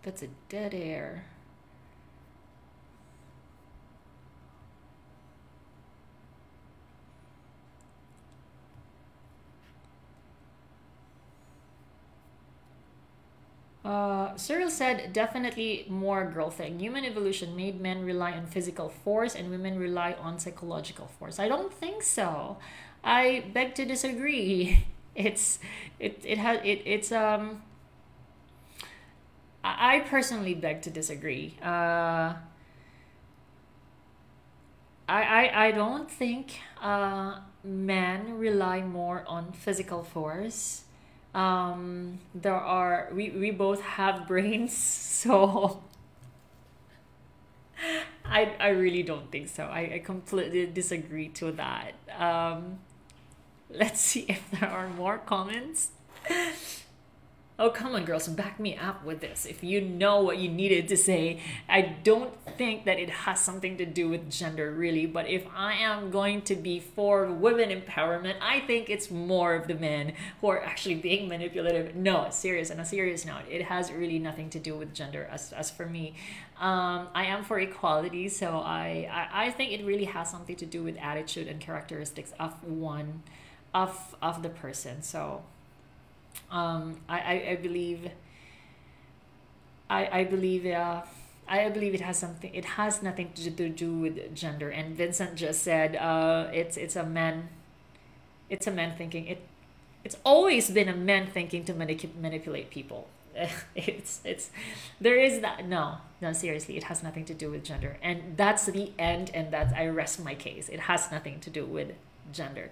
That's 0.04 0.22
a 0.22 0.28
dead 0.48 0.72
air. 0.72 1.24
Uh, 13.84 14.36
Cyril 14.36 14.70
said, 14.70 15.12
definitely 15.12 15.86
more 15.88 16.24
girl 16.24 16.50
thing. 16.50 16.78
Human 16.78 17.04
evolution 17.04 17.56
made 17.56 17.80
men 17.80 18.04
rely 18.04 18.32
on 18.32 18.46
physical 18.46 18.88
force 18.88 19.34
and 19.34 19.50
women 19.50 19.76
rely 19.78 20.12
on 20.20 20.38
psychological 20.38 21.08
force. 21.18 21.40
I 21.40 21.48
don't 21.48 21.72
think 21.72 22.02
so. 22.02 22.58
I 23.02 23.44
beg 23.52 23.74
to 23.76 23.84
disagree. 23.84 24.86
It's 25.14 25.58
it 26.00 26.22
it 26.24 26.38
has 26.38 26.60
it 26.64 26.80
it's 26.86 27.12
um. 27.12 27.60
I 29.64 30.00
personally 30.00 30.54
beg 30.54 30.82
to 30.82 30.90
disagree. 30.90 31.56
Uh, 31.62 32.34
I, 35.08 35.22
I 35.22 35.66
I 35.66 35.70
don't 35.72 36.10
think 36.10 36.60
uh 36.80 37.40
men 37.64 38.38
rely 38.38 38.80
more 38.82 39.24
on 39.26 39.52
physical 39.52 40.02
force 40.02 40.84
um 41.34 42.18
there 42.34 42.54
are 42.54 43.08
we 43.14 43.30
we 43.30 43.50
both 43.50 43.80
have 43.80 44.26
brains 44.28 44.76
so 44.76 45.82
i 48.24 48.52
i 48.60 48.68
really 48.68 49.02
don't 49.02 49.30
think 49.30 49.48
so. 49.48 49.64
I, 49.64 49.94
I 49.94 50.02
completely 50.04 50.66
disagree 50.66 51.28
to 51.40 51.52
that. 51.52 51.92
Um 52.18 52.78
let's 53.70 54.00
see 54.10 54.26
if 54.28 54.50
there 54.52 54.68
are 54.70 54.88
more 54.88 55.18
comments 55.18 55.90
Oh, 57.62 57.70
come 57.70 57.94
on, 57.94 58.04
girls, 58.04 58.26
back 58.26 58.58
me 58.58 58.76
up 58.76 59.04
with 59.04 59.20
this. 59.20 59.46
If 59.46 59.62
you 59.62 59.80
know 59.80 60.20
what 60.20 60.38
you 60.38 60.48
needed 60.48 60.88
to 60.88 60.96
say, 60.96 61.38
I 61.68 61.82
don't 62.02 62.34
think 62.58 62.86
that 62.86 62.98
it 62.98 63.08
has 63.08 63.38
something 63.38 63.76
to 63.76 63.86
do 63.86 64.08
with 64.08 64.28
gender, 64.28 64.72
really. 64.72 65.06
But 65.06 65.28
if 65.28 65.46
I 65.54 65.74
am 65.74 66.10
going 66.10 66.42
to 66.42 66.56
be 66.56 66.80
for 66.80 67.26
women 67.26 67.70
empowerment, 67.70 68.34
I 68.42 68.58
think 68.58 68.90
it's 68.90 69.12
more 69.12 69.54
of 69.54 69.68
the 69.68 69.76
men 69.76 70.14
who 70.40 70.48
are 70.48 70.60
actually 70.60 70.96
being 70.96 71.28
manipulative. 71.28 71.94
No, 71.94 72.26
serious, 72.30 72.72
on 72.72 72.80
a 72.80 72.84
serious 72.84 73.24
note, 73.24 73.42
it 73.48 73.62
has 73.62 73.92
really 73.92 74.18
nothing 74.18 74.50
to 74.50 74.58
do 74.58 74.74
with 74.74 74.92
gender. 74.92 75.28
As, 75.30 75.52
as 75.52 75.70
for 75.70 75.86
me, 75.86 76.16
um, 76.58 77.06
I 77.14 77.26
am 77.26 77.44
for 77.44 77.60
equality, 77.60 78.28
so 78.28 78.56
I, 78.56 79.08
I, 79.08 79.46
I 79.46 79.50
think 79.52 79.70
it 79.70 79.84
really 79.86 80.06
has 80.06 80.28
something 80.28 80.56
to 80.56 80.66
do 80.66 80.82
with 80.82 80.96
attitude 80.96 81.46
and 81.46 81.60
characteristics 81.60 82.32
of 82.40 82.60
one, 82.64 83.22
of, 83.72 84.16
of 84.20 84.42
the 84.42 84.48
person. 84.48 85.00
So 85.02 85.44
um, 86.52 86.96
I, 87.08 87.18
I, 87.18 87.50
I 87.50 87.56
believe 87.56 88.10
I, 89.90 90.20
I 90.20 90.24
believe 90.24 90.66
uh, 90.66 91.02
I 91.48 91.68
believe 91.70 91.94
it 91.94 92.00
has 92.00 92.18
something 92.18 92.54
it 92.54 92.64
has 92.64 93.02
nothing 93.02 93.32
to 93.34 93.50
do 93.50 93.92
with 93.92 94.34
gender. 94.34 94.70
And 94.70 94.96
Vincent 94.96 95.34
just 95.34 95.62
said 95.62 95.96
uh, 95.96 96.48
it's 96.52 96.76
it's 96.76 96.94
a 96.94 97.04
man 97.04 97.48
it's 98.48 98.66
a 98.66 98.70
man 98.70 98.96
thinking 98.96 99.26
it 99.26 99.40
it's 100.04 100.16
always 100.24 100.70
been 100.70 100.88
a 100.88 100.96
man 100.96 101.26
thinking 101.26 101.64
to 101.64 101.74
manip- 101.74 102.16
manipulate 102.20 102.70
people. 102.70 103.08
It's 103.74 104.20
it's 104.24 104.50
there 105.00 105.18
is 105.18 105.40
that 105.40 105.66
no 105.66 105.98
no 106.20 106.32
seriously 106.34 106.76
it 106.76 106.84
has 106.84 107.02
nothing 107.02 107.24
to 107.24 107.34
do 107.34 107.50
with 107.50 107.64
gender. 107.64 107.96
And 108.02 108.36
that's 108.36 108.66
the 108.66 108.92
end 108.98 109.30
and 109.32 109.50
that 109.52 109.74
I 109.74 109.88
rest 109.88 110.22
my 110.22 110.34
case. 110.34 110.68
It 110.68 110.80
has 110.80 111.10
nothing 111.10 111.40
to 111.40 111.50
do 111.50 111.64
with 111.64 111.92
gender 112.32 112.70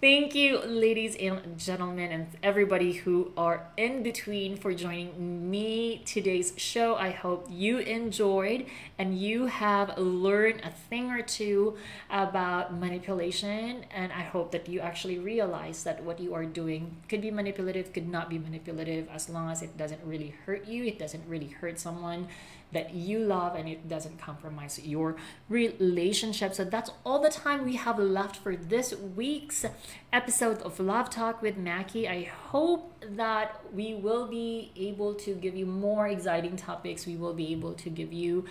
Thank 0.00 0.36
you, 0.36 0.60
ladies 0.60 1.16
and 1.16 1.58
gentlemen, 1.58 2.12
and 2.12 2.28
everybody 2.40 2.92
who 2.92 3.32
are 3.36 3.66
in 3.76 4.04
between 4.04 4.56
for 4.56 4.72
joining 4.72 5.50
me 5.50 6.02
today's 6.06 6.52
show. 6.56 6.94
I 6.94 7.10
hope 7.10 7.48
you 7.50 7.78
enjoyed 7.78 8.66
and 8.96 9.18
you 9.18 9.46
have 9.46 9.98
learned 9.98 10.60
a 10.62 10.70
thing 10.70 11.10
or 11.10 11.22
two 11.22 11.78
about 12.10 12.78
manipulation. 12.78 13.86
And 13.90 14.12
I 14.12 14.22
hope 14.22 14.52
that 14.52 14.68
you 14.68 14.78
actually 14.78 15.18
realize 15.18 15.82
that 15.82 16.04
what 16.04 16.20
you 16.20 16.32
are 16.32 16.44
doing 16.44 16.94
could 17.08 17.20
be 17.20 17.32
manipulative, 17.32 17.92
could 17.92 18.08
not 18.08 18.30
be 18.30 18.38
manipulative, 18.38 19.08
as 19.08 19.28
long 19.28 19.50
as 19.50 19.62
it 19.62 19.76
doesn't 19.76 20.00
really 20.04 20.32
hurt 20.46 20.68
you, 20.68 20.84
it 20.84 21.00
doesn't 21.00 21.24
really 21.26 21.48
hurt 21.48 21.80
someone 21.80 22.28
that 22.72 22.94
you 22.94 23.18
love 23.18 23.56
and 23.56 23.68
it 23.68 23.88
doesn't 23.88 24.18
compromise 24.18 24.78
your 24.84 25.16
relationship. 25.48 26.54
So 26.54 26.64
that's 26.64 26.90
all 27.04 27.20
the 27.20 27.30
time 27.30 27.64
we 27.64 27.76
have 27.76 27.98
left 27.98 28.36
for 28.36 28.56
this 28.56 28.94
week's 28.94 29.64
episode 30.12 30.60
of 30.62 30.78
Love 30.78 31.10
Talk 31.10 31.40
with 31.40 31.56
Mackie. 31.56 32.08
I 32.08 32.24
hope 32.24 33.04
that 33.16 33.60
we 33.72 33.94
will 33.94 34.26
be 34.26 34.72
able 34.76 35.14
to 35.14 35.34
give 35.34 35.56
you 35.56 35.66
more 35.66 36.08
exciting 36.08 36.56
topics. 36.56 37.06
We 37.06 37.16
will 37.16 37.34
be 37.34 37.52
able 37.52 37.74
to 37.74 37.90
give 37.90 38.12
you 38.12 38.44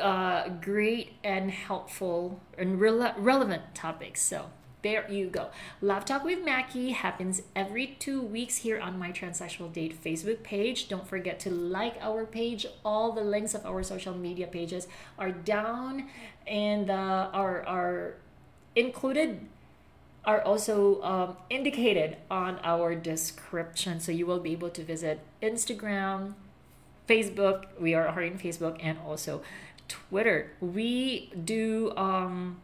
uh, 0.00 0.48
great 0.60 1.14
and 1.22 1.50
helpful 1.50 2.40
and 2.56 2.80
re- 2.80 3.12
relevant 3.16 3.74
topics. 3.74 4.22
So 4.22 4.50
there 4.82 5.10
you 5.10 5.28
go. 5.28 5.50
Love 5.82 6.04
Talk 6.04 6.24
with 6.24 6.44
Mackie 6.44 6.90
happens 6.90 7.42
every 7.54 7.96
two 7.98 8.22
weeks 8.22 8.58
here 8.58 8.80
on 8.80 8.98
my 8.98 9.12
Transsexual 9.12 9.72
Date 9.72 10.02
Facebook 10.02 10.42
page. 10.42 10.88
Don't 10.88 11.06
forget 11.06 11.38
to 11.40 11.50
like 11.50 11.96
our 12.00 12.24
page. 12.24 12.66
All 12.84 13.12
the 13.12 13.22
links 13.22 13.54
of 13.54 13.66
our 13.66 13.82
social 13.82 14.14
media 14.14 14.46
pages 14.46 14.88
are 15.18 15.30
down 15.30 16.08
and 16.46 16.90
uh, 16.90 17.30
are 17.32 17.62
are 17.66 18.14
included 18.74 19.40
are 20.24 20.42
also 20.42 21.02
um, 21.02 21.36
indicated 21.48 22.16
on 22.30 22.58
our 22.62 22.94
description. 22.94 24.00
So 24.00 24.12
you 24.12 24.26
will 24.26 24.40
be 24.40 24.52
able 24.52 24.70
to 24.70 24.82
visit 24.82 25.20
Instagram, 25.42 26.34
Facebook. 27.08 27.66
We 27.78 27.94
are 27.94 28.08
on 28.08 28.38
Facebook 28.38 28.78
and 28.80 28.98
also 28.98 29.42
Twitter. 29.88 30.52
We 30.60 31.32
do. 31.44 31.92
Um, 31.96 32.60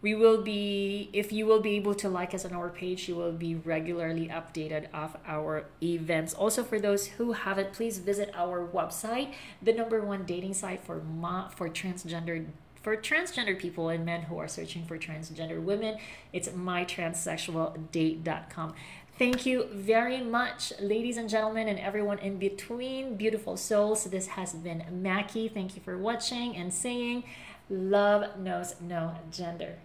we 0.00 0.14
will 0.14 0.40
be 0.42 1.10
if 1.12 1.32
you 1.32 1.44
will 1.44 1.60
be 1.60 1.74
able 1.76 1.94
to 1.94 2.08
like 2.08 2.32
us 2.34 2.44
on 2.44 2.52
our 2.52 2.68
page 2.68 3.08
you 3.08 3.16
will 3.16 3.32
be 3.32 3.54
regularly 3.54 4.28
updated 4.28 4.86
of 4.92 5.16
our 5.26 5.64
events 5.82 6.34
also 6.34 6.62
for 6.62 6.78
those 6.78 7.06
who 7.06 7.32
haven't 7.32 7.72
please 7.72 7.98
visit 7.98 8.30
our 8.34 8.64
website 8.66 9.32
the 9.60 9.72
number 9.72 10.00
one 10.00 10.24
dating 10.24 10.54
site 10.54 10.84
for 10.84 11.02
ma- 11.02 11.48
for 11.48 11.68
transgender 11.68 12.46
for 12.80 12.96
transgender 12.96 13.58
people 13.58 13.88
and 13.88 14.04
men 14.04 14.22
who 14.22 14.38
are 14.38 14.48
searching 14.48 14.84
for 14.84 14.96
transgender 14.98 15.60
women 15.60 15.98
it's 16.32 16.48
mytranssexualdate.com 16.48 18.74
Thank 19.18 19.46
you 19.46 19.66
very 19.72 20.20
much, 20.20 20.72
ladies 20.78 21.16
and 21.16 21.28
gentlemen, 21.28 21.66
and 21.66 21.80
everyone 21.80 22.20
in 22.20 22.38
between. 22.38 23.16
Beautiful 23.16 23.56
souls. 23.56 24.04
This 24.04 24.28
has 24.28 24.52
been 24.52 24.84
Mackie. 24.92 25.48
Thank 25.48 25.74
you 25.74 25.82
for 25.82 25.98
watching 25.98 26.54
and 26.54 26.72
saying, 26.72 27.24
Love 27.68 28.38
knows 28.38 28.76
no 28.80 29.16
gender. 29.32 29.78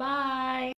Bye. 0.00 0.68